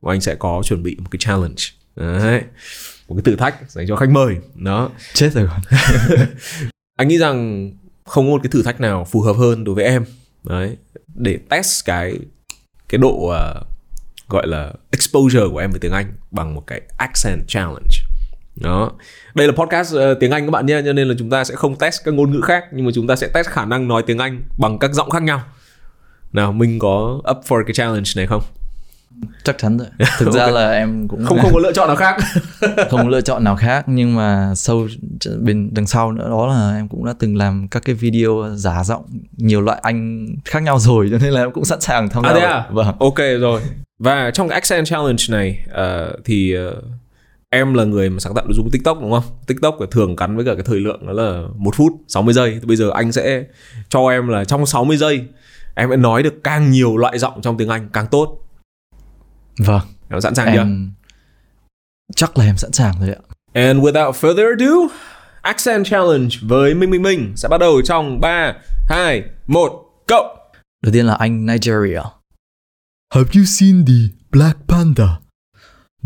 uh, 0.02 0.08
anh 0.08 0.20
sẽ 0.20 0.34
có 0.34 0.62
chuẩn 0.64 0.82
bị 0.82 0.96
một 0.98 1.08
cái 1.10 1.18
challenge. 1.18 1.62
Đấy 1.96 2.42
một 3.08 3.14
cái 3.14 3.22
thử 3.22 3.36
thách 3.36 3.70
dành 3.70 3.86
cho 3.88 3.96
khách 3.96 4.10
mời. 4.10 4.36
Đó. 4.54 4.90
Chết 5.14 5.30
rồi 5.32 5.48
còn. 5.50 5.60
Anh 6.96 7.08
nghĩ 7.08 7.18
rằng 7.18 7.70
không 8.04 8.26
có 8.26 8.30
một 8.30 8.40
cái 8.42 8.50
thử 8.50 8.62
thách 8.62 8.80
nào 8.80 9.04
phù 9.10 9.20
hợp 9.20 9.36
hơn 9.36 9.64
đối 9.64 9.74
với 9.74 9.84
em. 9.84 10.04
Đấy. 10.44 10.76
Để 11.14 11.38
test 11.48 11.84
cái 11.84 12.18
cái 12.88 12.98
độ 12.98 13.28
ờ, 13.28 13.62
gọi 14.28 14.46
là 14.46 14.72
exposure 14.90 15.44
của 15.52 15.58
em 15.58 15.70
với 15.70 15.80
tiếng 15.80 15.92
Anh 15.92 16.12
bằng 16.30 16.54
một 16.54 16.66
cái 16.66 16.80
accent 16.98 17.48
challenge. 17.48 17.96
Đó. 18.56 18.92
Đây 19.34 19.46
là 19.46 19.52
podcast 19.56 19.94
ờ, 19.94 20.14
tiếng 20.14 20.30
Anh 20.30 20.46
các 20.46 20.50
bạn 20.50 20.66
nhé 20.66 20.82
cho 20.84 20.92
nên 20.92 21.08
là 21.08 21.14
chúng 21.18 21.30
ta 21.30 21.44
sẽ 21.44 21.54
không 21.54 21.78
test 21.78 22.04
các 22.04 22.14
ngôn 22.14 22.32
ngữ 22.32 22.40
khác 22.40 22.64
nhưng 22.72 22.86
mà 22.86 22.92
chúng 22.94 23.06
ta 23.06 23.16
sẽ 23.16 23.28
test 23.34 23.48
khả 23.48 23.64
năng 23.64 23.88
nói 23.88 24.02
tiếng 24.06 24.18
Anh 24.18 24.42
bằng 24.58 24.78
các 24.78 24.94
giọng 24.94 25.10
khác 25.10 25.22
nhau. 25.22 25.42
Nào 26.32 26.52
mình 26.52 26.78
có 26.78 27.20
up 27.30 27.36
for 27.48 27.64
cái 27.66 27.74
challenge 27.74 28.10
này 28.16 28.26
không 28.26 28.42
chắc 29.44 29.58
chắn 29.58 29.78
rồi. 29.78 29.88
Thực 30.18 30.30
ra 30.32 30.42
Ok. 30.44 30.52
là 30.54 30.70
em 30.70 31.08
cũng 31.08 31.24
không 31.24 31.38
không 31.42 31.52
có 31.52 31.58
lựa 31.60 31.72
chọn 31.72 31.86
nào 31.88 31.96
khác. 31.96 32.16
Không 32.90 33.02
có 33.02 33.08
lựa 33.08 33.20
chọn 33.20 33.44
nào 33.44 33.56
khác 33.56 33.84
nhưng 33.88 34.16
mà 34.16 34.52
sâu 34.56 34.88
bên 35.40 35.70
đằng 35.74 35.86
sau 35.86 36.12
nữa 36.12 36.28
đó 36.28 36.46
là 36.46 36.76
em 36.76 36.88
cũng 36.88 37.04
đã 37.04 37.14
từng 37.18 37.36
làm 37.36 37.68
các 37.68 37.82
cái 37.84 37.94
video 37.94 38.44
giả 38.54 38.84
giọng 38.84 39.04
nhiều 39.36 39.60
loại 39.60 39.78
anh 39.82 40.26
khác 40.44 40.62
nhau 40.62 40.78
rồi 40.78 41.08
cho 41.10 41.18
nên 41.18 41.32
là 41.32 41.40
em 41.40 41.52
cũng 41.52 41.64
sẵn 41.64 41.80
sàng 41.80 42.08
tham 42.08 42.24
gia 42.24 42.30
À, 42.40 42.48
à? 42.48 42.66
vâng. 42.70 42.86
Ok 42.98 43.18
rồi. 43.40 43.60
Và 43.98 44.30
trong 44.30 44.48
cái 44.48 44.54
accent 44.54 44.86
challenge 44.86 45.24
này 45.28 45.64
ờ, 45.70 46.16
thì 46.24 46.54
ờ, 46.54 46.74
em 47.50 47.74
là 47.74 47.84
người 47.84 48.10
mà 48.10 48.20
sáng 48.20 48.34
tạo 48.34 48.44
nội 48.44 48.54
dung 48.56 48.70
tiktok 48.70 49.00
đúng 49.00 49.10
không? 49.12 49.22
Tiktok 49.46 49.80
là 49.80 49.86
thường 49.90 50.16
gắn 50.16 50.36
với 50.36 50.44
cả 50.44 50.54
cái 50.54 50.62
thời 50.66 50.80
lượng 50.80 51.06
đó 51.06 51.12
là 51.12 51.42
một 51.56 51.74
phút 51.74 51.92
60 52.08 52.34
giây. 52.34 52.50
Thì 52.60 52.66
bây 52.66 52.76
giờ 52.76 52.90
anh 52.94 53.12
sẽ 53.12 53.44
cho 53.88 54.08
em 54.10 54.28
là 54.28 54.44
trong 54.44 54.66
60 54.66 54.96
giây 54.96 55.20
em 55.74 55.90
sẽ 55.90 55.96
nói 55.96 56.22
được 56.22 56.34
càng 56.44 56.70
nhiều 56.70 56.96
loại 56.96 57.18
giọng 57.18 57.42
trong 57.42 57.56
tiếng 57.56 57.68
anh 57.68 57.88
càng 57.92 58.06
tốt 58.10 58.38
vâng 59.58 59.80
em 60.08 60.20
sẵn 60.20 60.34
sàng 60.34 60.48
chưa 60.52 60.58
em 60.58 60.90
chắc 62.16 62.38
là 62.38 62.44
em 62.44 62.56
sẵn 62.56 62.72
sàng 62.72 62.94
rồi 63.00 63.08
ạ 63.08 63.20
And 63.52 63.80
without 63.80 64.12
further 64.12 64.46
ado, 64.58 64.94
Accent 65.42 65.86
Challenge 65.86 66.36
với 66.42 66.74
Minh 66.74 66.90
Minh 66.90 67.02
Minh 67.02 67.32
sẽ 67.36 67.48
bắt 67.48 67.58
đầu 67.58 67.82
trong 67.84 68.20
3, 68.20 68.54
2, 68.88 69.24
1, 69.46 70.04
go! 70.08 70.16
đầu 70.82 70.92
tiên 70.92 71.06
là 71.06 71.14
anh 71.14 71.46
Nigeria 71.46 72.00
Have 73.14 73.30
you 73.34 73.44
seen 73.44 73.84
the 73.86 74.16
Black 74.30 74.58
Panther? 74.68 75.08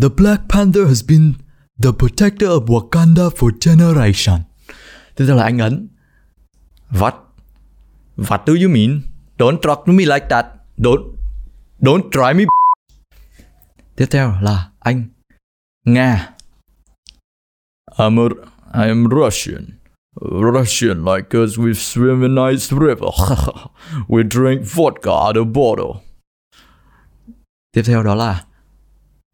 The 0.03 0.09
Black 0.17 0.43
Panther 0.49 0.87
has 0.87 1.05
been 1.09 1.33
the 1.83 1.91
protector 1.99 2.49
of 2.49 2.65
Wakanda 2.65 3.31
for 3.31 3.51
generation. 3.61 4.41
tiếp 5.17 5.25
theo 5.27 5.37
là 5.37 5.43
anh 5.45 5.59
Ấn 5.59 5.89
What? 6.91 7.13
What 8.17 8.39
do 8.47 8.55
you 8.55 8.69
mean? 8.69 9.01
Don't 9.39 9.59
talk 9.63 9.87
to 9.87 9.93
me 9.93 10.05
like 10.05 10.27
that. 10.31 10.47
Don't 10.77 11.17
don't 11.81 12.11
try 12.11 12.35
me. 12.35 12.45
Tiếp 13.97 14.07
theo 14.11 14.35
là 14.41 14.71
anh 14.79 15.05
Nga. 15.85 16.33
I'm 17.99 18.19
a, 18.19 18.29
I 18.73 18.89
am 18.89 19.07
Russian. 19.07 19.79
Russian 20.21 21.05
like 21.05 21.35
us, 21.35 21.59
we 21.59 21.75
swim 21.75 22.23
in 22.23 22.35
nice 22.35 22.73
river. 22.73 23.11
we 24.09 24.23
drink 24.23 24.63
vodka 24.63 25.11
out 25.11 25.37
of 25.37 25.47
bottle. 25.53 26.03
Tiếp 27.73 27.83
theo 27.87 28.03
đó 28.03 28.15
là 28.15 28.45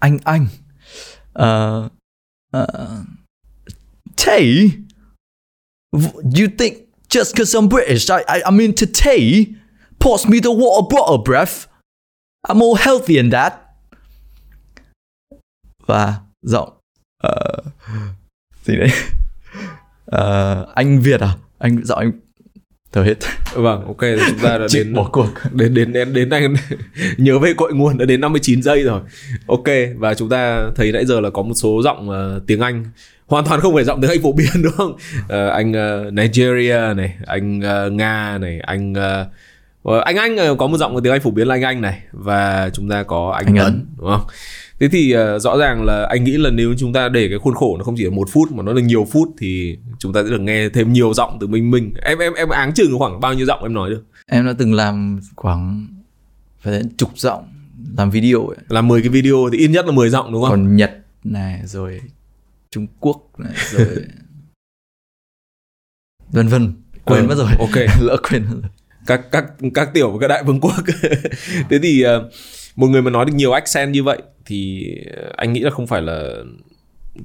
anh 0.01 0.18
Anh. 0.25 0.46
Ờ 1.33 1.88
ờ, 2.53 2.66
Tea? 4.16 4.70
you 6.35 6.48
think 6.59 6.88
just 7.09 7.35
because 7.35 7.55
I'm 7.55 7.68
British, 7.68 8.11
I, 8.11 8.25
I 8.29 8.42
I'm 8.42 8.61
into 8.61 8.87
tea? 8.87 9.55
Pass 9.98 10.27
me 10.29 10.40
the 10.40 10.51
water 10.51 10.87
bottle, 10.90 11.18
breath. 11.18 11.66
I'm 12.48 12.59
more 12.59 12.79
healthy 12.79 13.16
than 13.16 13.31
that. 13.31 13.62
Và 15.92 16.14
giọng 16.42 16.68
ờ, 17.22 17.57
gì 18.64 18.76
đấy? 18.76 18.88
Ờ, 20.07 20.66
anh 20.74 21.00
Việt 21.00 21.20
à? 21.20 21.35
Anh 21.59 21.85
giọng 21.85 21.98
anh 21.98 22.12
thở 22.92 23.02
hết. 23.02 23.14
Vâng, 23.55 23.85
ok, 23.87 24.00
chúng 24.28 24.38
ta 24.42 24.59
đã 24.59 24.66
đến 24.74 24.94
bỏ 24.94 25.09
cuộc. 25.12 25.26
đến 25.52 25.74
đến 25.74 25.92
đến 25.92 26.12
đến 26.12 26.31
anh 26.31 26.55
nhớ 27.16 27.38
về 27.38 27.55
cội 27.55 27.72
nguồn 27.74 27.98
đã 27.98 28.05
đến 28.05 28.20
59 28.20 28.62
giây 28.62 28.83
rồi. 28.83 29.00
Ok, 29.46 29.64
và 29.96 30.14
chúng 30.14 30.28
ta 30.28 30.62
thấy 30.76 30.92
nãy 30.92 31.05
giờ 31.07 31.20
là 31.20 31.31
có 31.31 31.42
một 31.42 31.55
số 31.55 31.83
giọng 31.85 32.11
ờ, 32.11 32.40
tiếng 32.46 32.61
Anh 32.61 32.85
hoàn 33.26 33.44
toàn 33.44 33.61
không 33.61 33.74
phải 33.74 33.85
giọng 33.85 34.00
tiếng 34.00 34.11
Anh 34.11 34.22
phổ 34.22 34.33
biến 34.33 34.48
đúng 34.62 34.72
không? 34.76 34.96
Ờ, 35.28 35.48
anh 35.48 35.72
ờ, 35.72 36.11
Nigeria 36.12 36.94
này, 36.96 37.16
anh 37.26 37.61
ờ, 37.61 37.90
Nga 37.90 38.38
này, 38.38 38.61
anh 38.61 38.94
ờ, 38.94 39.28
anh 40.05 40.16
Anh 40.16 40.57
có 40.59 40.66
một 40.66 40.78
giọng 40.78 41.02
tiếng 41.02 41.12
Anh 41.12 41.20
phổ 41.20 41.31
biến 41.31 41.48
là 41.48 41.55
anh 41.55 41.62
Anh 41.62 41.81
này 41.81 42.00
và 42.12 42.70
chúng 42.72 42.88
ta 42.88 43.02
có 43.02 43.31
anh, 43.31 43.46
Anh 43.46 43.57
Ấn. 43.57 43.87
đúng 43.98 44.09
không? 44.09 44.26
Thế 44.80 44.88
thì 44.88 45.12
ờ, 45.12 45.38
rõ 45.38 45.58
ràng 45.58 45.85
là 45.85 46.06
anh 46.11 46.24
nghĩ 46.24 46.37
là 46.37 46.50
nếu 46.50 46.74
chúng 46.78 46.92
ta 46.92 47.08
để 47.08 47.28
cái 47.28 47.38
khuôn 47.38 47.54
khổ 47.54 47.76
nó 47.78 47.85
không 47.85 47.94
chỉ 47.98 48.04
là 48.04 48.11
một 48.11 48.28
phút 48.32 48.52
mà 48.52 48.62
nó 48.62 48.72
là 48.72 48.80
nhiều 48.80 49.06
phút 49.12 49.28
thì 49.38 49.78
chúng 49.98 50.12
ta 50.12 50.22
sẽ 50.24 50.30
được 50.30 50.40
nghe 50.40 50.68
thêm 50.68 50.92
nhiều 50.92 51.14
giọng 51.14 51.38
từ 51.40 51.46
Minh 51.46 51.70
Minh. 51.70 51.94
Em 52.02 52.18
em 52.18 52.32
em 52.32 52.48
áng 52.48 52.74
chừng 52.74 52.98
khoảng 52.98 53.20
bao 53.20 53.35
nhiêu 53.35 53.46
giọng 53.46 53.62
em 53.62 53.74
nói 53.74 53.90
được? 53.90 54.04
Em 54.26 54.46
đã 54.46 54.52
từng 54.58 54.74
làm 54.74 55.20
khoảng 55.37 55.87
phải 56.61 56.72
đến 56.72 56.88
chục 56.96 57.11
giọng 57.14 57.44
làm 57.96 58.11
video 58.11 58.46
ấy. 58.46 58.56
Làm 58.68 58.88
10 58.88 59.02
cái 59.02 59.08
video 59.08 59.48
thì 59.52 59.58
ít 59.58 59.68
nhất 59.68 59.87
là 59.87 59.92
10 59.92 60.11
giọng 60.11 60.32
đúng 60.32 60.42
không? 60.42 60.50
Còn 60.50 60.76
Nhật 60.76 60.92
này 61.24 61.61
rồi 61.64 62.00
Trung 62.70 62.87
Quốc 63.00 63.30
này 63.38 63.52
rồi 63.70 63.87
vân 66.32 66.48
vân 66.48 66.72
quên 67.04 67.22
Ừ, 67.22 67.28
mất 67.28 67.35
rồi 67.35 67.48
ok. 67.58 67.76
lỡ 68.00 68.16
quên 68.30 68.44
mất 68.44 68.56
rồi 68.62 68.70
các 69.06 69.32
các 69.32 69.44
các 69.74 69.94
tiểu 69.94 70.11
và 70.11 70.18
các 70.20 70.28
đại 70.28 70.44
vương 70.44 70.61
quốc 70.61 70.72
thế 71.70 71.78
thì 71.82 72.02
ờ, 72.02 72.30
một 72.76 72.87
người 72.87 73.02
mà 73.02 73.11
nói 73.11 73.24
được 73.24 73.32
nhiều 73.35 73.52
accent 73.52 73.92
như 73.92 74.02
vậy 74.02 74.22
thì 74.46 74.87
anh 75.37 75.52
nghĩ 75.52 75.61
là 75.61 75.70
không 75.70 75.87
phải 75.87 76.02
là 76.02 76.33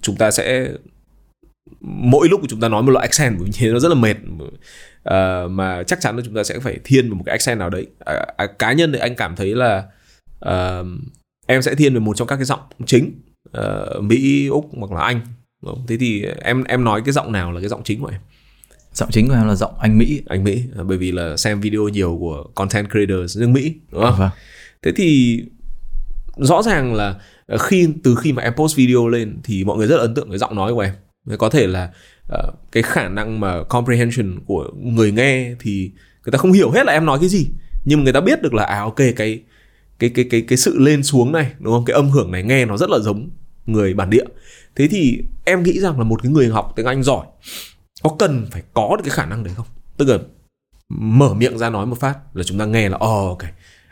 chúng 0.02 0.16
ta 0.16 0.32
sẽ 0.32 0.70
mỗi 1.82 2.30
lúc 2.30 2.42
chúng 2.50 2.60
ta 2.60 2.70
nói 2.70 2.84
một 2.84 2.92
loại 2.92 3.08
accent 3.08 3.36
bởi 3.40 3.50
vì 3.60 3.68
nó 3.72 3.80
rất 3.80 3.90
là 3.90 3.96
mệt. 3.96 4.16
Ờ, 5.04 5.48
mà 5.52 5.84
chắc 5.84 6.02
chắn 6.02 6.18
là 6.18 6.24
chúng 6.26 6.36
ta 6.36 6.44
sẽ 6.44 6.60
phải 6.60 6.80
thiên 6.84 7.10
về 7.10 7.16
một 7.16 7.24
cái 7.26 7.34
accent 7.34 7.60
nào 7.60 7.70
đấy. 7.70 7.88
À, 8.06 8.26
à, 8.38 8.48
cá 8.48 8.74
nhân 8.74 8.92
thì 8.94 9.00
anh 9.00 9.16
cảm 9.16 9.36
thấy 9.36 9.56
là 9.56 9.84
ờ, 10.40 10.86
em 11.48 11.62
sẽ 11.62 11.76
thiên 11.76 11.94
về 11.94 12.00
một 12.00 12.18
trong 12.18 12.28
các 12.28 12.36
cái 12.36 12.46
giọng 12.46 12.62
chính 12.86 13.12
Ờ, 13.52 14.00
Mỹ 14.02 14.48
Úc 14.48 14.70
hoặc 14.78 14.92
là 14.92 15.02
Anh. 15.02 15.22
Đúng 15.64 15.86
thế 15.88 15.98
thì 15.98 16.26
em 16.42 16.64
em 16.64 16.84
nói 16.84 17.02
cái 17.06 17.14
giọng 17.14 17.32
nào 17.32 17.52
là 17.52 17.60
cái 17.60 17.70
giọng 17.70 17.84
chính 17.84 18.02
của 18.02 18.08
em? 18.08 18.22
Giọng 18.94 19.10
chính 19.12 19.28
của 19.28 19.34
em 19.34 19.48
là 19.48 19.56
giọng 19.56 19.80
anh 19.80 19.98
Mỹ. 19.98 20.22
Anh 20.26 20.44
Mỹ 20.44 20.64
à, 20.78 20.84
bởi 20.84 20.98
vì 20.98 21.12
là 21.12 21.38
xem 21.38 21.62
video 21.62 21.88
nhiều 21.88 22.18
của 22.20 22.44
content 22.56 22.90
creators 22.90 23.38
nước 23.38 23.48
Mỹ 23.48 23.76
đúng 23.92 24.02
không? 24.02 24.16
vâng. 24.20 24.30
Thế 24.82 24.92
thì 24.96 25.42
rõ 26.40 26.62
ràng 26.62 26.94
là 26.94 27.16
ờ, 27.48 27.58
khi 27.58 27.90
từ 28.04 28.16
khi 28.16 28.34
mà 28.34 28.44
em 28.44 28.54
post 28.56 28.76
video 28.76 29.08
lên 29.08 29.40
thì 29.44 29.64
mọi 29.64 29.78
người 29.78 29.88
rất 29.88 29.96
là 29.96 30.02
ấn 30.02 30.16
tượng 30.16 30.30
với 30.30 30.38
giọng 30.38 30.56
nói 30.56 30.74
của 30.74 30.80
em. 30.80 30.94
Có 31.38 31.50
thể 31.50 31.68
là 31.68 31.92
uh, 32.34 32.54
cái 32.72 32.84
khả 32.84 33.10
năng 33.10 33.40
mà 33.40 33.64
comprehension 33.64 34.40
của 34.46 34.70
người 34.78 35.12
nghe 35.12 35.56
thì 35.60 35.92
người 36.26 36.32
ta 36.32 36.38
không 36.38 36.52
hiểu 36.52 36.72
hết 36.72 36.86
là 36.86 36.94
em 36.94 37.06
nói 37.06 37.20
cái 37.20 37.30
gì, 37.30 37.48
nhưng 37.86 38.00
mà 38.00 38.04
người 38.04 38.14
ta 38.14 38.22
biết 38.22 38.42
được 38.42 38.54
là 38.54 38.64
à 38.64 38.80
ok 38.80 38.96
cái 38.96 39.14
cái 39.16 40.10
cái 40.10 40.26
cái 40.30 40.42
cái 40.42 40.58
sự 40.58 40.78
lên 40.80 41.04
xuống 41.04 41.32
này 41.32 41.52
đúng 41.60 41.74
không? 41.74 41.86
Cái 41.86 41.94
âm 41.94 42.10
hưởng 42.10 42.32
này 42.32 42.44
nghe 42.44 42.66
nó 42.66 42.78
rất 42.78 42.90
là 42.90 43.00
giống 43.00 43.30
người 43.66 43.94
bản 43.94 44.10
địa. 44.10 44.26
Thế 44.76 44.88
thì 44.88 45.22
em 45.46 45.64
nghĩ 45.64 45.80
rằng 45.80 45.98
là 45.98 46.04
một 46.04 46.24
cái 46.24 46.32
người 46.32 46.48
học 46.48 46.74
tiếng 46.76 46.86
Anh 46.86 47.04
giỏi 47.04 47.26
có 48.04 48.16
cần 48.20 48.48
phải 48.52 48.64
có 48.74 48.96
được 48.98 49.04
cái 49.04 49.12
khả 49.12 49.26
năng 49.26 49.44
đấy 49.44 49.54
không? 49.58 49.66
Tức 49.98 50.10
là 50.10 50.18
mở 50.90 51.34
miệng 51.34 51.58
ra 51.58 51.70
nói 51.70 51.86
một 51.86 52.00
phát 52.00 52.18
là 52.34 52.44
chúng 52.44 52.58
ta 52.58 52.66
nghe 52.66 52.90
là 52.90 52.96
oh 52.96 53.40
ok 53.40 53.44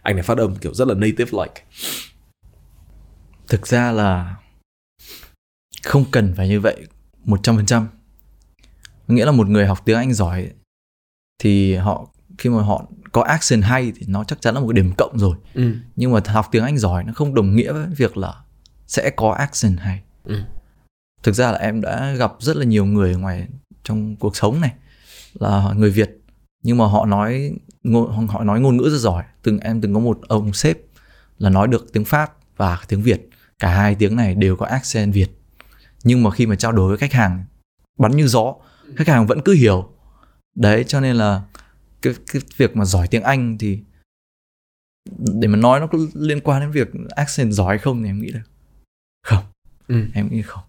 anh 0.01 0.15
này 0.15 0.23
phát 0.23 0.37
âm 0.37 0.55
kiểu 0.55 0.73
rất 0.73 0.87
là 0.87 0.93
native 0.93 1.31
like 1.31 1.61
thực 3.47 3.67
ra 3.67 3.91
là 3.91 4.35
không 5.83 6.05
cần 6.11 6.33
phải 6.37 6.47
như 6.47 6.59
vậy 6.59 6.87
100% 7.25 7.85
nghĩa 9.07 9.25
là 9.25 9.31
một 9.31 9.47
người 9.47 9.67
học 9.67 9.81
tiếng 9.85 9.97
Anh 9.97 10.13
giỏi 10.13 10.51
thì 11.39 11.75
họ 11.75 12.07
khi 12.37 12.49
mà 12.49 12.61
họ 12.61 12.85
có 13.11 13.21
accent 13.21 13.63
hay 13.63 13.91
thì 13.95 14.05
nó 14.07 14.23
chắc 14.23 14.41
chắn 14.41 14.55
là 14.55 14.59
một 14.59 14.71
điểm 14.71 14.93
cộng 14.97 15.19
rồi. 15.19 15.37
Ừ. 15.53 15.75
nhưng 15.95 16.11
mà 16.11 16.19
học 16.25 16.47
tiếng 16.51 16.63
Anh 16.63 16.77
giỏi 16.77 17.03
nó 17.03 17.13
không 17.13 17.33
đồng 17.33 17.55
nghĩa 17.55 17.73
với 17.73 17.87
việc 17.97 18.17
là 18.17 18.33
sẽ 18.87 19.09
có 19.09 19.31
accent 19.31 19.79
hay. 19.79 20.01
Ừ. 20.23 20.41
thực 21.23 21.35
ra 21.35 21.51
là 21.51 21.57
em 21.57 21.81
đã 21.81 22.13
gặp 22.13 22.33
rất 22.39 22.55
là 22.55 22.65
nhiều 22.65 22.85
người 22.85 23.15
ngoài 23.15 23.47
trong 23.83 24.15
cuộc 24.15 24.35
sống 24.35 24.61
này 24.61 24.73
là 25.33 25.73
người 25.75 25.91
Việt. 25.91 26.21
Nhưng 26.63 26.77
mà 26.77 26.85
họ 26.85 27.05
nói 27.05 27.51
ngôn, 27.83 28.27
họ 28.27 28.43
nói 28.43 28.59
ngôn 28.59 28.77
ngữ 28.77 28.89
rất 28.89 28.97
giỏi. 28.97 29.23
Từng 29.41 29.59
em 29.59 29.81
từng 29.81 29.93
có 29.93 29.99
một 29.99 30.19
ông 30.27 30.53
sếp 30.53 30.77
là 31.37 31.49
nói 31.49 31.67
được 31.67 31.93
tiếng 31.93 32.05
Pháp 32.05 32.33
và 32.57 32.79
tiếng 32.87 33.01
Việt 33.01 33.29
cả 33.59 33.69
hai 33.69 33.95
tiếng 33.95 34.15
này 34.15 34.35
đều 34.35 34.55
có 34.55 34.65
accent 34.65 35.13
Việt. 35.13 35.29
Nhưng 36.03 36.23
mà 36.23 36.31
khi 36.31 36.45
mà 36.45 36.55
trao 36.55 36.71
đổi 36.71 36.89
với 36.89 36.97
khách 36.97 37.13
hàng 37.13 37.45
bắn 37.99 38.17
như 38.17 38.27
gió 38.27 38.55
khách 38.95 39.07
hàng 39.07 39.27
vẫn 39.27 39.41
cứ 39.45 39.53
hiểu. 39.53 39.89
Đấy 40.55 40.83
cho 40.87 40.99
nên 40.99 41.15
là 41.15 41.41
cái, 42.01 42.13
cái 42.31 42.41
việc 42.57 42.75
mà 42.75 42.85
giỏi 42.85 43.07
tiếng 43.07 43.23
Anh 43.23 43.57
thì 43.57 43.79
để 45.19 45.47
mà 45.47 45.57
nói 45.57 45.79
nó 45.79 45.87
có 45.87 45.97
liên 46.13 46.39
quan 46.41 46.61
đến 46.61 46.71
việc 46.71 46.87
accent 47.09 47.51
giỏi 47.51 47.77
không 47.77 48.03
thì 48.03 48.09
em 48.09 48.21
nghĩ 48.21 48.27
là 48.27 48.41
không. 49.23 49.43
Ừ. 49.87 50.05
em 50.13 50.29
nghĩ 50.31 50.41
không. 50.41 50.63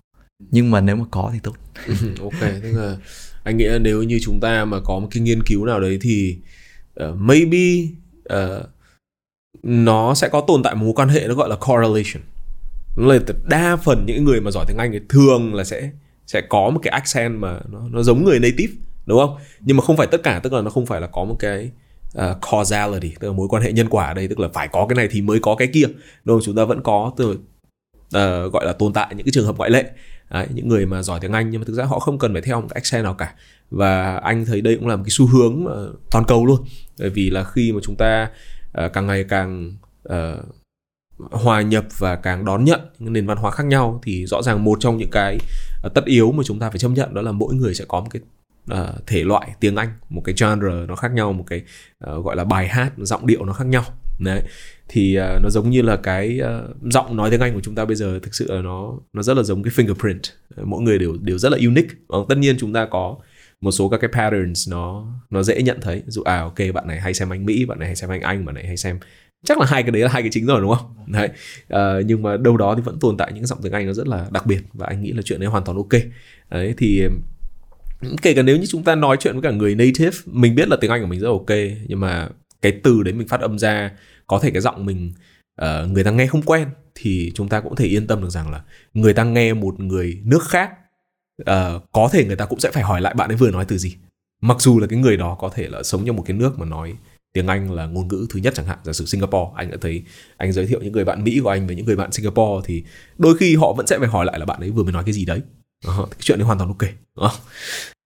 Nhưng 0.51 0.70
mà 0.70 0.81
nếu 0.81 0.96
mà 0.96 1.05
có 1.11 1.31
thì 1.33 1.38
tốt. 1.42 1.57
Ok 2.20 2.40
tức 2.40 2.72
là 2.72 2.96
anh 3.44 3.57
nghĩ 3.57 3.64
là 3.64 3.79
nếu 3.79 4.03
như 4.03 4.18
chúng 4.22 4.40
ta 4.40 4.64
mà 4.64 4.81
có 4.85 4.99
một 4.99 5.09
cái 5.11 5.22
nghiên 5.22 5.42
cứu 5.46 5.66
nào 5.66 5.81
đấy 5.81 5.99
thì 6.01 6.38
uh, 7.05 7.16
maybe 7.16 7.88
uh, 8.35 8.66
nó 9.62 10.14
sẽ 10.14 10.29
có 10.29 10.44
tồn 10.46 10.62
tại 10.62 10.75
một 10.75 10.85
mối 10.85 10.92
quan 10.96 11.09
hệ 11.09 11.27
nó 11.29 11.35
gọi 11.35 11.49
là 11.49 11.57
correlation 11.57 12.22
là 12.96 13.18
đa 13.44 13.76
phần 13.76 14.06
những 14.06 14.24
người 14.24 14.40
mà 14.40 14.50
giỏi 14.50 14.64
tiếng 14.68 14.76
Anh 14.76 14.92
thì 14.92 15.00
thường 15.09 15.54
là 15.54 15.64
sẽ 15.64 15.90
sẽ 16.26 16.40
có 16.40 16.70
một 16.70 16.80
cái 16.82 16.90
accent 16.90 17.38
mà 17.38 17.61
nó 17.70 17.88
nó 17.90 18.02
giống 18.02 18.24
người 18.24 18.40
native 18.40 18.72
đúng 19.06 19.18
không? 19.18 19.37
Nhưng 19.61 19.76
mà 19.76 19.82
không 19.82 19.96
phải 19.96 20.06
tất 20.06 20.22
cả 20.22 20.40
tức 20.42 20.52
là 20.52 20.62
nó 20.62 20.70
không 20.70 20.87
phải 20.87 21.00
là 21.00 21.06
có 21.06 21.24
một 21.24 21.37
cái 21.38 21.70
uh, 22.18 22.38
causality 22.50 23.14
tức 23.20 23.28
là 23.28 23.35
mối 23.35 23.48
quan 23.48 23.62
hệ 23.62 23.72
nhân 23.72 23.88
quả 23.88 24.06
ở 24.06 24.14
đây 24.14 24.28
tức 24.28 24.40
là 24.40 24.48
phải 24.54 24.68
có 24.68 24.87
cái 24.88 24.96
này 24.96 25.09
thì 25.11 25.20
mới 25.20 25.40
có 25.40 25.54
cái 25.54 25.68
kia. 25.68 25.85
Đúng 26.24 26.37
không? 26.37 26.40
Chúng 26.44 26.56
ta 26.56 26.64
vẫn 26.64 26.82
có 26.82 27.12
từ 27.16 27.30
uh, 27.30 27.38
à, 28.12 28.40
gọi 28.52 28.66
là 28.66 28.72
tồn 28.72 28.92
tại 28.92 29.06
những 29.11 29.26
cái 29.26 29.32
trường 29.32 29.46
hợp 29.46 29.56
ngoại 29.56 29.70
lệ. 29.70 29.90
Đấy, 30.30 30.46
những 30.54 30.68
người 30.68 30.87
mà 30.87 31.02
giỏi 31.02 31.20
tiếng 31.20 31.32
Anh 31.32 31.50
nhưng 31.50 31.61
mà 31.61 31.64
thực 31.64 31.74
ra 31.74 31.85
họ 31.85 31.98
không 31.98 32.18
cần 32.18 32.32
phải 32.32 32.42
theo 32.42 32.61
một 32.61 32.66
cái 32.70 32.74
accent 32.74 33.04
nào 33.04 33.14
cả. 33.14 33.35
Và 33.70 34.16
anh 34.16 34.44
thấy 34.44 34.61
đây 34.61 34.76
cũng 34.76 34.88
là 34.88 34.96
một 34.96 35.02
cái 35.04 35.11
xu 35.11 35.26
hướng 35.26 35.66
à, 35.66 35.78
toàn 36.11 36.24
cầu 36.28 36.46
luôn. 36.46 36.64
Bởi 36.98 37.11
vì 37.11 37.30
là 37.30 37.44
khi 37.44 37.72
mà 37.72 37.80
chúng 37.82 37.96
ta 37.96 38.30
uh, 38.85 38.92
càng 38.92 39.06
ngày 39.06 39.24
càng 39.28 39.76
uh, 40.09 40.14
hòa 41.18 41.62
nhập 41.62 41.85
và 41.98 42.16
càng 42.16 42.44
đón 42.44 42.64
nhận 42.64 42.81
những 42.98 43.12
nền 43.12 43.26
văn 43.26 43.37
hóa 43.37 43.50
khác 43.50 43.66
nhau 43.66 44.00
thì 44.02 44.26
rõ 44.26 44.42
ràng 44.42 44.64
một 44.64 44.81
trong 44.81 44.96
những 44.96 45.11
cái 45.12 45.38
à, 45.83 45.88
tất 45.94 46.05
yếu 46.05 46.33
mà 46.33 46.42
chúng 46.46 46.59
ta 46.59 46.70
phải 46.70 46.79
chấp 46.79 46.88
nhận 46.88 47.14
đó 47.14 47.22
là 47.22 47.33
mỗi 47.33 47.55
người 47.55 47.74
sẽ 47.74 47.85
có 47.88 48.00
một 48.00 48.09
cái 48.11 48.22
uh, 48.72 49.07
thể 49.07 49.24
loại 49.24 49.48
tiếng 49.61 49.76
Anh 49.76 49.88
một 50.09 50.22
cái 50.24 50.35
genre 50.40 50.87
nó 50.88 50.96
khác 50.96 51.12
nhau 51.12 51.33
một 51.33 51.44
cái 51.46 51.62
uh, 52.11 52.24
gọi 52.24 52.37
là 52.37 52.44
bài 52.44 52.68
hát 52.68 52.92
giọng 52.96 53.26
điệu 53.26 53.44
nó 53.44 53.52
khác 53.52 53.66
nhau. 53.66 53.85
Đấy. 54.18 54.42
Thì 54.88 55.18
uh, 55.18 55.42
nó 55.42 55.50
giống 55.50 55.70
như 55.70 55.83
là 55.83 55.96
cái 55.96 56.40
uh, 56.42 56.76
giọng 56.92 57.16
nói 57.16 57.31
tiếng 57.31 57.40
Anh 57.40 57.55
của 57.55 57.61
chúng 57.61 57.74
ta 57.74 57.85
bây 57.85 57.96
giờ 57.96 58.18
thực 58.22 58.35
sự 58.35 58.52
là 58.52 58.62
nó 58.62 58.92
nó 59.12 59.22
rất 59.22 59.37
là 59.37 59.42
giống 59.42 59.62
cái 59.62 59.72
fingerprint. 59.76 60.20
Mỗi 60.64 60.83
người 60.83 60.98
đều 60.98 61.16
đều 61.20 61.38
rất 61.38 61.52
là 61.52 61.59
unique. 61.66 61.96
Uh, 62.16 62.29
tất 62.29 62.38
nhiên 62.38 62.57
chúng 62.59 62.72
ta 62.72 62.87
có 62.90 63.16
một 63.61 63.70
số 63.70 63.88
các 63.88 64.00
cái 64.00 64.11
patterns 64.12 64.70
nó 64.70 65.07
nó 65.31 65.42
dễ 65.42 65.62
nhận 65.62 65.81
thấy. 65.81 66.02
Dụ 66.07 66.22
à 66.22 66.40
ok 66.40 66.59
bạn 66.74 66.87
này 66.88 67.00
hay 67.00 67.14
xem 67.14 67.31
anh 67.31 67.46
Mỹ 67.46 67.64
bạn 67.64 67.79
này 67.79 67.88
hay 67.88 67.96
xem 67.96 68.11
anh 68.11 68.20
Anh 68.20 68.44
bạn 68.44 68.55
này 68.55 68.66
hay 68.66 68.76
xem 68.76 68.98
chắc 69.44 69.59
là 69.59 69.66
hai 69.66 69.83
cái 69.83 69.90
đấy 69.90 70.03
là 70.03 70.09
hai 70.09 70.22
cái 70.22 70.31
chính 70.31 70.46
rồi 70.46 70.61
đúng 70.61 70.75
không? 70.75 70.94
Đấy. 71.07 71.29
À, 71.68 71.94
nhưng 72.07 72.22
mà 72.22 72.37
đâu 72.37 72.57
đó 72.57 72.75
thì 72.77 72.83
vẫn 72.83 72.99
tồn 72.99 73.16
tại 73.16 73.33
những 73.33 73.46
giọng 73.46 73.59
tiếng 73.62 73.72
Anh 73.72 73.87
nó 73.87 73.92
rất 73.92 74.09
là 74.09 74.27
đặc 74.31 74.46
biệt 74.46 74.61
và 74.72 74.87
anh 74.87 75.03
nghĩ 75.03 75.12
là 75.12 75.22
chuyện 75.22 75.40
đấy 75.40 75.49
hoàn 75.49 75.64
toàn 75.64 75.77
ok. 75.77 76.03
Đấy 76.51 76.75
thì 76.77 77.03
ừ, 78.01 78.16
kể 78.22 78.35
cả 78.35 78.42
nếu 78.42 78.57
như 78.57 78.66
chúng 78.66 78.85
ta 78.85 78.94
nói 78.94 79.16
chuyện 79.20 79.35
với 79.35 79.42
cả 79.42 79.51
người 79.51 79.75
native 79.75 80.16
mình 80.27 80.55
biết 80.55 80.68
là 80.68 80.77
tiếng 80.81 80.90
Anh 80.90 81.01
của 81.01 81.07
mình 81.07 81.20
rất 81.20 81.29
ok 81.29 81.51
nhưng 81.88 82.01
mà 82.01 82.29
cái 82.62 82.72
từ 82.83 83.03
đấy 83.03 83.14
mình 83.14 83.29
phát 83.29 83.40
âm 83.40 83.59
ra 83.59 83.90
có 84.27 84.38
thể 84.38 84.51
cái 84.51 84.61
giọng 84.61 84.87
mình 84.87 85.12
uh, 85.62 85.90
người 85.90 86.05
ta 86.05 86.11
nghe 86.11 86.27
không 86.27 86.42
quen 86.42 86.68
thì 86.94 87.33
chúng 87.35 87.49
ta 87.49 87.61
cũng 87.61 87.77
thể 87.77 87.87
yên 87.87 88.07
tâm 88.07 88.22
được 88.22 88.31
rằng 88.31 88.51
là 88.51 88.62
người 88.94 89.14
ta 89.14 89.25
nghe 89.25 89.55
một 89.55 89.81
người 89.81 90.20
nước 90.25 90.42
khác 90.49 90.70
uh, 91.42 91.83
có 91.92 92.09
thể 92.12 92.25
người 92.25 92.37
ta 92.37 92.46
cũng 92.46 92.61
sẽ 92.61 92.70
phải 92.70 92.83
hỏi 92.83 93.01
lại 93.01 93.14
bạn 93.14 93.31
ấy 93.31 93.37
vừa 93.37 93.51
nói 93.51 93.64
từ 93.68 93.79
gì. 93.79 93.96
Mặc 94.42 94.61
dù 94.61 94.81
là 94.81 94.87
cái 94.87 94.99
người 94.99 95.16
đó 95.16 95.37
có 95.40 95.49
thể 95.55 95.68
là 95.68 95.83
sống 95.83 96.07
trong 96.07 96.16
một 96.16 96.22
cái 96.27 96.37
nước 96.37 96.59
mà 96.59 96.66
nói 96.66 96.94
tiếng 97.37 97.46
Anh 97.46 97.72
là 97.72 97.87
ngôn 97.87 98.09
ngữ 98.09 98.27
thứ 98.31 98.40
nhất 98.40 98.55
chẳng 98.57 98.66
hạn. 98.66 98.79
Giả 98.85 98.92
sử 98.92 99.07
Singapore 99.07 99.53
anh 99.57 99.70
đã 99.70 99.77
thấy 99.81 100.03
anh 100.37 100.53
giới 100.53 100.66
thiệu 100.66 100.81
những 100.83 100.92
người 100.92 101.05
bạn 101.05 101.25
Mỹ 101.25 101.40
của 101.42 101.49
anh 101.49 101.66
với 101.66 101.77
những 101.77 101.87
người 101.87 101.96
bạn 101.96 102.12
Singapore 102.12 102.66
thì 102.66 102.85
đôi 103.18 103.37
khi 103.37 103.57
họ 103.57 103.72
vẫn 103.72 103.87
sẽ 103.87 103.99
phải 103.99 104.09
hỏi 104.09 104.27
lại 104.27 104.38
là 104.38 104.44
bạn 104.44 104.61
ấy 104.61 104.70
vừa 104.70 104.83
mới 104.83 104.92
nói 104.92 105.03
cái 105.07 105.12
gì 105.12 105.25
đấy. 105.25 105.40
Ờ, 105.87 106.07
cái 106.11 106.18
chuyện 106.20 106.38
đấy 106.38 106.46
hoàn 106.46 106.59
toàn 106.59 106.70
ok. 106.70 106.90
Ờ. 107.14 107.31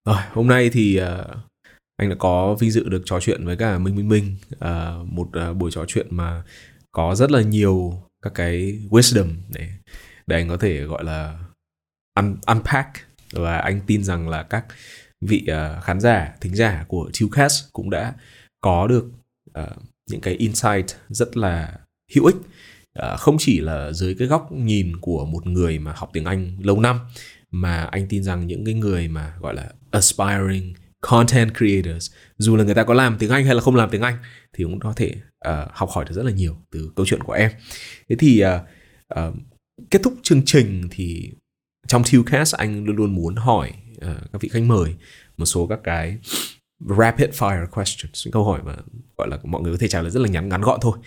Rồi 0.06 0.16
hôm 0.32 0.46
nay 0.46 0.70
thì 0.70 0.96
ờ, 0.96 1.26
anh 1.96 2.08
đã 2.08 2.16
có 2.18 2.54
vinh 2.54 2.70
dự 2.70 2.88
được 2.88 3.02
trò 3.04 3.20
chuyện 3.20 3.46
với 3.46 3.56
cả 3.56 3.78
Minh 3.78 3.96
Minh 3.96 4.08
Minh 4.08 4.36
một 5.04 5.28
buổi 5.58 5.70
trò 5.70 5.84
chuyện 5.88 6.06
mà 6.10 6.42
có 6.92 7.14
rất 7.14 7.30
là 7.30 7.42
nhiều 7.42 8.02
các 8.22 8.32
cái 8.34 8.78
wisdom 8.90 9.28
để 9.48 9.68
để 10.26 10.36
anh 10.36 10.48
có 10.48 10.56
thể 10.56 10.84
gọi 10.84 11.04
là 11.04 11.38
un, 12.20 12.36
unpack. 12.46 12.88
Và 13.32 13.58
anh 13.58 13.80
tin 13.86 14.04
rằng 14.04 14.28
là 14.28 14.42
các 14.42 14.64
vị 15.20 15.46
khán 15.82 16.00
giả 16.00 16.34
thính 16.40 16.54
giả 16.54 16.84
của 16.88 17.10
Chillcast 17.12 17.72
cũng 17.72 17.90
đã 17.90 18.14
có 18.60 18.86
được 18.86 19.04
uh, 19.58 19.82
những 20.10 20.20
cái 20.20 20.34
insight 20.34 20.86
rất 21.08 21.36
là 21.36 21.78
hữu 22.14 22.24
ích. 22.26 22.36
Uh, 22.98 23.20
không 23.20 23.36
chỉ 23.38 23.60
là 23.60 23.92
dưới 23.92 24.14
cái 24.14 24.28
góc 24.28 24.52
nhìn 24.52 24.96
của 24.96 25.26
một 25.26 25.46
người 25.46 25.78
mà 25.78 25.92
học 25.96 26.10
tiếng 26.12 26.24
Anh 26.24 26.56
lâu 26.62 26.80
năm 26.80 26.98
mà 27.50 27.84
anh 27.84 28.06
tin 28.08 28.22
rằng 28.22 28.46
những 28.46 28.64
cái 28.64 28.74
người 28.74 29.08
mà 29.08 29.34
gọi 29.40 29.54
là 29.54 29.72
aspiring 29.90 30.74
content 31.00 31.54
creators 31.54 32.10
dù 32.38 32.56
là 32.56 32.64
người 32.64 32.74
ta 32.74 32.84
có 32.84 32.94
làm 32.94 33.16
tiếng 33.18 33.30
Anh 33.30 33.44
hay 33.44 33.54
là 33.54 33.60
không 33.60 33.76
làm 33.76 33.90
tiếng 33.90 34.02
Anh 34.02 34.16
thì 34.52 34.64
cũng 34.64 34.80
có 34.80 34.92
thể 34.96 35.14
uh, 35.48 35.68
học 35.72 35.90
hỏi 35.90 36.04
được 36.04 36.14
rất 36.14 36.24
là 36.24 36.32
nhiều 36.32 36.56
từ 36.70 36.90
câu 36.96 37.06
chuyện 37.06 37.22
của 37.22 37.32
em. 37.32 37.50
Thế 38.08 38.16
thì 38.18 38.44
uh, 38.44 39.28
uh, 39.28 39.34
kết 39.90 40.00
thúc 40.02 40.14
chương 40.22 40.42
trình 40.46 40.88
thì 40.90 41.32
trong 41.88 42.02
Tillcast 42.10 42.54
anh 42.54 42.84
luôn 42.84 42.96
luôn 42.96 43.14
muốn 43.14 43.36
hỏi 43.36 43.72
uh, 43.96 44.32
các 44.32 44.40
vị 44.40 44.48
khách 44.48 44.62
mời 44.62 44.94
một 45.36 45.46
số 45.46 45.66
các 45.66 45.80
cái 45.84 46.18
rapid 46.80 47.30
fire 47.30 47.66
questions 47.66 48.26
những 48.26 48.32
câu 48.32 48.44
hỏi 48.44 48.60
mà 48.64 48.76
gọi 49.18 49.28
là 49.28 49.38
mọi 49.42 49.62
người 49.62 49.72
có 49.72 49.78
thể 49.80 49.88
trả 49.88 50.02
lời 50.02 50.10
rất 50.10 50.20
là 50.20 50.28
ngắn 50.28 50.48
ngắn 50.48 50.60
gọn 50.60 50.78
thôi 50.82 50.98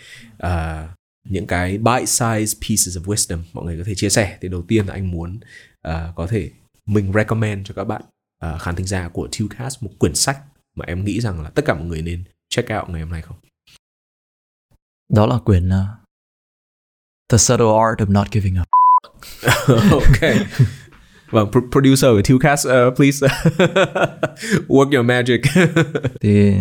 uh, 0.44 0.90
những 1.30 1.48
cái 1.48 1.78
bite 1.78 2.06
size 2.06 2.54
pieces 2.68 2.98
of 2.98 3.04
wisdom 3.04 3.40
mọi 3.54 3.66
người 3.66 3.78
có 3.78 3.84
thể 3.86 3.96
chia 3.96 4.10
sẻ 4.10 4.38
thì 4.42 4.50
đầu 4.50 4.62
tiên 4.68 4.86
là 4.86 4.94
anh 4.94 5.12
muốn 5.12 5.40
uh, 5.88 5.94
có 6.16 6.28
thể 6.28 6.52
mình 6.86 7.12
recommend 7.14 7.68
cho 7.68 7.74
các 7.74 7.84
bạn 7.84 8.02
uh, 8.46 8.62
khán 8.62 8.76
thính 8.76 8.88
giả 8.88 9.10
của 9.10 9.28
Tillcast 9.38 9.84
một 9.84 9.92
quyển 10.00 10.16
sách 10.16 10.40
mà 10.76 10.86
em 10.88 11.06
nghĩ 11.06 11.22
rằng 11.22 11.42
là 11.42 11.50
tất 11.50 11.66
cả 11.66 11.74
mọi 11.74 11.86
người 11.86 12.02
nên 12.02 12.24
check 12.50 12.70
out 12.70 12.90
ngày 12.90 13.02
hôm 13.02 13.12
nay 13.12 13.22
không? 13.22 13.38
Đó 15.14 15.26
là 15.26 15.40
quyển 15.46 15.70
uh, 15.70 15.74
The 17.30 17.38
Subtle 17.38 17.66
Art 17.66 18.00
of 18.00 18.12
Not 18.12 18.32
Giving 18.32 18.58
Up. 18.62 18.68
ok. 19.92 20.22
Vâng, 21.34 21.52
producer 21.72 22.04
của 22.04 22.22
Tillcast, 22.22 22.68
uh, 22.68 22.96
please 22.96 23.28
work 24.68 24.92
your 24.96 25.06
magic. 25.06 25.42
thì 26.22 26.54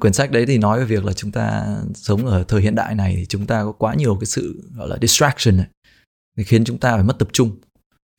quyển 0.00 0.12
sách 0.12 0.30
đấy 0.30 0.46
thì 0.46 0.58
nói 0.58 0.78
về 0.78 0.84
việc 0.84 1.04
là 1.04 1.12
chúng 1.12 1.32
ta 1.32 1.66
sống 1.94 2.26
ở 2.26 2.44
thời 2.48 2.62
hiện 2.62 2.74
đại 2.74 2.94
này 2.94 3.14
thì 3.16 3.26
chúng 3.26 3.46
ta 3.46 3.64
có 3.64 3.72
quá 3.72 3.94
nhiều 3.94 4.16
cái 4.20 4.26
sự 4.26 4.70
gọi 4.76 4.88
là 4.88 4.96
distraction 5.00 5.56
này 5.56 5.66
thì 6.36 6.44
khiến 6.44 6.64
chúng 6.64 6.78
ta 6.78 6.94
phải 6.94 7.02
mất 7.02 7.18
tập 7.18 7.28
trung 7.32 7.50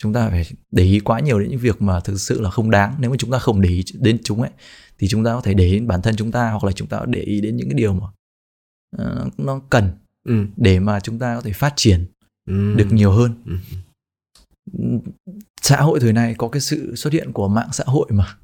chúng 0.03 0.13
ta 0.13 0.29
phải 0.29 0.45
để 0.71 0.83
ý 0.83 0.99
quá 0.99 1.19
nhiều 1.19 1.39
đến 1.39 1.49
những 1.49 1.59
việc 1.59 1.81
mà 1.81 1.99
thực 1.99 2.17
sự 2.17 2.41
là 2.41 2.49
không 2.49 2.71
đáng 2.71 2.95
nếu 2.99 3.11
mà 3.11 3.17
chúng 3.19 3.31
ta 3.31 3.39
không 3.39 3.61
để 3.61 3.69
ý 3.69 3.83
đến 3.93 4.17
chúng 4.23 4.41
ấy 4.41 4.51
thì 4.99 5.07
chúng 5.07 5.23
ta 5.23 5.33
có 5.33 5.41
thể 5.41 5.53
để 5.53 5.65
ý 5.65 5.73
đến 5.73 5.87
bản 5.87 6.01
thân 6.01 6.15
chúng 6.15 6.31
ta 6.31 6.49
hoặc 6.49 6.63
là 6.63 6.71
chúng 6.71 6.87
ta 6.87 6.99
để 7.07 7.21
ý 7.21 7.41
đến 7.41 7.57
những 7.57 7.69
cái 7.69 7.77
điều 7.77 7.93
mà 7.93 8.07
uh, 9.03 9.39
nó 9.39 9.61
cần 9.69 9.89
ừ. 10.27 10.45
để 10.57 10.79
mà 10.79 10.99
chúng 10.99 11.19
ta 11.19 11.35
có 11.35 11.41
thể 11.41 11.53
phát 11.53 11.73
triển 11.75 12.05
ừ. 12.49 12.73
được 12.75 12.87
nhiều 12.91 13.11
hơn 13.11 13.35
ừ. 13.45 13.53
Xã 15.61 15.81
hội 15.81 15.99
thời 15.99 16.13
nay 16.13 16.35
có 16.37 16.49
cái 16.49 16.61
sự 16.61 16.95
xuất 16.95 17.13
hiện 17.13 17.33
của 17.33 17.47
mạng 17.47 17.69
xã 17.71 17.83
hội 17.87 18.07
mà 18.09 18.37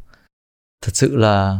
thật 0.81 0.95
sự 0.95 1.15
là 1.15 1.59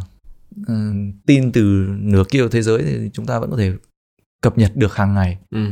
uh, 0.61 1.15
tin 1.25 1.51
từ 1.51 1.61
nửa 1.99 2.23
kia 2.29 2.47
thế 2.51 2.61
giới 2.61 2.83
thì 2.83 3.09
chúng 3.13 3.25
ta 3.25 3.39
vẫn 3.39 3.51
có 3.51 3.57
thể 3.57 3.73
cập 4.41 4.57
nhật 4.57 4.71
được 4.75 4.95
hàng 4.95 5.13
ngày 5.13 5.37
ừ. 5.49 5.71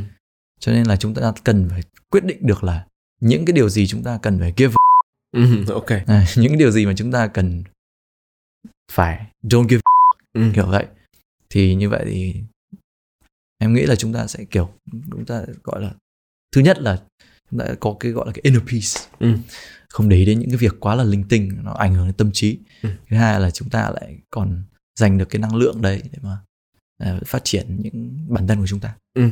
cho 0.60 0.72
nên 0.72 0.88
là 0.88 0.96
chúng 0.96 1.14
ta 1.14 1.34
cần 1.44 1.70
phải 1.70 1.82
quyết 2.10 2.26
định 2.26 2.38
được 2.42 2.64
là 2.64 2.86
những 3.22 3.46
cái 3.46 3.54
điều 3.54 3.70
gì 3.70 3.88
chúng 3.88 4.04
ta 4.04 4.20
cần 4.22 4.40
phải 4.40 4.54
give 4.58 4.74
ừ, 5.32 5.64
ok 5.74 5.90
à, 6.08 6.26
những 6.38 6.58
điều 6.58 6.72
gì 6.72 6.86
mà 6.86 6.94
chúng 6.98 7.12
ta 7.12 7.28
cần 7.28 7.64
phải 8.92 9.28
don't 9.44 9.68
give 9.68 9.82
ừ. 10.34 10.42
kiểu 10.56 10.68
vậy 10.68 10.86
thì 11.50 11.76
như 11.76 11.90
vậy 11.90 12.04
thì 12.06 12.36
em 13.58 13.74
nghĩ 13.74 13.86
là 13.86 13.96
chúng 13.96 14.14
ta 14.14 14.28
sẽ 14.28 14.46
kiểu 14.46 14.70
chúng 15.12 15.26
ta 15.26 15.44
gọi 15.64 15.82
là 15.82 15.94
thứ 16.52 16.62
nhất 16.62 16.80
là 16.80 17.04
chúng 17.52 17.60
ta 17.60 17.66
có 17.80 17.96
cái 18.00 18.12
gọi 18.12 18.26
là 18.26 18.32
cái 18.32 18.42
inner 18.44 18.62
peace 18.62 19.16
ừ. 19.20 19.34
không 19.90 20.10
để 20.10 20.18
ý 20.18 20.26
đến 20.26 20.40
những 20.40 20.50
cái 20.50 20.58
việc 20.58 20.80
quá 20.80 20.96
là 20.96 21.04
linh 21.04 21.24
tinh 21.24 21.58
nó 21.64 21.74
ảnh 21.74 21.96
hưởng 21.96 22.06
đến 22.06 22.14
tâm 22.14 22.32
trí 22.34 22.58
ừ. 22.84 22.90
thứ 23.10 23.18
hai 23.18 23.40
là 23.40 23.52
chúng 23.52 23.70
ta 23.70 23.92
lại 24.02 24.18
còn 24.30 24.64
dành 25.00 25.18
được 25.18 25.30
cái 25.30 25.40
năng 25.40 25.56
lượng 25.56 25.82
đấy 25.82 26.02
để 26.12 26.20
mà 26.22 26.38
uh, 27.16 27.28
phát 27.28 27.44
triển 27.44 27.78
những 27.82 28.26
bản 28.30 28.48
thân 28.48 28.60
của 28.60 28.68
chúng 28.68 28.80
ta 28.80 28.96
ừ. 29.14 29.30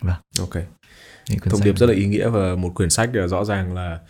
vâng 0.00 0.20
ok 0.38 0.54
thông 1.44 1.64
điệp 1.64 1.78
rất 1.78 1.86
là 1.86 1.94
ý 1.94 2.06
nghĩa 2.06 2.28
và 2.28 2.54
một 2.54 2.72
quyển 2.74 2.90
sách 2.90 3.10
rõ 3.30 3.44
ràng 3.44 3.74
là 3.74 4.00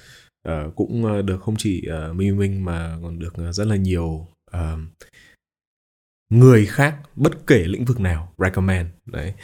uh, 0.48 0.74
cũng 0.76 1.26
được 1.26 1.40
không 1.42 1.54
chỉ 1.58 1.82
uh, 2.10 2.16
minh 2.16 2.38
minh 2.38 2.64
mà 2.64 2.96
còn 3.02 3.18
được 3.18 3.34
rất 3.52 3.66
là 3.66 3.76
nhiều 3.76 4.28
uh, 4.56 4.78
người 6.32 6.66
khác 6.66 6.96
bất 7.16 7.46
kể 7.46 7.58
lĩnh 7.58 7.84
vực 7.84 8.00
nào 8.00 8.32
recommend. 8.38 8.88
Đấy. 9.06 9.34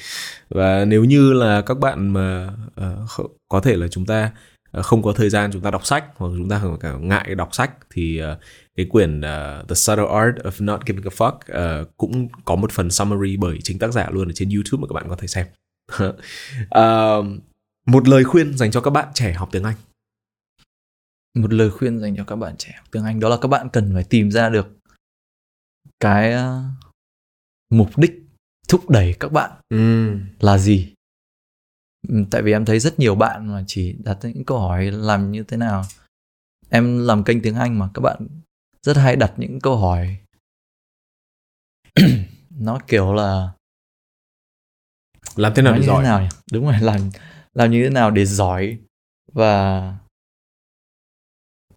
Và 0.48 0.84
nếu 0.84 1.04
như 1.04 1.32
là 1.32 1.62
các 1.62 1.78
bạn 1.78 2.08
mà 2.12 2.50
uh, 2.80 3.30
có 3.48 3.60
thể 3.60 3.76
là 3.76 3.88
chúng 3.88 4.06
ta 4.06 4.32
uh, 4.78 4.84
không 4.84 5.02
có 5.02 5.12
thời 5.12 5.30
gian 5.30 5.52
chúng 5.52 5.62
ta 5.62 5.70
đọc 5.70 5.86
sách 5.86 6.04
hoặc 6.16 6.28
chúng 6.38 6.48
ta 6.48 6.62
cả 6.80 6.92
ngại 7.00 7.34
đọc 7.34 7.54
sách 7.54 7.70
thì 7.90 8.22
uh, 8.22 8.38
cái 8.76 8.86
quyển 8.90 9.20
uh, 9.20 9.68
The 9.68 9.74
Subtle 9.74 10.06
Art 10.06 10.36
of 10.36 10.64
Not 10.64 10.80
Giving 10.86 11.04
a 11.04 11.14
Fuck 11.16 11.32
uh, 11.82 11.88
cũng 11.96 12.28
có 12.44 12.56
một 12.56 12.72
phần 12.72 12.90
summary 12.90 13.36
bởi 13.36 13.58
chính 13.62 13.78
tác 13.78 13.92
giả 13.92 14.08
luôn 14.10 14.28
ở 14.28 14.32
trên 14.34 14.50
YouTube 14.50 14.80
mà 14.80 14.86
các 14.88 14.94
bạn 14.94 15.08
có 15.08 15.16
thể 15.16 15.26
xem. 15.26 15.46
Uh, 16.04 16.16
một 17.86 18.08
lời 18.08 18.24
khuyên 18.24 18.56
dành 18.56 18.70
cho 18.70 18.80
các 18.80 18.90
bạn 18.90 19.08
trẻ 19.14 19.32
học 19.32 19.48
tiếng 19.52 19.64
Anh. 19.64 19.76
Một 21.34 21.52
lời 21.52 21.70
khuyên 21.70 21.98
dành 21.98 22.16
cho 22.16 22.24
các 22.24 22.36
bạn 22.36 22.54
trẻ 22.58 22.72
học 22.76 22.86
tiếng 22.90 23.04
Anh 23.04 23.20
đó 23.20 23.28
là 23.28 23.36
các 23.40 23.48
bạn 23.48 23.68
cần 23.72 23.90
phải 23.94 24.04
tìm 24.04 24.30
ra 24.30 24.48
được 24.48 24.77
cái 26.00 26.34
uh, 26.34 26.64
mục 27.70 27.98
đích 27.98 28.12
thúc 28.68 28.90
đẩy 28.90 29.14
các 29.20 29.32
bạn 29.32 29.50
ừ. 29.68 30.16
là 30.40 30.58
gì. 30.58 30.94
Ừ, 32.08 32.24
tại 32.30 32.42
vì 32.42 32.52
em 32.52 32.64
thấy 32.64 32.80
rất 32.80 32.98
nhiều 32.98 33.14
bạn 33.14 33.48
mà 33.52 33.64
chỉ 33.66 33.96
đặt 33.98 34.18
những 34.22 34.44
câu 34.44 34.58
hỏi 34.58 34.90
làm 34.90 35.32
như 35.32 35.42
thế 35.42 35.56
nào. 35.56 35.84
Em 36.68 37.06
làm 37.06 37.24
kênh 37.24 37.42
tiếng 37.42 37.54
Anh 37.54 37.78
mà 37.78 37.88
các 37.94 38.00
bạn 38.00 38.26
rất 38.82 38.96
hay 38.96 39.16
đặt 39.16 39.32
những 39.36 39.60
câu 39.60 39.76
hỏi 39.76 40.16
nó 42.50 42.78
kiểu 42.86 43.14
là 43.14 43.52
làm 45.36 45.52
thế 45.54 45.62
nào 45.62 45.74
để 45.76 45.82
giỏi 45.82 46.02
nào 46.02 46.20
nhỉ? 46.20 46.28
đúng 46.52 46.64
rồi 46.64 46.80
làm 46.80 47.10
làm 47.54 47.70
như 47.70 47.84
thế 47.84 47.90
nào 47.90 48.10
để 48.10 48.24
giỏi 48.24 48.78
và 49.32 49.94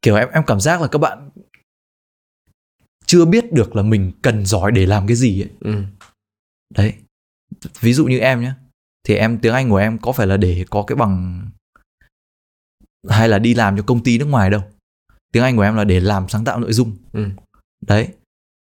kiểu 0.01 0.15
em 0.15 0.29
em 0.29 0.43
cảm 0.47 0.59
giác 0.59 0.81
là 0.81 0.87
các 0.87 0.99
bạn 0.99 1.29
chưa 3.11 3.25
biết 3.25 3.53
được 3.53 3.75
là 3.75 3.83
mình 3.83 4.11
cần 4.21 4.45
giỏi 4.45 4.71
để 4.71 4.85
làm 4.85 5.07
cái 5.07 5.15
gì 5.15 5.41
ấy. 5.41 5.49
Ừ. 5.59 5.83
Đấy. 6.75 6.93
Ví 7.81 7.93
dụ 7.93 8.05
như 8.05 8.19
em 8.19 8.41
nhé. 8.41 8.53
Thì 9.07 9.15
em 9.15 9.37
tiếng 9.39 9.53
Anh 9.53 9.69
của 9.69 9.75
em 9.77 9.97
có 9.97 10.11
phải 10.11 10.27
là 10.27 10.37
để 10.37 10.65
có 10.69 10.83
cái 10.83 10.95
bằng 10.95 11.49
hay 13.09 13.29
là 13.29 13.39
đi 13.39 13.53
làm 13.53 13.77
cho 13.77 13.83
công 13.83 14.03
ty 14.03 14.17
nước 14.17 14.25
ngoài 14.25 14.49
đâu. 14.49 14.61
Tiếng 15.33 15.43
Anh 15.43 15.55
của 15.55 15.61
em 15.61 15.75
là 15.75 15.83
để 15.83 15.99
làm 15.99 16.29
sáng 16.29 16.45
tạo 16.45 16.59
nội 16.59 16.73
dung. 16.73 16.91
Ừ. 17.13 17.25
Đấy. 17.87 18.07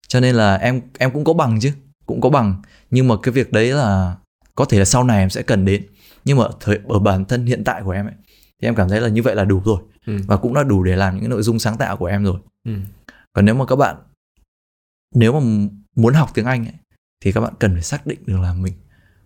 Cho 0.08 0.20
nên 0.20 0.36
là 0.36 0.56
em 0.56 0.82
em 1.00 1.12
cũng 1.12 1.24
có 1.24 1.34
bằng 1.34 1.60
chứ, 1.62 1.72
cũng 2.06 2.22
có 2.22 2.30
bằng, 2.30 2.62
nhưng 2.91 3.08
mà 3.08 3.16
cái 3.24 3.32
việc 3.34 3.52
đấy 3.52 3.72
là 3.74 4.16
có 4.56 4.66
thể 4.66 4.80
là 4.80 4.86
sau 4.86 5.04
này 5.04 5.20
em 5.20 5.30
sẽ 5.30 5.41
cần 5.41 5.66
đến 5.66 5.86
nhưng 6.26 6.38
mà 6.38 6.43
ở 6.43 6.52
thời 6.60 6.80
ở 6.88 7.00
bản 7.00 7.26
thân 7.26 7.46
hiện 7.46 7.64
tại 7.64 7.82
của 7.84 7.91
em 7.91 8.06
ấy 8.06 8.14
thì 8.62 8.68
em 8.68 8.76
cảm 8.76 8.89
thấy 8.89 9.02
là 9.02 9.08
như 9.08 9.22
vậy 9.22 9.36
là 9.36 9.46
đủ 9.46 9.62
rồi 9.66 9.80
Ừ. 10.06 10.18
và 10.28 10.38
cũng 10.38 10.54
đã 10.54 10.64
đủ 10.64 10.84
để 10.84 10.96
làm 10.96 11.14
những 11.14 11.22
cái 11.24 11.30
nội 11.30 11.41
dung 11.43 11.60
sáng 11.60 11.78
tạo 11.78 11.98
của 11.98 12.06
em 12.06 12.24
rồi 12.24 12.39
Ừ. 12.66 12.72
còn 13.34 13.46
nếu 13.46 13.56
mà 13.56 13.66
các 13.66 13.76
bạn 13.76 13.96
nếu 15.16 15.39
mà 15.39 15.68
muốn 15.95 16.14
học 16.14 16.30
tiếng 16.34 16.45
Anh 16.45 16.66
ấy, 16.66 16.76
thì 17.24 17.32
các 17.32 17.41
bạn 17.41 17.53
cần 17.60 17.74
phải 17.74 17.84
xác 17.84 18.08
định 18.08 18.20
được 18.26 18.39
là 18.39 18.53
mình 18.53 18.74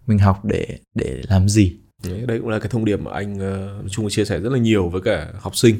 mình 0.07 0.19
học 0.19 0.45
để 0.45 0.79
để 0.95 1.21
làm 1.29 1.49
gì. 1.49 1.79
Đấy, 2.03 2.25
đây 2.27 2.39
cũng 2.39 2.49
là 2.49 2.59
cái 2.59 2.69
thông 2.69 2.85
điệp 2.85 2.97
mà 2.97 3.11
anh 3.11 3.39
ờ, 3.39 3.79
nói 3.79 3.89
chung 3.89 4.05
là 4.05 4.09
chia 4.09 4.25
sẻ 4.25 4.39
rất 4.39 4.51
là 4.51 4.59
nhiều 4.59 4.89
với 4.89 5.01
cả 5.01 5.33
học 5.39 5.55
sinh. 5.55 5.75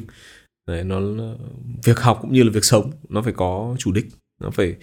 Đấy, 0.66 0.84
nó 0.84 1.00
việc 1.84 2.00
học 2.00 2.18
cũng 2.22 2.32
như 2.32 2.42
là 2.42 2.50
việc 2.52 2.64
sống 2.64 2.90
nó 3.08 3.22
phải 3.22 3.32
có 3.32 3.76
chủ 3.78 3.92
đích 3.92 4.06
nó 4.42 4.50
phải 4.50 4.76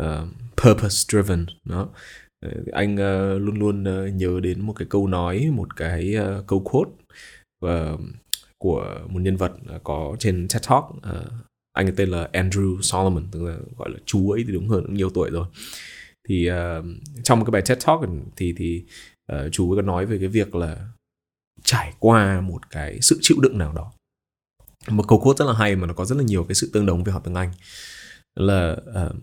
uh, 0.00 0.28
purpose 0.56 1.04
driven 1.08 1.46
đó. 1.64 1.88
Đấy, 2.44 2.54
anh 2.72 2.94
uh, 2.94 3.42
luôn 3.42 3.58
luôn 3.58 3.82
uh, 3.82 4.14
nhớ 4.14 4.40
đến 4.42 4.60
một 4.60 4.72
cái 4.72 4.86
câu 4.90 5.06
nói 5.06 5.50
một 5.52 5.76
cái 5.76 6.14
uh, 6.18 6.46
câu 6.46 6.60
quote 6.60 6.90
uh, 7.66 8.00
của 8.58 9.00
một 9.08 9.20
nhân 9.22 9.36
vật 9.36 9.52
có 9.84 10.16
trên 10.18 10.48
TED 10.48 10.68
Talk 10.68 10.84
uh, 10.84 11.47
anh 11.78 11.86
ấy 11.86 11.94
tên 11.96 12.08
là 12.08 12.28
Andrew 12.32 12.80
Solomon 12.80 13.26
tức 13.30 13.42
là 13.42 13.58
gọi 13.76 13.90
là 13.90 13.98
chú 14.06 14.30
ấy 14.30 14.44
thì 14.46 14.52
đúng 14.52 14.68
hơn 14.68 14.82
cũng 14.86 14.94
nhiều 14.94 15.10
tuổi 15.10 15.30
rồi. 15.30 15.46
Thì 16.28 16.50
uh, 16.50 16.84
trong 17.24 17.44
cái 17.44 17.50
bài 17.50 17.62
TED 17.66 17.86
Talk 17.86 18.00
thì 18.36 18.54
thì 18.56 18.84
uh, 19.32 19.52
chú 19.52 19.72
ấy 19.72 19.76
có 19.76 19.82
nói 19.82 20.06
về 20.06 20.18
cái 20.18 20.28
việc 20.28 20.54
là 20.54 20.88
trải 21.64 21.94
qua 21.98 22.40
một 22.40 22.70
cái 22.70 22.98
sự 23.02 23.18
chịu 23.22 23.36
đựng 23.40 23.58
nào 23.58 23.72
đó. 23.72 23.92
Một 24.88 25.04
câu 25.08 25.20
quote 25.20 25.36
rất 25.38 25.44
là 25.44 25.58
hay 25.58 25.76
mà 25.76 25.86
nó 25.86 25.94
có 25.94 26.04
rất 26.04 26.16
là 26.16 26.22
nhiều 26.22 26.44
cái 26.44 26.54
sự 26.54 26.70
tương 26.72 26.86
đồng 26.86 27.04
với 27.04 27.12
học 27.12 27.22
tiếng 27.24 27.34
Anh 27.34 27.52
là 28.34 28.76
uh, 29.06 29.16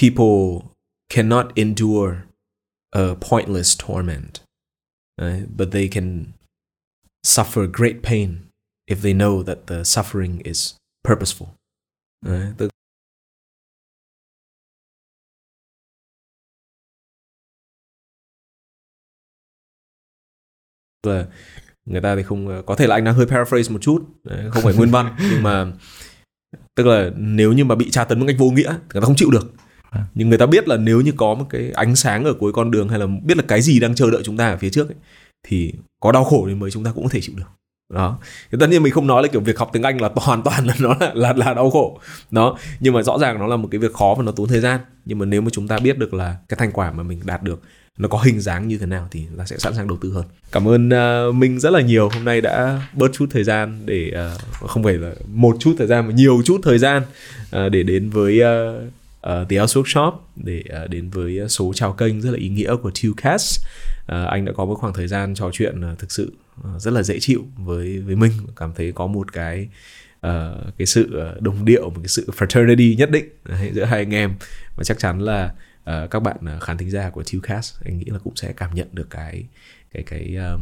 people 0.00 0.68
cannot 1.08 1.46
endure 1.54 2.16
a 2.90 3.14
pointless 3.30 3.80
torment 3.86 4.40
but 5.56 5.68
they 5.72 5.88
can 5.88 6.24
suffer 7.26 7.66
great 7.72 7.96
pain 8.02 8.36
if 8.90 8.96
they 9.02 9.14
know 9.14 9.42
that 9.42 9.58
the 9.66 9.82
suffering 9.82 10.38
is 10.44 10.74
purposeful. 11.06 11.46
Đấy, 12.24 12.52
tức 12.58 12.70
là 21.06 21.26
người 21.84 22.00
ta 22.00 22.16
thì 22.16 22.22
không 22.22 22.62
có 22.66 22.74
thể 22.74 22.86
là 22.86 22.94
anh 22.94 23.04
đang 23.04 23.14
hơi 23.14 23.26
paraphrase 23.26 23.72
một 23.72 23.78
chút 23.82 24.04
đấy, 24.24 24.50
không 24.50 24.62
phải 24.62 24.74
nguyên 24.74 24.90
văn 24.90 25.16
nhưng 25.30 25.42
mà 25.42 25.72
tức 26.74 26.86
là 26.86 27.10
nếu 27.16 27.52
như 27.52 27.64
mà 27.64 27.74
bị 27.74 27.90
tra 27.90 28.04
tấn 28.04 28.20
một 28.20 28.24
cách 28.28 28.36
vô 28.38 28.50
nghĩa 28.50 28.72
thì 28.72 28.78
người 28.92 29.00
ta 29.00 29.06
không 29.06 29.16
chịu 29.16 29.30
được. 29.30 29.52
Nhưng 30.14 30.28
người 30.28 30.38
ta 30.38 30.46
biết 30.46 30.68
là 30.68 30.76
nếu 30.76 31.00
như 31.00 31.12
có 31.16 31.34
một 31.34 31.46
cái 31.50 31.70
ánh 31.70 31.96
sáng 31.96 32.24
ở 32.24 32.34
cuối 32.38 32.52
con 32.52 32.70
đường 32.70 32.88
hay 32.88 32.98
là 32.98 33.06
biết 33.24 33.36
là 33.36 33.44
cái 33.48 33.62
gì 33.62 33.80
đang 33.80 33.94
chờ 33.94 34.10
đợi 34.10 34.22
chúng 34.24 34.36
ta 34.36 34.48
ở 34.48 34.56
phía 34.56 34.70
trước 34.70 34.88
ấy, 34.88 34.96
thì 35.42 35.74
có 36.00 36.12
đau 36.12 36.24
khổ 36.24 36.44
thì 36.48 36.54
mới 36.54 36.70
chúng 36.70 36.84
ta 36.84 36.92
cũng 36.94 37.04
có 37.04 37.10
thể 37.12 37.20
chịu 37.22 37.36
được 37.36 37.46
đó. 37.88 38.18
Thì 38.52 38.58
tất 38.60 38.66
nhiên 38.70 38.82
mình 38.82 38.92
không 38.92 39.06
nói 39.06 39.22
là 39.22 39.28
kiểu 39.28 39.40
việc 39.40 39.58
học 39.58 39.70
tiếng 39.72 39.82
anh 39.82 40.00
là 40.00 40.10
hoàn 40.16 40.42
toàn 40.42 40.66
là 40.66 40.74
nó 40.80 40.94
là, 41.00 41.12
là 41.14 41.32
là 41.32 41.54
đau 41.54 41.70
khổ. 41.70 42.00
Đó. 42.30 42.58
Nhưng 42.80 42.94
mà 42.94 43.02
rõ 43.02 43.18
ràng 43.18 43.38
nó 43.38 43.46
là 43.46 43.56
một 43.56 43.68
cái 43.70 43.78
việc 43.78 43.92
khó 43.92 44.14
và 44.18 44.24
nó 44.24 44.32
tốn 44.32 44.48
thời 44.48 44.60
gian. 44.60 44.80
Nhưng 45.04 45.18
mà 45.18 45.26
nếu 45.26 45.40
mà 45.40 45.50
chúng 45.52 45.68
ta 45.68 45.78
biết 45.78 45.98
được 45.98 46.14
là 46.14 46.36
cái 46.48 46.56
thành 46.56 46.72
quả 46.72 46.92
mà 46.92 47.02
mình 47.02 47.20
đạt 47.24 47.42
được 47.42 47.60
nó 47.98 48.08
có 48.08 48.18
hình 48.18 48.40
dáng 48.40 48.68
như 48.68 48.78
thế 48.78 48.86
nào 48.86 49.08
thì 49.10 49.24
là 49.36 49.46
sẽ 49.46 49.58
sẵn 49.58 49.74
sàng 49.74 49.88
đầu 49.88 49.98
tư 50.00 50.12
hơn. 50.12 50.24
Cảm 50.52 50.68
ơn 50.68 50.88
uh, 50.88 51.34
minh 51.34 51.60
rất 51.60 51.70
là 51.70 51.80
nhiều. 51.80 52.08
Hôm 52.08 52.24
nay 52.24 52.40
đã 52.40 52.82
bớt 52.94 53.12
chút 53.12 53.26
thời 53.30 53.44
gian 53.44 53.82
để 53.86 54.12
uh, 54.34 54.68
không 54.70 54.84
phải 54.84 54.94
là 54.94 55.14
một 55.28 55.56
chút 55.60 55.74
thời 55.78 55.86
gian 55.86 56.06
mà 56.06 56.12
nhiều 56.12 56.42
chút 56.44 56.60
thời 56.62 56.78
gian 56.78 57.02
uh, 57.02 57.72
để 57.72 57.82
đến 57.82 58.10
với 58.10 58.40
uh, 58.40 58.82
uh, 59.42 59.48
The 59.48 59.58
House 59.58 59.80
Workshop 59.80 60.12
để 60.36 60.62
uh, 60.84 60.90
đến 60.90 61.10
với 61.10 61.40
số 61.48 61.72
chào 61.74 61.92
kênh 61.92 62.20
rất 62.20 62.30
là 62.30 62.38
ý 62.38 62.48
nghĩa 62.48 62.76
của 62.76 62.90
Tucast 63.02 63.60
uh, 64.00 64.28
anh 64.28 64.44
đã 64.44 64.52
có 64.56 64.64
một 64.64 64.74
khoảng 64.74 64.92
thời 64.92 65.08
gian 65.08 65.34
trò 65.34 65.50
chuyện 65.52 65.92
uh, 65.92 65.98
thực 65.98 66.12
sự 66.12 66.32
rất 66.78 66.90
là 66.90 67.02
dễ 67.02 67.18
chịu 67.20 67.44
với 67.56 67.98
với 67.98 68.16
minh 68.16 68.32
cảm 68.56 68.72
thấy 68.74 68.92
có 68.92 69.06
một 69.06 69.32
cái 69.32 69.68
uh, 70.26 70.76
cái 70.78 70.86
sự 70.86 71.20
đồng 71.40 71.64
điệu 71.64 71.90
một 71.90 72.00
cái 72.02 72.08
sự 72.08 72.30
fraternity 72.36 72.96
nhất 72.96 73.10
định 73.10 73.28
uh, 73.52 73.74
giữa 73.74 73.84
hai 73.84 73.98
anh 73.98 74.14
em. 74.14 74.34
Và 74.76 74.84
chắc 74.84 74.98
chắn 74.98 75.20
là 75.20 75.54
uh, 75.90 76.10
các 76.10 76.20
bạn 76.20 76.36
khán 76.60 76.78
thính 76.78 76.90
giả 76.90 77.10
của 77.10 77.22
Tucast 77.32 77.74
anh 77.84 77.98
nghĩ 77.98 78.04
là 78.04 78.18
cũng 78.18 78.36
sẽ 78.36 78.52
cảm 78.52 78.74
nhận 78.74 78.88
được 78.92 79.10
cái 79.10 79.44
cái 79.92 80.02
cái 80.02 80.36
um, 80.36 80.60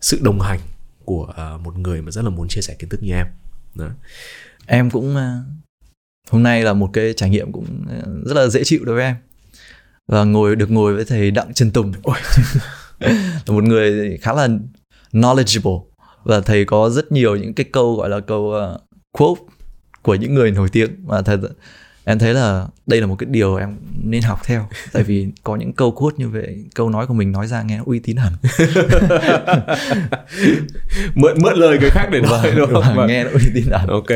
sự 0.00 0.18
đồng 0.22 0.40
hành 0.40 0.60
của 1.04 1.32
uh, 1.54 1.60
một 1.60 1.78
người 1.78 2.02
mà 2.02 2.10
rất 2.10 2.22
là 2.22 2.30
muốn 2.30 2.48
chia 2.48 2.60
sẻ 2.60 2.74
kiến 2.78 2.88
thức 2.88 3.02
như 3.02 3.12
em. 3.12 3.26
Đó. 3.74 3.88
em 4.66 4.90
cũng 4.90 5.16
uh, 5.16 5.20
hôm 6.30 6.42
nay 6.42 6.62
là 6.62 6.72
một 6.72 6.90
cái 6.92 7.12
trải 7.16 7.30
nghiệm 7.30 7.52
cũng 7.52 7.86
rất 8.24 8.34
là 8.36 8.46
dễ 8.46 8.64
chịu 8.64 8.84
đối 8.84 8.94
với 8.94 9.04
em. 9.04 9.16
Và 10.06 10.24
ngồi 10.24 10.56
được 10.56 10.70
ngồi 10.70 10.94
với 10.94 11.04
thầy 11.04 11.30
Đặng 11.30 11.54
Trần 11.54 11.70
Tùng 11.70 11.92
là 13.00 13.54
một 13.54 13.64
người 13.64 14.18
khá 14.22 14.32
là 14.32 14.48
knowledgeable 15.12 15.82
và 16.24 16.40
thầy 16.40 16.64
có 16.64 16.90
rất 16.90 17.12
nhiều 17.12 17.36
những 17.36 17.54
cái 17.54 17.66
câu 17.72 17.96
gọi 17.96 18.08
là 18.08 18.20
câu 18.20 18.54
uh, 18.74 18.80
quote 19.12 19.40
của 20.02 20.14
những 20.14 20.34
người 20.34 20.50
nổi 20.50 20.68
tiếng. 20.72 20.90
Và 21.06 21.22
thầy 21.22 21.36
em 22.04 22.18
thấy 22.18 22.34
là 22.34 22.66
đây 22.86 23.00
là 23.00 23.06
một 23.06 23.16
cái 23.18 23.26
điều 23.30 23.56
em 23.56 23.76
nên 24.04 24.22
học 24.22 24.40
theo 24.44 24.68
tại 24.92 25.02
vì 25.02 25.26
có 25.42 25.56
những 25.56 25.72
câu 25.72 25.90
quote 25.90 26.16
như 26.18 26.28
vậy 26.28 26.64
câu 26.74 26.90
nói 26.90 27.06
của 27.06 27.14
mình 27.14 27.32
nói 27.32 27.46
ra 27.46 27.62
nghe 27.62 27.80
uy 27.84 27.98
tín 27.98 28.16
hẳn. 28.16 28.32
Mượn 31.14 31.42
mượn 31.42 31.54
lời 31.56 31.78
người 31.78 31.90
khác 31.90 32.08
để 32.12 32.20
nói 32.20 32.40
và, 32.42 32.50
đúng 32.56 32.72
không? 32.72 32.82
và 32.82 32.94
Vâng. 32.94 33.06
nghe 33.06 33.24
nó 33.24 33.30
uy 33.30 33.44
tín 33.54 33.64
hẳn. 33.72 33.86
Ok. 33.88 34.06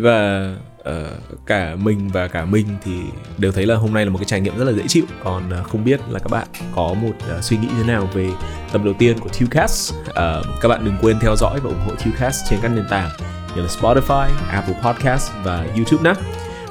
Và 0.00 0.48
uh, 0.88 1.46
cả 1.46 1.76
mình 1.76 2.08
và 2.08 2.28
cả 2.28 2.44
mình 2.44 2.66
thì 2.84 3.00
đều 3.38 3.52
thấy 3.52 3.66
là 3.66 3.74
hôm 3.74 3.94
nay 3.94 4.04
là 4.04 4.10
một 4.10 4.18
cái 4.18 4.24
trải 4.24 4.40
nghiệm 4.40 4.58
rất 4.58 4.64
là 4.64 4.72
dễ 4.72 4.82
chịu. 4.88 5.04
Còn 5.24 5.42
uh, 5.60 5.66
không 5.66 5.84
biết 5.84 6.00
là 6.08 6.18
các 6.18 6.30
bạn 6.30 6.48
có 6.74 6.94
một 6.94 7.12
uh, 7.38 7.44
suy 7.44 7.56
nghĩ 7.56 7.68
thế 7.76 7.84
nào 7.84 8.08
về 8.12 8.30
tập 8.72 8.80
đầu 8.84 8.94
tiên 8.98 9.18
của 9.18 9.28
Tucast 9.40 9.94
uh, 9.94 10.14
các 10.60 10.68
bạn 10.68 10.84
đừng 10.84 10.96
quên 11.02 11.20
theo 11.20 11.36
dõi 11.36 11.60
và 11.60 11.70
ủng 11.70 11.84
hộ 11.86 11.94
Tucast 12.04 12.50
trên 12.50 12.58
các 12.62 12.68
nền 12.68 12.86
tảng 12.90 13.10
như 13.56 13.62
là 13.62 13.68
Spotify, 13.68 14.28
Apple 14.50 14.76
Podcast 14.82 15.32
và 15.44 15.66
YouTube 15.76 16.10
nhé. 16.10 16.20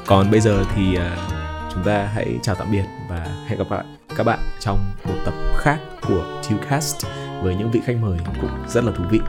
Còn 0.06 0.32
bây 0.32 0.40
giờ 0.40 0.64
thì 0.76 0.98
uh, 0.98 1.02
chúng 1.74 1.84
ta 1.84 2.10
hãy 2.14 2.40
chào 2.42 2.56
tạm 2.56 2.72
biệt 2.72 2.86
và 3.10 3.28
hẹn 3.48 3.60
gặp 3.60 3.72
lại 3.72 3.84
các 4.16 4.24
bạn 4.24 4.40
trong 4.60 4.92
một 5.06 5.16
tập 5.26 5.34
khác 5.58 5.78
của 6.08 6.42
Tucast 6.50 7.06
với 7.42 7.56
những 7.56 7.72
vị 7.72 7.82
khách 7.86 7.98
mời 8.02 8.18
cũng 8.42 8.50
rất 8.68 8.84
là 8.84 8.92
thú 8.92 9.04
vị. 9.10 9.20